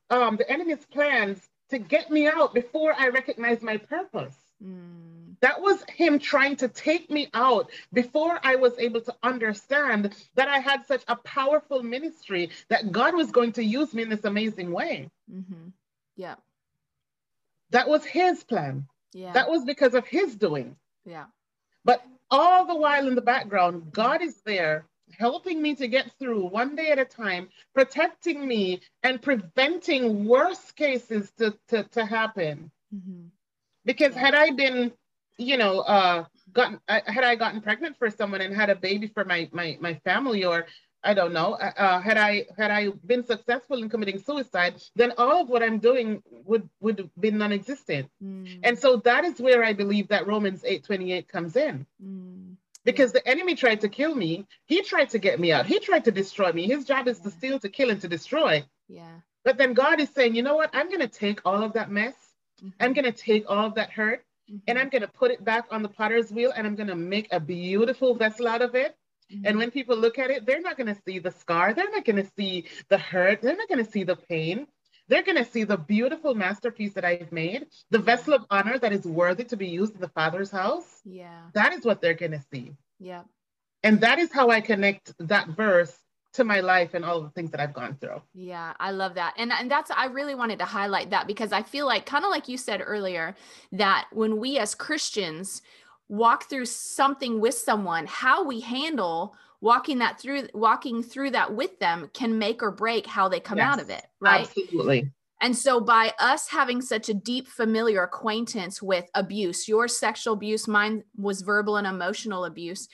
um, 0.09 0.38
the 0.38 0.49
enemy's 0.49 0.86
plans 0.86 1.41
to 1.69 1.80
get 1.80 2.11
me 2.11 2.28
out 2.28 2.53
before 2.53 2.93
I 2.97 3.09
recognized 3.09 3.63
my 3.63 3.78
purpose. 3.78 4.38
Mm. 4.64 5.36
That 5.41 5.61
was 5.61 5.84
him 5.89 6.20
trying 6.20 6.55
to 6.57 6.70
take 6.70 7.09
me 7.09 7.30
out 7.34 7.70
before 7.91 8.39
I 8.43 8.55
was 8.55 8.74
able 8.80 9.01
to 9.01 9.16
understand 9.24 10.16
that 10.36 10.47
I 10.47 10.59
had 10.59 10.86
such 10.86 11.03
a 11.07 11.18
powerful 11.18 11.84
ministry 11.84 12.49
that 12.70 12.91
God 12.91 13.14
was 13.14 13.32
going 13.32 13.51
to 13.53 13.64
use 13.64 13.93
me 13.93 14.03
in 14.03 14.09
this 14.09 14.24
amazing 14.24 14.72
way. 14.72 15.09
Mm-hmm. 15.30 15.70
Yeah. 16.16 16.36
That 17.72 17.89
was 17.89 18.05
his 18.05 18.43
plan. 18.43 18.88
Yeah. 19.14 19.34
That 19.34 19.49
was 19.49 19.66
because 19.66 19.95
of 19.95 20.07
his 20.07 20.36
doing. 20.36 20.78
Yeah. 21.05 21.26
But 21.84 22.01
all 22.32 22.66
the 22.66 22.76
while 22.76 23.07
in 23.07 23.16
the 23.16 23.22
background, 23.22 23.91
God 23.91 24.22
is 24.22 24.41
there 24.45 24.86
helping 25.20 25.61
me 25.61 25.76
to 25.76 25.88
get 25.88 26.11
through 26.20 26.45
one 26.45 26.76
day 26.76 26.89
at 26.89 26.99
a 26.99 27.05
time, 27.05 27.49
protecting 27.74 28.47
me 28.47 28.82
and 29.03 29.22
preventing 29.22 30.26
worst 30.26 30.76
cases 30.76 31.32
to, 31.38 31.53
to, 31.68 31.84
to 31.84 32.05
happen. 32.05 32.72
Mm-hmm. 32.95 33.28
Because 33.86 34.13
had 34.13 34.34
I 34.36 34.51
been, 34.51 34.91
you 35.38 35.57
know, 35.57 35.79
uh, 35.79 36.25
gotten, 36.51 36.79
uh, 36.88 37.01
had 37.05 37.23
I 37.23 37.36
gotten 37.36 37.61
pregnant 37.61 37.97
for 37.97 38.09
someone 38.09 38.41
and 38.41 38.55
had 38.55 38.69
a 38.69 38.75
baby 38.75 39.07
for 39.07 39.25
my, 39.25 39.49
my, 39.51 39.77
my 39.79 39.95
family 40.05 40.43
or 40.45 40.67
I 41.03 41.13
don't 41.13 41.34
know. 41.34 41.53
Uh, 41.53 41.71
uh, 41.77 42.01
had 42.01 42.17
I 42.17 42.45
had 42.57 42.71
I 42.71 42.89
been 43.05 43.25
successful 43.25 43.77
in 43.84 43.89
committing 43.89 44.19
suicide, 44.19 44.81
then 44.95 45.11
all 45.17 45.41
of 45.41 45.49
what 45.49 45.61
I'm 45.61 45.79
doing 45.79 46.23
would 46.45 46.69
would 46.79 47.09
be 47.19 47.31
non-existent. 47.31 48.09
Mm. 48.23 48.59
And 48.63 48.79
so 48.79 48.97
that 48.97 49.25
is 49.25 49.39
where 49.39 49.63
I 49.63 49.73
believe 49.73 50.07
that 50.09 50.27
Romans 50.27 50.63
8:28 50.63 51.27
comes 51.27 51.55
in. 51.55 51.86
Mm. 52.03 52.55
Because 52.86 53.11
the 53.11 53.25
enemy 53.27 53.55
tried 53.55 53.81
to 53.81 53.89
kill 53.89 54.13
me, 54.13 54.45
he 54.65 54.81
tried 54.81 55.09
to 55.11 55.19
get 55.19 55.39
me 55.39 55.51
out. 55.53 55.65
He 55.65 55.79
tried 55.79 56.05
to 56.05 56.11
destroy 56.11 56.51
me. 56.51 56.67
His 56.67 56.84
job 56.84 57.07
is 57.07 57.19
to 57.21 57.31
steal, 57.31 57.59
to 57.59 57.69
kill, 57.69 57.89
and 57.89 58.01
to 58.01 58.09
destroy. 58.09 58.65
Yeah. 58.89 59.19
But 59.45 59.57
then 59.57 59.73
God 59.73 60.01
is 60.01 60.09
saying, 60.09 60.36
you 60.36 60.43
know 60.43 60.55
what? 60.55 60.69
I'm 60.73 60.88
going 60.88 60.99
to 60.99 61.07
take 61.07 61.41
all 61.45 61.63
of 61.63 61.73
that 61.73 61.89
mess. 61.89 62.13
Mm-hmm. 62.64 62.84
I'm 62.84 62.93
going 62.93 63.05
to 63.05 63.11
take 63.11 63.45
all 63.49 63.66
of 63.68 63.76
that 63.76 63.91
hurt, 63.91 64.24
mm-hmm. 64.49 64.59
and 64.68 64.80
I'm 64.80 64.89
going 64.89 65.01
to 65.01 65.07
put 65.07 65.32
it 65.32 65.43
back 65.43 65.66
on 65.72 65.84
the 65.84 65.89
potter's 65.89 66.32
wheel, 66.32 66.53
and 66.55 66.66
I'm 66.66 66.76
going 66.76 66.88
to 66.88 66.95
make 66.95 67.28
a 67.32 67.39
beautiful 67.39 68.16
vessel 68.16 68.47
out 68.47 68.61
of 68.61 68.76
it 68.76 68.95
Mm-hmm. 69.34 69.45
And 69.45 69.57
when 69.57 69.72
people 69.72 69.97
look 69.97 70.20
at 70.20 70.30
it, 70.30 70.45
they're 70.45 70.61
not 70.61 70.78
going 70.78 70.93
to 70.93 71.01
see 71.05 71.20
the 71.20 71.32
scar. 71.32 71.74
They're 71.74 71.89
not 71.89 72.05
going 72.05 72.24
to 72.24 72.30
see 72.38 72.66
the 72.89 72.97
hurt. 72.97 73.41
They're 73.41 73.55
not 73.55 73.68
going 73.68 73.84
to 73.84 73.91
see 73.91 74.03
the 74.03 74.16
pain. 74.16 74.68
They're 75.07 75.24
going 75.24 75.43
to 75.43 75.49
see 75.49 75.64
the 75.64 75.78
beautiful 75.78 76.34
masterpiece 76.34 76.93
that 76.93 77.03
I've 77.03 77.32
made, 77.32 77.68
the 77.91 77.99
vessel 77.99 78.34
of 78.34 78.45
honor 78.49 78.80
that 78.80 78.93
is 78.93 79.03
worthy 79.05 79.43
to 79.45 79.57
be 79.57 79.68
used 79.68 79.95
in 79.95 80.01
the 80.01 80.07
Father's 80.07 80.49
house. 80.49 81.01
Yeah. 81.03 81.41
That 81.53 81.74
is 81.74 81.84
what 81.84 82.01
they're 82.01 82.14
going 82.14 82.32
to 82.32 82.43
see. 82.51 82.74
Yeah. 82.99 83.24
And 83.84 83.99
that 83.99 84.20
is 84.20 84.32
how 84.32 84.49
I 84.49 84.61
connect 84.61 85.14
that 85.20 85.49
verse 85.49 85.93
to 86.34 86.43
my 86.43 86.59
life 86.59 86.93
and 86.93 87.05
all 87.05 87.21
the 87.21 87.29
things 87.29 87.51
that 87.51 87.59
I've 87.59 87.73
gone 87.73 87.97
through. 88.01 88.21
Yeah, 88.34 88.73
I 88.79 88.91
love 88.91 89.13
that. 89.15 89.36
And 89.38 89.51
and 89.51 89.69
that's 89.69 89.91
I 89.91 90.05
really 90.05 90.36
wanted 90.36 90.59
to 90.59 90.65
highlight 90.65 91.09
that 91.11 91.27
because 91.27 91.51
I 91.51 91.61
feel 91.61 91.86
like 91.86 92.05
kind 92.05 92.25
of 92.25 92.31
like 92.31 92.47
you 92.47 92.57
said 92.57 92.81
earlier 92.86 93.36
that 93.71 94.07
when 94.11 94.38
we 94.38 94.57
as 94.57 94.75
Christians 94.75 95.61
walk 96.09 96.49
through 96.49 96.65
something 96.65 97.39
with 97.39 97.55
someone 97.55 98.05
how 98.07 98.43
we 98.43 98.59
handle 98.59 99.36
walking 99.61 99.99
that 99.99 100.19
through 100.19 100.47
walking 100.53 101.01
through 101.01 101.31
that 101.31 101.53
with 101.53 101.79
them 101.79 102.09
can 102.13 102.38
make 102.38 102.61
or 102.61 102.71
break 102.71 103.07
how 103.07 103.29
they 103.29 103.39
come 103.39 103.57
yes, 103.57 103.73
out 103.73 103.81
of 103.81 103.89
it 103.89 104.05
right 104.19 104.47
absolutely 104.47 105.09
and 105.41 105.57
so 105.57 105.79
by 105.79 106.13
us 106.19 106.47
having 106.47 106.81
such 106.81 107.09
a 107.09 107.13
deep 107.13 107.47
familiar 107.47 108.03
acquaintance 108.03 108.81
with 108.81 109.05
abuse 109.15 109.67
your 109.67 109.88
sexual 109.88 110.34
abuse 110.34 110.67
mine 110.67 111.03
was 111.15 111.41
verbal 111.41 111.77
and 111.77 111.88
emotional 111.88 112.45
abuse 112.45 112.89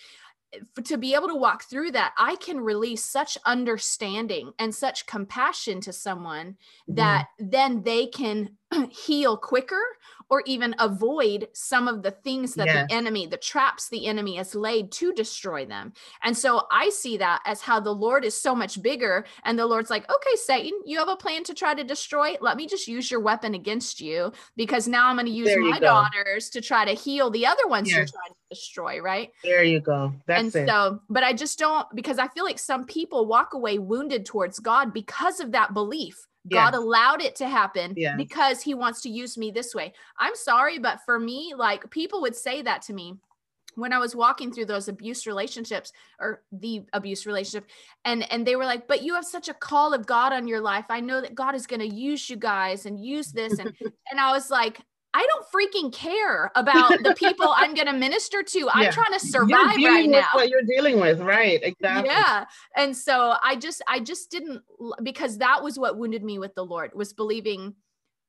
to 0.83 0.97
be 0.97 1.13
able 1.13 1.27
to 1.27 1.35
walk 1.35 1.63
through 1.63 1.91
that 1.91 2.13
i 2.17 2.35
can 2.37 2.59
release 2.59 3.03
such 3.03 3.37
understanding 3.45 4.51
and 4.59 4.73
such 4.73 5.05
compassion 5.05 5.79
to 5.81 5.93
someone 5.93 6.47
mm-hmm. 6.47 6.95
that 6.95 7.27
then 7.37 7.83
they 7.83 8.07
can 8.07 8.49
heal 8.89 9.37
quicker 9.37 9.83
or 10.29 10.43
even 10.45 10.75
avoid 10.79 11.47
some 11.53 11.87
of 11.87 12.03
the 12.03 12.11
things 12.11 12.53
that 12.55 12.67
yes. 12.67 12.87
the 12.87 12.95
enemy, 12.95 13.25
the 13.25 13.37
traps 13.37 13.89
the 13.89 14.05
enemy 14.05 14.35
has 14.35 14.53
laid 14.55 14.91
to 14.91 15.11
destroy 15.13 15.65
them. 15.65 15.93
And 16.23 16.37
so 16.37 16.63
I 16.71 16.89
see 16.89 17.17
that 17.17 17.41
as 17.45 17.61
how 17.61 17.79
the 17.79 17.93
Lord 17.93 18.23
is 18.23 18.35
so 18.35 18.53
much 18.53 18.81
bigger. 18.81 19.25
And 19.43 19.57
the 19.57 19.65
Lord's 19.65 19.89
like, 19.89 20.09
okay, 20.09 20.35
Satan, 20.35 20.79
you 20.85 20.99
have 20.99 21.09
a 21.09 21.15
plan 21.15 21.43
to 21.45 21.53
try 21.53 21.73
to 21.73 21.83
destroy. 21.83 22.35
Let 22.41 22.57
me 22.57 22.67
just 22.67 22.87
use 22.87 23.09
your 23.09 23.19
weapon 23.19 23.55
against 23.55 23.99
you 23.99 24.31
because 24.55 24.87
now 24.87 25.07
I'm 25.07 25.15
going 25.15 25.25
to 25.25 25.31
use 25.31 25.55
my 25.57 25.79
daughters 25.79 26.49
to 26.51 26.61
try 26.61 26.85
to 26.85 26.93
heal 26.93 27.29
the 27.29 27.45
other 27.45 27.67
ones 27.67 27.89
yes. 27.89 27.97
you're 27.97 28.05
trying 28.05 28.33
to 28.33 28.55
destroy. 28.55 29.01
Right. 29.01 29.31
There 29.43 29.63
you 29.63 29.79
go. 29.79 30.13
That's 30.27 30.55
and 30.55 30.63
it. 30.63 30.69
so, 30.69 31.01
but 31.09 31.23
I 31.23 31.33
just 31.33 31.57
don't, 31.57 31.87
because 31.95 32.19
I 32.19 32.27
feel 32.27 32.43
like 32.43 32.59
some 32.59 32.85
people 32.85 33.25
walk 33.25 33.53
away 33.53 33.79
wounded 33.79 34.25
towards 34.25 34.59
God 34.59 34.93
because 34.93 35.39
of 35.39 35.51
that 35.53 35.73
belief 35.73 36.27
God 36.47 36.73
allowed 36.73 37.21
it 37.21 37.35
to 37.37 37.49
happen 37.49 37.93
because 38.17 38.61
he 38.61 38.73
wants 38.73 39.01
to 39.01 39.09
use 39.09 39.37
me 39.37 39.51
this 39.51 39.75
way. 39.75 39.93
I'm 40.17 40.35
sorry, 40.35 40.79
but 40.79 40.99
for 41.05 41.19
me, 41.19 41.53
like 41.55 41.89
people 41.89 42.21
would 42.21 42.35
say 42.35 42.61
that 42.61 42.81
to 42.83 42.93
me 42.93 43.15
when 43.75 43.93
I 43.93 43.97
was 43.97 44.15
walking 44.15 44.51
through 44.51 44.65
those 44.65 44.87
abuse 44.87 45.27
relationships 45.27 45.91
or 46.19 46.43
the 46.51 46.83
abuse 46.93 47.25
relationship 47.25 47.69
and 48.03 48.29
and 48.31 48.45
they 48.45 48.55
were 48.55 48.65
like 48.65 48.87
but 48.87 49.03
you 49.03 49.13
have 49.13 49.25
such 49.25 49.47
a 49.47 49.53
call 49.53 49.93
of 49.93 50.05
God 50.05 50.33
on 50.33 50.47
your 50.47 50.61
life. 50.61 50.85
I 50.89 50.99
know 50.99 51.21
that 51.21 51.35
God 51.35 51.55
is 51.55 51.67
going 51.67 51.79
to 51.79 51.87
use 51.87 52.29
you 52.29 52.35
guys 52.35 52.85
and 52.85 52.99
use 52.99 53.31
this 53.31 53.59
and 53.59 53.73
and 54.11 54.19
I 54.19 54.31
was 54.31 54.49
like 54.49 54.81
I 55.13 55.27
don't 55.27 55.45
freaking 55.53 55.91
care 55.91 56.51
about 56.55 56.89
the 57.03 57.15
people 57.15 57.51
I'm 57.55 57.73
going 57.73 57.87
to 57.87 57.93
minister 57.93 58.43
to. 58.43 58.69
I'm 58.71 58.91
trying 58.91 59.13
to 59.13 59.19
survive 59.19 59.75
right 59.77 60.09
now. 60.09 60.27
What 60.33 60.49
you're 60.49 60.61
dealing 60.61 60.99
with, 60.99 61.19
right? 61.19 61.59
Exactly. 61.63 62.09
Yeah. 62.09 62.45
And 62.75 62.95
so 62.95 63.35
I 63.43 63.55
just, 63.55 63.81
I 63.87 63.99
just 63.99 64.29
didn't 64.31 64.61
because 65.03 65.39
that 65.39 65.63
was 65.63 65.79
what 65.79 65.97
wounded 65.97 66.23
me 66.23 66.39
with 66.39 66.53
the 66.55 66.65
Lord 66.65 66.91
was 66.93 67.13
believing 67.13 67.75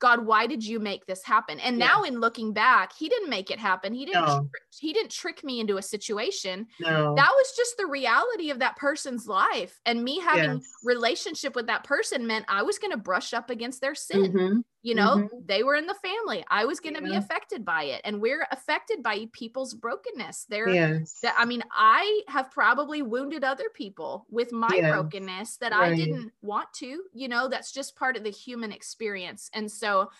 God, 0.01 0.25
why 0.25 0.47
did 0.47 0.67
you 0.67 0.81
make 0.81 1.07
this 1.07 1.23
happen? 1.23 1.61
And 1.61 1.79
yeah. 1.79 1.87
now 1.87 2.03
in 2.05 2.21
looking 2.21 2.53
back, 2.55 2.93
he 2.97 3.09
didn't 3.09 3.29
make 3.29 3.51
it 3.51 3.59
happen. 3.59 3.93
He 3.93 4.07
didn't 4.07 4.27
no. 4.27 4.49
he 4.79 4.95
didn't 4.95 5.11
trick 5.11 5.45
me 5.45 5.61
into 5.61 5.77
a 5.77 5.83
situation. 5.83 6.67
No. 6.81 7.15
That 7.15 7.31
was 7.31 7.53
just 7.55 7.77
the 7.77 7.87
reality 7.87 8.51
of 8.51 8.59
that 8.61 8.77
person's 8.77 9.27
life. 9.27 9.79
And 9.85 10.03
me 10.03 10.19
having 10.19 10.57
yes. 10.57 10.73
relationship 10.83 11.55
with 11.55 11.67
that 11.67 11.85
person 11.85 12.27
meant 12.27 12.47
I 12.49 12.63
was 12.63 12.79
going 12.79 12.93
to 12.93 12.97
brush 12.97 13.35
up 13.35 13.51
against 13.51 13.83
their 13.83 13.95
sin. 13.95 14.33
Mm-hmm. 14.33 14.61
You 14.83 14.95
know, 14.95 15.17
mm-hmm. 15.17 15.37
they 15.45 15.63
were 15.63 15.75
in 15.75 15.87
the 15.87 15.95
family. 15.95 16.43
I 16.49 16.65
was 16.65 16.81
going 16.81 16.95
to 16.95 17.03
yeah. 17.03 17.11
be 17.11 17.17
affected 17.17 17.67
by 17.67 17.83
it. 17.85 18.01
And 18.05 18.19
we're 18.19 18.47
affected 18.51 19.03
by 19.03 19.27
people's 19.33 19.75
brokenness. 19.75 20.47
They're, 20.49 20.71
yes. 20.71 21.19
that, 21.23 21.35
I 21.37 21.45
mean, 21.45 21.63
I 21.71 22.23
have 22.29 22.51
probably 22.51 23.03
wounded 23.03 23.45
other 23.45 23.69
people 23.75 24.25
with 24.31 24.53
my 24.53 24.71
yes. 24.73 24.91
brokenness 24.91 25.59
that 25.59 25.73
right. 25.73 25.93
I 25.93 25.95
didn't 25.95 26.33
want 26.41 26.73
to. 26.77 27.03
You 27.13 27.29
know, 27.29 27.47
that's 27.47 27.73
just 27.73 27.95
part 27.95 28.17
of 28.17 28.25
the 28.25 28.31
human 28.31 28.73
experience. 28.73 29.51
And 29.53 29.71
so 29.71 30.11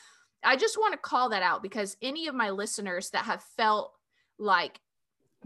I 0.45 0.57
just 0.57 0.77
want 0.77 0.93
to 0.93 0.99
call 0.99 1.31
that 1.31 1.43
out 1.43 1.63
because 1.63 1.97
any 2.03 2.27
of 2.27 2.35
my 2.35 2.51
listeners 2.51 3.09
that 3.11 3.25
have 3.25 3.43
felt 3.57 3.95
like 4.39 4.79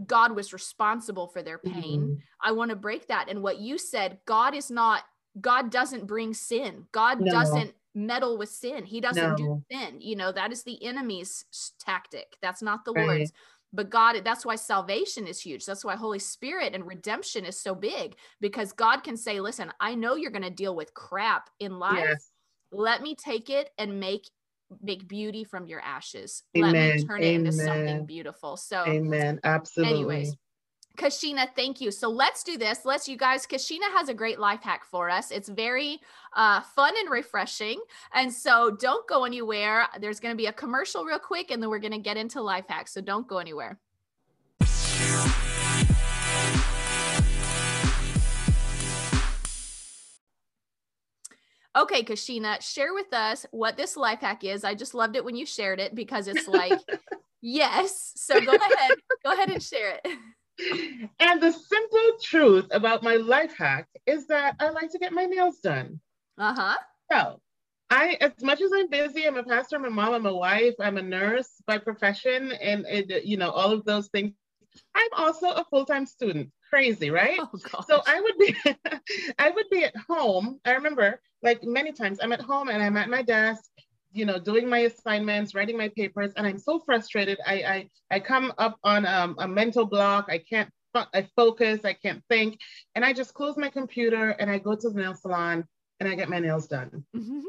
God 0.05 0.35
was 0.35 0.51
responsible 0.51 1.27
for 1.27 1.41
their 1.41 1.57
pain, 1.57 2.01
mm-hmm. 2.01 2.13
I 2.41 2.51
want 2.51 2.71
to 2.71 2.75
break 2.75 3.07
that. 3.07 3.29
And 3.29 3.41
what 3.41 3.59
you 3.59 3.77
said, 3.77 4.19
God 4.25 4.53
is 4.53 4.69
not, 4.69 5.03
God 5.39 5.71
doesn't 5.71 6.05
bring 6.05 6.33
sin. 6.33 6.85
God 6.91 7.21
no. 7.21 7.31
doesn't 7.31 7.73
meddle 7.95 8.37
with 8.37 8.49
sin. 8.49 8.85
He 8.85 9.01
doesn't 9.01 9.31
no. 9.31 9.35
do 9.35 9.63
sin. 9.71 10.01
You 10.01 10.15
know, 10.15 10.31
that 10.31 10.51
is 10.51 10.63
the 10.63 10.83
enemy's 10.85 11.45
tactic. 11.79 12.35
That's 12.41 12.61
not 12.61 12.85
the 12.85 12.91
right. 12.91 13.07
Lord's. 13.07 13.33
But 13.73 13.89
God, 13.89 14.21
that's 14.23 14.45
why 14.45 14.55
salvation 14.55 15.27
is 15.27 15.41
huge. 15.41 15.65
That's 15.65 15.83
why 15.83 15.95
Holy 15.95 16.19
Spirit 16.19 16.73
and 16.73 16.87
redemption 16.87 17.45
is 17.45 17.59
so 17.59 17.75
big 17.75 18.15
because 18.39 18.71
God 18.71 19.03
can 19.03 19.17
say, 19.17 19.41
listen, 19.41 19.71
I 19.81 19.95
know 19.95 20.15
you're 20.15 20.31
going 20.31 20.43
to 20.43 20.49
deal 20.49 20.75
with 20.75 20.93
crap 20.93 21.49
in 21.59 21.77
life. 21.77 21.97
Yes. 21.97 22.29
Let 22.71 23.01
me 23.01 23.15
take 23.15 23.49
it 23.49 23.71
and 23.77 23.99
make 23.99 24.29
make 24.81 25.07
beauty 25.07 25.43
from 25.43 25.67
your 25.67 25.81
ashes. 25.81 26.43
Amen. 26.57 26.73
Let 26.73 26.95
me 26.95 27.03
turn 27.05 27.21
Amen. 27.21 27.29
it 27.29 27.35
into 27.35 27.51
something 27.51 28.05
beautiful. 28.05 28.57
So 28.57 28.83
Amen. 28.87 29.39
Absolutely. 29.43 29.93
Anyways, 29.93 30.35
Kashina, 30.95 31.47
thank 31.55 31.81
you. 31.81 31.91
So 31.91 32.09
let's 32.09 32.43
do 32.43 32.57
this. 32.57 32.85
Let's 32.85 33.07
you 33.07 33.17
guys. 33.17 33.45
Kashina 33.45 33.91
has 33.95 34.09
a 34.09 34.13
great 34.13 34.39
life 34.39 34.61
hack 34.61 34.85
for 34.85 35.09
us. 35.09 35.31
It's 35.31 35.49
very 35.49 35.99
uh, 36.33 36.61
fun 36.61 36.93
and 36.97 37.09
refreshing. 37.09 37.81
And 38.13 38.31
so 38.31 38.71
don't 38.71 39.07
go 39.07 39.25
anywhere. 39.25 39.87
There's 39.99 40.19
going 40.19 40.33
to 40.33 40.37
be 40.37 40.47
a 40.47 40.53
commercial 40.53 41.03
real 41.03 41.19
quick, 41.19 41.51
and 41.51 41.61
then 41.61 41.69
we're 41.69 41.79
going 41.79 41.91
to 41.91 41.99
get 41.99 42.17
into 42.17 42.41
life 42.41 42.65
hacks. 42.67 42.93
So 42.93 43.01
don't 43.01 43.27
go 43.27 43.37
anywhere. 43.37 43.79
Okay, 51.77 52.03
Kashina, 52.03 52.61
share 52.61 52.93
with 52.93 53.13
us 53.13 53.45
what 53.51 53.75
this 53.75 53.97
life 53.97 54.21
hack 54.21 54.45
is. 54.45 54.63
I 54.63 54.75
just 54.75 54.93
loved 54.93 55.17
it 55.17 55.25
when 55.25 55.35
you 55.35 55.45
shared 55.45 55.81
it 55.81 55.93
because 55.93 56.29
it's 56.29 56.47
like, 56.47 56.79
yes. 57.41 58.13
So 58.15 58.39
go 58.39 58.53
ahead, 58.53 58.97
go 59.25 59.33
ahead 59.33 59.49
and 59.49 59.61
share 59.61 59.99
it. 60.03 60.07
and 61.19 61.41
the 61.41 61.51
simple 61.51 62.11
truth 62.23 62.67
about 62.71 63.03
my 63.03 63.15
life 63.15 63.55
hack 63.57 63.87
is 64.05 64.27
that 64.27 64.55
I 64.59 64.69
like 64.69 64.91
to 64.91 64.99
get 64.99 65.13
my 65.13 65.25
nails 65.25 65.59
done. 65.59 65.99
Uh 66.37 66.53
huh. 66.53 66.77
So 67.11 67.41
I, 67.89 68.17
as 68.21 68.31
much 68.41 68.61
as 68.61 68.71
I'm 68.73 68.89
busy, 68.89 69.25
I'm 69.27 69.37
a 69.37 69.43
pastor, 69.43 69.75
I'm 69.75 69.85
a 69.85 69.89
mom, 69.89 70.13
I'm 70.13 70.25
a 70.25 70.35
wife, 70.35 70.73
I'm 70.79 70.97
a 70.97 71.01
nurse 71.01 71.49
by 71.67 71.77
profession, 71.77 72.51
and, 72.53 72.85
you 73.23 73.37
know 73.37 73.51
all 73.51 73.71
of 73.71 73.85
those 73.85 74.07
things. 74.07 74.33
I'm 74.93 75.09
also 75.15 75.51
a 75.51 75.65
full-time 75.69 76.05
student. 76.05 76.51
Crazy, 76.69 77.09
right? 77.09 77.39
Oh, 77.39 77.81
so 77.87 78.01
I 78.05 78.19
would 78.19 78.37
be, 78.37 78.55
I 79.39 79.49
would 79.51 79.69
be 79.71 79.83
at 79.83 79.95
home. 80.09 80.59
I 80.65 80.71
remember, 80.71 81.21
like 81.43 81.63
many 81.63 81.93
times, 81.93 82.19
I'm 82.21 82.33
at 82.33 82.41
home 82.41 82.69
and 82.69 82.81
I'm 82.81 82.97
at 82.97 83.09
my 83.09 83.21
desk, 83.21 83.63
you 84.15 84.25
know, 84.25 84.39
doing 84.39 84.69
my 84.69 84.79
assignments, 84.79 85.53
writing 85.53 85.77
my 85.77 85.89
papers, 85.89 86.31
and 86.35 86.47
I'm 86.47 86.57
so 86.57 86.79
frustrated. 86.79 87.37
I 87.45 87.53
I, 87.53 87.89
I 88.11 88.19
come 88.19 88.53
up 88.57 88.77
on 88.83 89.05
um, 89.05 89.35
a 89.39 89.47
mental 89.47 89.85
block. 89.85 90.27
I 90.29 90.37
can't 90.39 90.69
I 91.13 91.27
focus, 91.35 91.81
I 91.83 91.93
can't 91.93 92.23
think, 92.29 92.57
and 92.95 93.03
I 93.03 93.11
just 93.11 93.33
close 93.33 93.57
my 93.57 93.69
computer 93.69 94.29
and 94.29 94.49
I 94.49 94.59
go 94.59 94.75
to 94.75 94.89
the 94.89 94.95
nail 94.95 95.13
salon 95.13 95.65
and 95.99 96.09
I 96.09 96.15
get 96.15 96.29
my 96.29 96.39
nails 96.39 96.67
done. 96.67 97.05
Mm-hmm. 97.15 97.41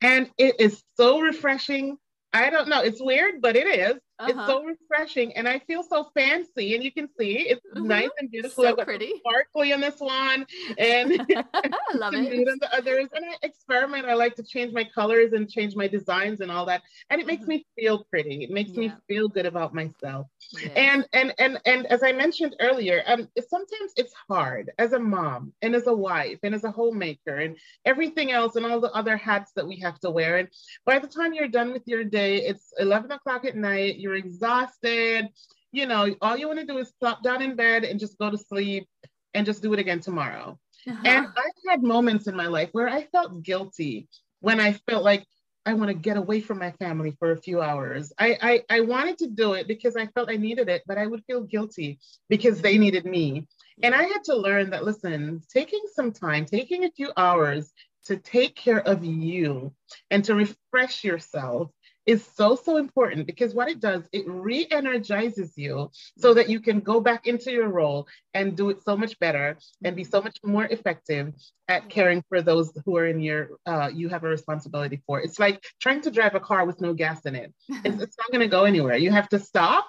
And 0.00 0.30
it 0.38 0.58
is 0.58 0.82
so 0.96 1.20
refreshing. 1.20 1.98
I 2.32 2.50
don't 2.50 2.68
know, 2.68 2.82
it's 2.82 3.02
weird, 3.02 3.42
but 3.42 3.56
it 3.56 3.66
is. 3.66 3.96
Uh-huh. 4.16 4.30
It's 4.30 4.46
so 4.46 4.64
refreshing, 4.64 5.32
and 5.36 5.48
I 5.48 5.58
feel 5.58 5.82
so 5.82 6.08
fancy. 6.14 6.76
And 6.76 6.84
you 6.84 6.92
can 6.92 7.08
see 7.18 7.48
it's 7.48 7.60
mm-hmm. 7.74 7.88
nice 7.88 8.10
and 8.18 8.30
beautiful. 8.30 8.62
So 8.62 8.76
pretty, 8.76 9.12
sparkly 9.18 9.72
on 9.72 9.80
this 9.80 9.98
one, 9.98 10.46
and 10.78 11.20
I 11.30 11.44
love 11.94 12.14
it. 12.14 12.32
And 12.32 12.60
the 12.60 12.68
others, 12.72 13.08
and 13.12 13.24
I 13.24 13.34
experiment. 13.42 14.06
I 14.06 14.14
like 14.14 14.36
to 14.36 14.44
change 14.44 14.72
my 14.72 14.84
colors 14.84 15.32
and 15.32 15.50
change 15.50 15.74
my 15.74 15.88
designs 15.88 16.40
and 16.40 16.50
all 16.50 16.66
that, 16.66 16.82
and 17.10 17.20
it 17.20 17.26
makes 17.26 17.42
mm-hmm. 17.42 17.50
me 17.50 17.66
feel 17.76 18.04
pretty. 18.04 18.44
It 18.44 18.50
makes 18.50 18.70
yeah. 18.70 18.80
me 18.80 18.92
feel 19.08 19.28
good 19.28 19.46
about 19.46 19.74
myself. 19.74 20.28
Yes. 20.52 20.70
And 20.76 21.08
and 21.12 21.34
and 21.38 21.60
and 21.66 21.86
as 21.86 22.04
I 22.04 22.12
mentioned 22.12 22.54
earlier, 22.60 23.02
um, 23.06 23.28
sometimes 23.48 23.92
it's 23.96 24.14
hard 24.28 24.70
as 24.78 24.92
a 24.92 24.98
mom 25.00 25.52
and 25.60 25.74
as 25.74 25.88
a 25.88 25.94
wife 25.94 26.38
and 26.44 26.54
as 26.54 26.62
a 26.62 26.70
homemaker 26.70 27.34
and 27.34 27.56
everything 27.84 28.30
else 28.30 28.54
and 28.54 28.64
all 28.64 28.78
the 28.78 28.92
other 28.92 29.16
hats 29.16 29.50
that 29.56 29.66
we 29.66 29.80
have 29.80 29.98
to 30.00 30.10
wear. 30.10 30.36
And 30.36 30.48
by 30.84 31.00
the 31.00 31.08
time 31.08 31.34
you're 31.34 31.48
done 31.48 31.72
with 31.72 31.82
your 31.86 32.04
day, 32.04 32.36
it's 32.36 32.72
eleven 32.78 33.10
o'clock 33.10 33.44
at 33.44 33.56
night 33.56 33.98
you're 34.04 34.14
exhausted. 34.14 35.28
You 35.72 35.86
know, 35.86 36.14
all 36.20 36.36
you 36.36 36.46
want 36.46 36.60
to 36.60 36.66
do 36.66 36.78
is 36.78 36.92
plop 37.00 37.24
down 37.24 37.42
in 37.42 37.56
bed 37.56 37.82
and 37.82 37.98
just 37.98 38.18
go 38.18 38.30
to 38.30 38.38
sleep 38.38 38.86
and 39.32 39.44
just 39.44 39.62
do 39.62 39.72
it 39.72 39.80
again 39.80 39.98
tomorrow. 39.98 40.58
Uh-huh. 40.86 41.02
And 41.04 41.26
I've 41.26 41.70
had 41.70 41.82
moments 41.82 42.28
in 42.28 42.36
my 42.36 42.46
life 42.46 42.68
where 42.72 42.88
I 42.88 43.04
felt 43.04 43.42
guilty 43.42 44.06
when 44.40 44.60
I 44.60 44.74
felt 44.88 45.02
like 45.02 45.26
I 45.66 45.72
want 45.72 45.88
to 45.88 45.94
get 45.94 46.18
away 46.18 46.42
from 46.42 46.58
my 46.58 46.72
family 46.72 47.16
for 47.18 47.32
a 47.32 47.40
few 47.40 47.62
hours. 47.62 48.12
I, 48.18 48.36
I, 48.42 48.76
I 48.76 48.80
wanted 48.80 49.16
to 49.18 49.28
do 49.28 49.54
it 49.54 49.66
because 49.66 49.96
I 49.96 50.06
felt 50.08 50.30
I 50.30 50.36
needed 50.36 50.68
it, 50.68 50.82
but 50.86 50.98
I 50.98 51.06
would 51.06 51.24
feel 51.24 51.42
guilty 51.42 51.98
because 52.28 52.60
they 52.60 52.76
needed 52.76 53.06
me. 53.06 53.46
And 53.82 53.94
I 53.94 54.02
had 54.02 54.22
to 54.24 54.36
learn 54.36 54.70
that, 54.70 54.84
listen, 54.84 55.40
taking 55.50 55.80
some 55.94 56.12
time, 56.12 56.44
taking 56.44 56.84
a 56.84 56.90
few 56.90 57.12
hours 57.16 57.72
to 58.04 58.18
take 58.18 58.54
care 58.54 58.86
of 58.86 59.02
you 59.04 59.72
and 60.10 60.22
to 60.24 60.34
refresh 60.34 61.02
yourself 61.02 61.70
is 62.06 62.26
so, 62.36 62.54
so 62.54 62.76
important 62.76 63.26
because 63.26 63.54
what 63.54 63.68
it 63.68 63.80
does, 63.80 64.02
it 64.12 64.24
re 64.26 64.66
energizes 64.70 65.52
you 65.56 65.90
so 66.18 66.34
that 66.34 66.48
you 66.48 66.60
can 66.60 66.80
go 66.80 67.00
back 67.00 67.26
into 67.26 67.50
your 67.50 67.68
role 67.68 68.06
and 68.34 68.56
do 68.56 68.70
it 68.70 68.82
so 68.82 68.96
much 68.96 69.18
better 69.18 69.56
and 69.82 69.96
be 69.96 70.04
so 70.04 70.20
much 70.20 70.38
more 70.44 70.66
effective 70.66 71.32
at 71.68 71.88
caring 71.88 72.22
for 72.28 72.42
those 72.42 72.72
who 72.84 72.96
are 72.96 73.06
in 73.06 73.20
your, 73.20 73.50
uh, 73.66 73.90
you 73.92 74.08
have 74.08 74.24
a 74.24 74.28
responsibility 74.28 75.02
for. 75.06 75.20
It's 75.20 75.38
like 75.38 75.62
trying 75.80 76.02
to 76.02 76.10
drive 76.10 76.34
a 76.34 76.40
car 76.40 76.66
with 76.66 76.80
no 76.80 76.92
gas 76.92 77.22
in 77.22 77.34
it. 77.34 77.54
It's, 77.68 78.02
it's 78.02 78.16
not 78.18 78.30
going 78.30 78.40
to 78.40 78.48
go 78.48 78.64
anywhere. 78.64 78.96
You 78.96 79.10
have 79.10 79.28
to 79.30 79.38
stop, 79.38 79.86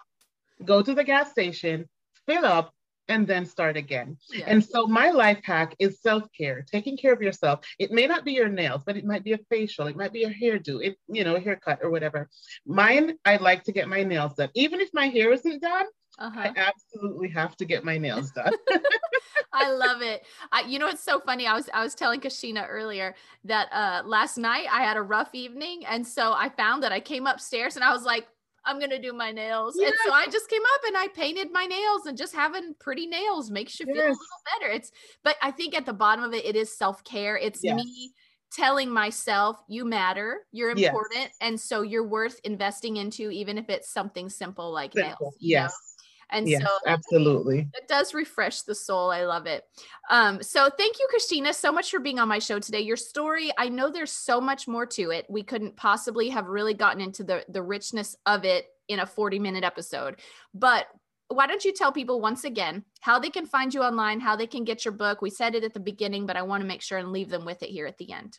go 0.63 0.81
to 0.81 0.93
the 0.93 1.03
gas 1.03 1.31
station, 1.31 1.89
fill 2.27 2.45
up, 2.45 2.73
and 3.07 3.27
then 3.27 3.45
start 3.45 3.77
again. 3.77 4.17
Yes. 4.31 4.43
And 4.47 4.63
so 4.63 4.87
my 4.87 5.11
life 5.11 5.39
hack 5.43 5.75
is 5.79 6.01
self-care, 6.01 6.65
taking 6.69 6.97
care 6.97 7.13
of 7.13 7.21
yourself. 7.21 7.65
It 7.79 7.91
may 7.91 8.07
not 8.07 8.25
be 8.25 8.33
your 8.33 8.49
nails, 8.49 8.83
but 8.85 8.97
it 8.97 9.05
might 9.05 9.23
be 9.23 9.33
a 9.33 9.39
facial, 9.49 9.87
it 9.87 9.95
might 9.95 10.13
be 10.13 10.23
a 10.23 10.33
hairdo, 10.33 10.83
it, 10.83 10.97
you 11.07 11.23
know, 11.23 11.35
a 11.35 11.39
haircut 11.39 11.79
or 11.81 11.89
whatever. 11.89 12.29
Mine, 12.65 13.17
I 13.25 13.37
like 13.37 13.63
to 13.65 13.71
get 13.71 13.87
my 13.87 14.03
nails 14.03 14.35
done. 14.35 14.49
Even 14.55 14.79
if 14.79 14.89
my 14.93 15.07
hair 15.07 15.31
isn't 15.31 15.61
done, 15.61 15.85
uh-huh. 16.17 16.39
I 16.39 16.53
absolutely 16.55 17.29
have 17.29 17.57
to 17.57 17.65
get 17.65 17.83
my 17.83 17.97
nails 17.97 18.31
done. 18.31 18.53
I 19.53 19.71
love 19.71 20.01
it. 20.01 20.23
I, 20.51 20.61
you 20.61 20.79
know, 20.79 20.87
it's 20.87 21.03
so 21.03 21.19
funny. 21.19 21.47
I 21.47 21.53
was 21.53 21.69
I 21.73 21.83
was 21.83 21.95
telling 21.95 22.19
Kashina 22.19 22.65
earlier 22.69 23.15
that 23.45 23.69
uh, 23.71 24.01
last 24.05 24.37
night 24.37 24.67
I 24.71 24.81
had 24.81 24.97
a 24.97 25.01
rough 25.01 25.33
evening, 25.33 25.85
and 25.85 26.05
so 26.05 26.33
I 26.33 26.49
found 26.49 26.83
that 26.83 26.91
I 26.91 26.99
came 26.99 27.27
upstairs 27.27 27.75
and 27.75 27.83
I 27.83 27.91
was 27.93 28.03
like, 28.03 28.27
I'm 28.65 28.79
gonna 28.79 29.01
do 29.01 29.13
my 29.13 29.31
nails. 29.31 29.75
Yes. 29.77 29.91
And 29.91 29.97
so 30.05 30.13
I 30.13 30.25
just 30.27 30.49
came 30.49 30.61
up 30.75 30.81
and 30.87 30.97
I 30.97 31.07
painted 31.09 31.51
my 31.51 31.65
nails 31.65 32.05
and 32.05 32.17
just 32.17 32.33
having 32.33 32.73
pretty 32.79 33.07
nails 33.07 33.51
makes 33.51 33.79
you 33.79 33.85
feel 33.85 33.95
yes. 33.95 34.05
a 34.05 34.09
little 34.09 34.59
better. 34.59 34.71
It's 34.73 34.91
but 35.23 35.35
I 35.41 35.51
think 35.51 35.75
at 35.75 35.85
the 35.85 35.93
bottom 35.93 36.23
of 36.23 36.33
it, 36.33 36.45
it 36.45 36.55
is 36.55 36.77
self-care. 36.77 37.37
It's 37.37 37.59
yes. 37.63 37.75
me 37.75 38.13
telling 38.51 38.89
myself 38.89 39.57
you 39.67 39.85
matter, 39.85 40.45
you're 40.51 40.71
important, 40.71 41.29
and 41.41 41.59
so 41.59 41.81
you're 41.81 42.07
worth 42.07 42.39
investing 42.43 42.97
into, 42.97 43.29
even 43.29 43.57
if 43.57 43.69
it's 43.69 43.91
something 43.91 44.29
simple 44.29 44.71
like 44.71 44.93
simple. 44.93 45.17
nails. 45.19 45.35
Yes. 45.39 45.71
Know? 45.71 45.94
And 46.31 46.47
yes, 46.47 46.61
so 46.61 46.69
absolutely. 46.87 47.67
It 47.73 47.87
does 47.87 48.13
refresh 48.13 48.61
the 48.61 48.75
soul. 48.75 49.11
I 49.11 49.25
love 49.25 49.45
it. 49.45 49.63
Um, 50.09 50.41
so 50.41 50.69
thank 50.77 50.99
you, 50.99 51.07
Christina, 51.09 51.53
so 51.53 51.71
much 51.71 51.91
for 51.91 51.99
being 51.99 52.19
on 52.19 52.27
my 52.27 52.39
show 52.39 52.59
today. 52.59 52.81
Your 52.81 52.97
story, 52.97 53.51
I 53.57 53.69
know 53.69 53.89
there's 53.91 54.11
so 54.11 54.41
much 54.41 54.67
more 54.67 54.85
to 54.87 55.11
it. 55.11 55.25
We 55.29 55.43
couldn't 55.43 55.75
possibly 55.75 56.29
have 56.29 56.47
really 56.47 56.73
gotten 56.73 57.01
into 57.01 57.23
the 57.23 57.45
the 57.49 57.61
richness 57.61 58.15
of 58.25 58.45
it 58.45 58.67
in 58.87 58.99
a 58.99 59.05
40 59.05 59.39
minute 59.39 59.63
episode. 59.63 60.19
But 60.53 60.87
why 61.27 61.47
don't 61.47 61.65
you 61.65 61.73
tell 61.73 61.91
people 61.91 62.21
once 62.21 62.43
again 62.43 62.83
how 63.01 63.19
they 63.19 63.29
can 63.29 63.45
find 63.45 63.73
you 63.73 63.81
online, 63.81 64.19
how 64.19 64.35
they 64.35 64.47
can 64.47 64.63
get 64.63 64.85
your 64.85 64.91
book? 64.91 65.21
We 65.21 65.29
said 65.29 65.55
it 65.55 65.63
at 65.63 65.73
the 65.73 65.79
beginning, 65.79 66.25
but 66.25 66.37
I 66.37 66.43
want 66.43 66.61
to 66.61 66.67
make 66.67 66.81
sure 66.81 66.97
and 66.97 67.11
leave 67.11 67.29
them 67.29 67.45
with 67.45 67.63
it 67.63 67.69
here 67.69 67.87
at 67.87 67.97
the 67.97 68.11
end. 68.11 68.37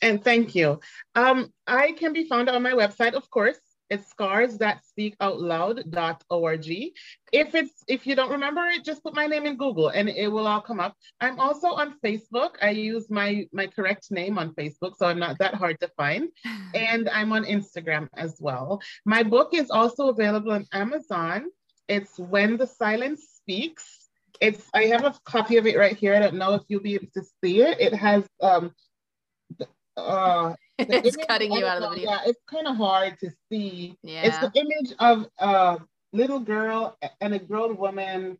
And 0.00 0.22
thank 0.22 0.54
you. 0.54 0.80
Um, 1.14 1.52
I 1.66 1.92
can 1.92 2.12
be 2.12 2.24
found 2.24 2.48
on 2.48 2.62
my 2.62 2.72
website, 2.72 3.12
of 3.14 3.28
course, 3.30 3.58
it's 3.90 4.08
scars 4.08 4.58
that 4.58 4.84
speak 4.84 5.16
out 5.20 5.36
scarsthatspeakoutloud.org. 5.38 6.66
If 7.32 7.54
it's 7.54 7.84
if 7.86 8.06
you 8.06 8.14
don't 8.14 8.30
remember 8.30 8.62
it, 8.66 8.84
just 8.84 9.02
put 9.02 9.14
my 9.14 9.26
name 9.26 9.46
in 9.46 9.56
Google 9.56 9.88
and 9.88 10.08
it 10.08 10.28
will 10.28 10.46
all 10.46 10.60
come 10.60 10.80
up. 10.80 10.96
I'm 11.20 11.38
also 11.38 11.68
on 11.68 11.98
Facebook. 12.02 12.56
I 12.62 12.70
use 12.70 13.10
my 13.10 13.46
my 13.52 13.66
correct 13.66 14.10
name 14.10 14.38
on 14.38 14.54
Facebook, 14.54 14.96
so 14.96 15.06
I'm 15.06 15.18
not 15.18 15.38
that 15.38 15.54
hard 15.54 15.80
to 15.80 15.88
find. 15.96 16.28
And 16.74 17.08
I'm 17.08 17.32
on 17.32 17.44
Instagram 17.44 18.08
as 18.16 18.38
well. 18.40 18.80
My 19.04 19.22
book 19.22 19.54
is 19.54 19.70
also 19.70 20.08
available 20.08 20.52
on 20.52 20.66
Amazon. 20.72 21.46
It's 21.88 22.18
When 22.18 22.56
the 22.56 22.66
Silence 22.66 23.22
Speaks. 23.36 24.08
It's 24.40 24.68
I 24.74 24.84
have 24.86 25.04
a 25.04 25.14
copy 25.24 25.56
of 25.58 25.66
it 25.66 25.78
right 25.78 25.96
here. 25.96 26.14
I 26.14 26.18
don't 26.18 26.34
know 26.34 26.54
if 26.54 26.62
you'll 26.68 26.82
be 26.82 26.94
able 26.94 27.12
to 27.14 27.22
see 27.42 27.60
it. 27.60 27.80
It 27.80 27.94
has 27.94 28.24
um 28.40 28.72
uh 29.96 30.54
it's 30.78 31.16
cutting 31.28 31.52
you 31.52 31.64
out 31.64 31.82
of 31.82 31.90
the 31.90 31.96
video. 31.96 32.10
Yeah, 32.10 32.20
it's 32.26 32.40
kind 32.50 32.66
of 32.66 32.76
hard 32.76 33.18
to 33.20 33.30
see. 33.50 33.96
Yeah. 34.02 34.22
It's 34.22 34.38
the 34.38 34.50
image 34.54 34.92
of 34.98 35.26
a 35.38 35.80
little 36.12 36.40
girl 36.40 36.98
and 37.20 37.34
a 37.34 37.38
grown 37.38 37.76
woman, 37.76 38.38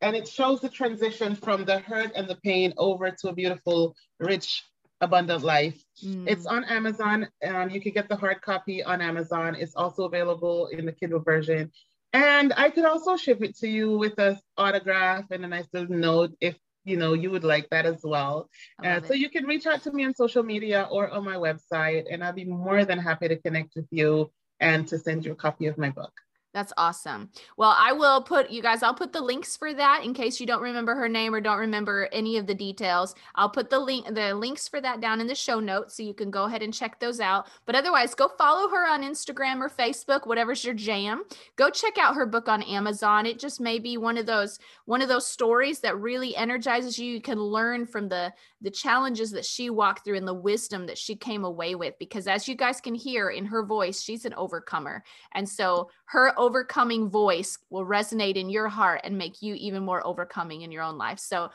and 0.00 0.16
it 0.16 0.26
shows 0.26 0.60
the 0.60 0.68
transition 0.68 1.36
from 1.36 1.64
the 1.64 1.78
hurt 1.78 2.12
and 2.16 2.28
the 2.28 2.36
pain 2.36 2.72
over 2.78 3.10
to 3.10 3.28
a 3.28 3.32
beautiful, 3.32 3.94
rich, 4.18 4.64
abundant 5.00 5.44
life. 5.44 5.80
Mm. 6.04 6.28
It's 6.28 6.46
on 6.46 6.64
Amazon. 6.64 7.28
Um, 7.46 7.70
you 7.70 7.80
can 7.80 7.92
get 7.92 8.08
the 8.08 8.16
hard 8.16 8.42
copy 8.42 8.82
on 8.82 9.00
Amazon. 9.00 9.54
It's 9.54 9.76
also 9.76 10.04
available 10.04 10.66
in 10.68 10.86
the 10.86 10.92
Kindle 10.92 11.20
version. 11.20 11.70
And 12.12 12.52
I 12.56 12.70
could 12.70 12.86
also 12.86 13.16
ship 13.16 13.42
it 13.42 13.56
to 13.58 13.68
you 13.68 13.98
with 13.98 14.18
a 14.18 14.40
autograph 14.56 15.26
and 15.30 15.44
a 15.44 15.48
nice 15.48 15.68
little 15.72 15.94
note 15.94 16.32
if 16.40 16.56
you 16.88 16.96
know 16.96 17.12
you 17.12 17.30
would 17.30 17.44
like 17.44 17.68
that 17.70 17.86
as 17.86 18.00
well. 18.02 18.48
Uh, 18.84 19.00
so 19.02 19.12
you 19.14 19.28
can 19.28 19.44
reach 19.44 19.66
out 19.66 19.82
to 19.82 19.92
me 19.92 20.04
on 20.04 20.14
social 20.14 20.42
media 20.42 20.88
or 20.90 21.10
on 21.10 21.24
my 21.24 21.36
website 21.36 22.04
and 22.10 22.22
i'll 22.24 22.32
be 22.32 22.44
more 22.44 22.84
than 22.84 22.98
happy 22.98 23.28
to 23.28 23.36
connect 23.36 23.74
with 23.76 23.86
you 23.90 24.30
and 24.60 24.88
to 24.88 24.98
send 24.98 25.24
you 25.24 25.32
a 25.32 25.34
copy 25.46 25.66
of 25.66 25.78
my 25.78 25.90
book 25.90 26.12
that's 26.54 26.72
awesome. 26.78 27.30
Well, 27.56 27.74
I 27.78 27.92
will 27.92 28.22
put 28.22 28.50
you 28.50 28.62
guys, 28.62 28.82
I'll 28.82 28.94
put 28.94 29.12
the 29.12 29.20
links 29.20 29.56
for 29.56 29.74
that 29.74 30.02
in 30.04 30.14
case 30.14 30.40
you 30.40 30.46
don't 30.46 30.62
remember 30.62 30.94
her 30.94 31.08
name 31.08 31.34
or 31.34 31.40
don't 31.40 31.58
remember 31.58 32.08
any 32.10 32.38
of 32.38 32.46
the 32.46 32.54
details. 32.54 33.14
I'll 33.34 33.50
put 33.50 33.68
the 33.68 33.78
link 33.78 34.06
the 34.14 34.34
links 34.34 34.66
for 34.66 34.80
that 34.80 35.00
down 35.00 35.20
in 35.20 35.26
the 35.26 35.34
show 35.34 35.60
notes 35.60 35.94
so 35.94 36.02
you 36.02 36.14
can 36.14 36.30
go 36.30 36.44
ahead 36.44 36.62
and 36.62 36.72
check 36.72 36.98
those 36.98 37.20
out. 37.20 37.48
But 37.66 37.74
otherwise, 37.74 38.14
go 38.14 38.28
follow 38.28 38.68
her 38.68 38.86
on 38.88 39.02
Instagram 39.02 39.60
or 39.60 39.68
Facebook, 39.68 40.26
whatever's 40.26 40.64
your 40.64 40.74
jam. 40.74 41.24
Go 41.56 41.70
check 41.70 41.98
out 41.98 42.14
her 42.14 42.26
book 42.26 42.48
on 42.48 42.62
Amazon. 42.62 43.26
It 43.26 43.38
just 43.38 43.60
may 43.60 43.78
be 43.78 43.96
one 43.98 44.16
of 44.16 44.26
those 44.26 44.58
one 44.86 45.02
of 45.02 45.08
those 45.08 45.26
stories 45.26 45.80
that 45.80 45.98
really 45.98 46.34
energizes 46.34 46.98
you. 46.98 47.12
You 47.12 47.20
can 47.20 47.38
learn 47.38 47.86
from 47.86 48.08
the 48.08 48.32
the 48.60 48.70
challenges 48.70 49.30
that 49.30 49.44
she 49.44 49.70
walked 49.70 50.04
through 50.04 50.16
and 50.16 50.26
the 50.26 50.34
wisdom 50.34 50.86
that 50.86 50.98
she 50.98 51.14
came 51.14 51.44
away 51.44 51.74
with 51.74 51.94
because 51.98 52.26
as 52.26 52.48
you 52.48 52.56
guys 52.56 52.80
can 52.80 52.94
hear 52.94 53.30
in 53.30 53.44
her 53.44 53.64
voice, 53.64 54.00
she's 54.00 54.24
an 54.24 54.34
overcomer. 54.34 55.04
And 55.34 55.48
so 55.48 55.90
her 56.06 56.38
overcoming 56.38 57.08
voice 57.08 57.58
will 57.70 57.84
resonate 57.84 58.36
in 58.36 58.50
your 58.50 58.68
heart 58.68 59.02
and 59.04 59.16
make 59.16 59.42
you 59.42 59.54
even 59.54 59.84
more 59.84 60.04
overcoming 60.06 60.62
in 60.62 60.72
your 60.72 60.82
own 60.82 60.98
life. 60.98 61.18
So, 61.18 61.50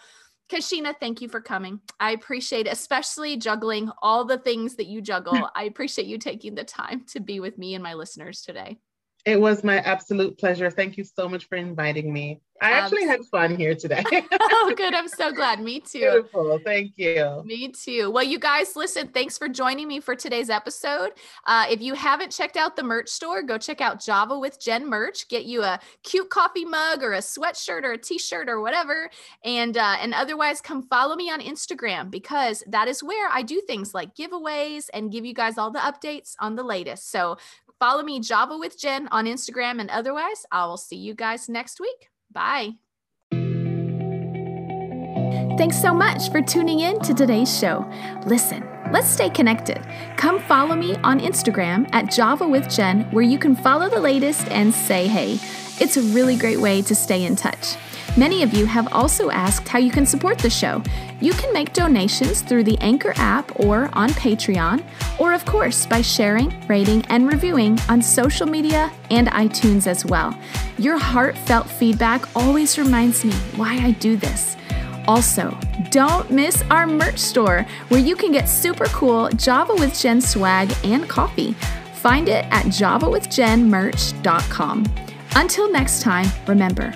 Kashina, 0.50 0.94
thank 1.00 1.22
you 1.22 1.30
for 1.30 1.42
coming. 1.42 1.80
I 2.00 2.12
appreciate 2.12 2.68
especially 2.68 3.38
juggling 3.38 3.90
all 4.02 4.26
the 4.26 4.38
things 4.38 4.76
that 4.76 4.88
you 4.88 5.02
juggle. 5.02 5.50
I 5.56 5.64
appreciate 5.64 6.08
you 6.08 6.18
taking 6.18 6.56
the 6.56 6.64
time 6.64 7.06
to 7.08 7.20
be 7.20 7.40
with 7.40 7.58
me 7.58 7.74
and 7.76 7.84
my 7.84 7.94
listeners 7.96 8.42
today. 8.42 8.80
It 9.26 9.40
was 9.40 9.64
my 9.64 9.78
absolute 9.80 10.38
pleasure. 10.38 10.70
Thank 10.70 10.98
you 10.98 11.06
so 11.06 11.30
much 11.30 11.46
for 11.46 11.56
inviting 11.56 12.12
me. 12.12 12.42
I 12.64 12.72
actually 12.72 13.06
had 13.06 13.26
fun 13.26 13.58
here 13.58 13.76
today. 13.76 14.04
oh, 14.40 14.74
good. 14.78 14.94
I'm 14.94 15.10
so 15.10 15.34
glad. 15.34 15.60
Me 15.60 15.82
too. 15.82 16.00
Beautiful. 16.00 16.60
Thank 16.64 16.94
you. 16.96 17.44
Me 17.46 17.68
too. 17.70 18.10
Well, 18.10 18.24
you 18.24 18.40
guys, 18.40 18.76
listen, 18.78 19.10
thanks 19.10 19.38
for 19.38 19.50
joining 19.50 19.88
me 19.88 20.00
for 20.00 20.16
today's 20.16 20.50
episode. 20.50 21.12
Uh, 21.46 21.66
if 21.70 21.82
you 21.82 21.94
haven't 21.94 22.32
checked 22.32 22.56
out 22.56 22.78
the 22.78 22.84
merch 22.84 23.10
store, 23.10 23.44
go 23.44 23.58
check 23.58 23.82
out 23.82 24.02
Java 24.02 24.40
with 24.40 24.62
Jen 24.62 24.90
merch. 24.90 25.28
Get 25.28 25.44
you 25.44 25.64
a 25.64 25.80
cute 26.04 26.30
coffee 26.30 26.64
mug 26.64 27.04
or 27.04 27.14
a 27.14 27.20
sweatshirt 27.20 27.84
or 27.84 27.94
a 27.94 27.98
t-shirt 27.98 28.48
or 28.48 28.62
whatever. 28.62 29.10
And 29.44 29.76
uh, 29.76 29.98
and 30.00 30.14
otherwise, 30.14 30.62
come 30.62 30.84
follow 30.84 31.16
me 31.16 31.30
on 31.30 31.42
Instagram 31.42 32.10
because 32.10 32.64
that 32.68 32.88
is 32.88 33.04
where 33.04 33.30
I 33.30 33.42
do 33.42 33.62
things 33.68 33.94
like 33.94 34.16
giveaways 34.16 34.86
and 34.94 35.12
give 35.12 35.26
you 35.26 35.34
guys 35.34 35.58
all 35.58 35.72
the 35.72 35.80
updates 35.80 36.36
on 36.40 36.56
the 36.56 36.64
latest. 36.64 37.12
So 37.12 37.38
follow 37.80 38.04
me, 38.04 38.20
Java 38.20 38.58
with 38.58 38.80
Jen, 38.80 39.08
on 39.12 39.26
Instagram. 39.26 39.80
And 39.80 39.90
otherwise, 39.90 40.46
I 40.52 40.66
will 40.66 40.78
see 40.78 40.98
you 40.98 41.14
guys 41.14 41.50
next 41.50 41.80
week. 41.80 42.10
Bye. 42.32 42.74
Thanks 45.56 45.80
so 45.80 45.94
much 45.94 46.32
for 46.32 46.42
tuning 46.42 46.80
in 46.80 47.00
to 47.02 47.14
today's 47.14 47.60
show. 47.60 47.88
Listen, 48.26 48.68
let's 48.92 49.08
stay 49.08 49.30
connected. 49.30 49.80
Come 50.18 50.40
follow 50.40 50.76
me 50.76 50.96
on 50.98 51.20
Instagram 51.20 51.88
at 51.94 52.12
Java 52.12 52.48
with 52.48 52.68
Jen, 52.70 53.04
where 53.12 53.24
you 53.24 53.38
can 53.38 53.56
follow 53.56 53.88
the 53.88 54.00
latest 54.00 54.48
and 54.48 54.74
say 54.74 55.08
hey. 55.08 55.40
It's 55.80 55.96
a 55.96 56.02
really 56.14 56.36
great 56.36 56.60
way 56.60 56.82
to 56.82 56.96
stay 56.96 57.24
in 57.24 57.36
touch. 57.36 57.76
Many 58.16 58.44
of 58.44 58.54
you 58.54 58.68
have 58.68 58.94
also 58.94 59.32
asked 59.32 59.68
how 59.68 59.80
you 59.80 59.90
can 59.90 60.06
support 60.06 60.38
the 60.38 60.50
show. 60.50 60.84
You 61.20 61.34
can 61.34 61.52
make 61.52 61.74
donations 61.74 62.42
through 62.42 62.64
the 62.64 62.78
Anchor 62.78 63.12
app 63.16 63.60
or 63.60 63.90
on 63.94 64.12
Patreon, 64.12 64.84
or 65.18 65.34
of 65.34 65.44
course 65.46 65.88
by 65.88 66.04
sharing, 66.04 66.56
rating, 66.68 67.04
and 67.10 67.28
reviewing 67.28 67.80
on 67.90 68.04
social 68.04 68.46
media 68.46 68.92
and 69.10 69.30
iTunes 69.30 69.88
as 69.88 70.06
well. 70.06 70.38
Your 70.78 71.00
heartfelt 71.00 71.68
feedback 71.68 72.30
always 72.36 72.78
reminds 72.78 73.26
me 73.26 73.34
why 73.56 73.78
I 73.78 73.90
do 73.92 74.16
this. 74.16 74.58
Also, 75.08 75.58
don't 75.90 76.30
miss 76.30 76.62
our 76.70 76.86
merch 76.86 77.18
store 77.18 77.66
where 77.88 78.00
you 78.00 78.16
can 78.16 78.32
get 78.32 78.48
super 78.48 78.86
cool 78.86 79.30
Java 79.30 79.74
with 79.74 80.00
Jen 80.00 80.22
swag 80.22 80.72
and 80.84 81.10
coffee. 81.10 81.54
Find 81.96 82.30
it 82.30 82.46
at 82.52 82.68
javawithjenmerch.com. 82.68 84.86
Until 85.36 85.72
next 85.72 86.04
time, 86.04 86.28
remember, 86.48 86.94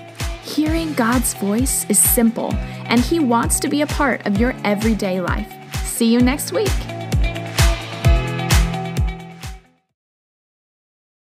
Hearing 0.47 0.93
God's 0.93 1.33
voice 1.33 1.85
is 1.89 1.99
simple, 1.99 2.53
and 2.85 3.01
He 3.01 3.19
wants 3.19 3.59
to 3.59 3.67
be 3.67 3.81
a 3.81 3.87
part 3.87 4.25
of 4.25 4.39
your 4.39 4.55
everyday 4.63 5.19
life. 5.19 5.53
See 5.83 6.11
you 6.11 6.19
next 6.19 6.53
week. 6.53 6.96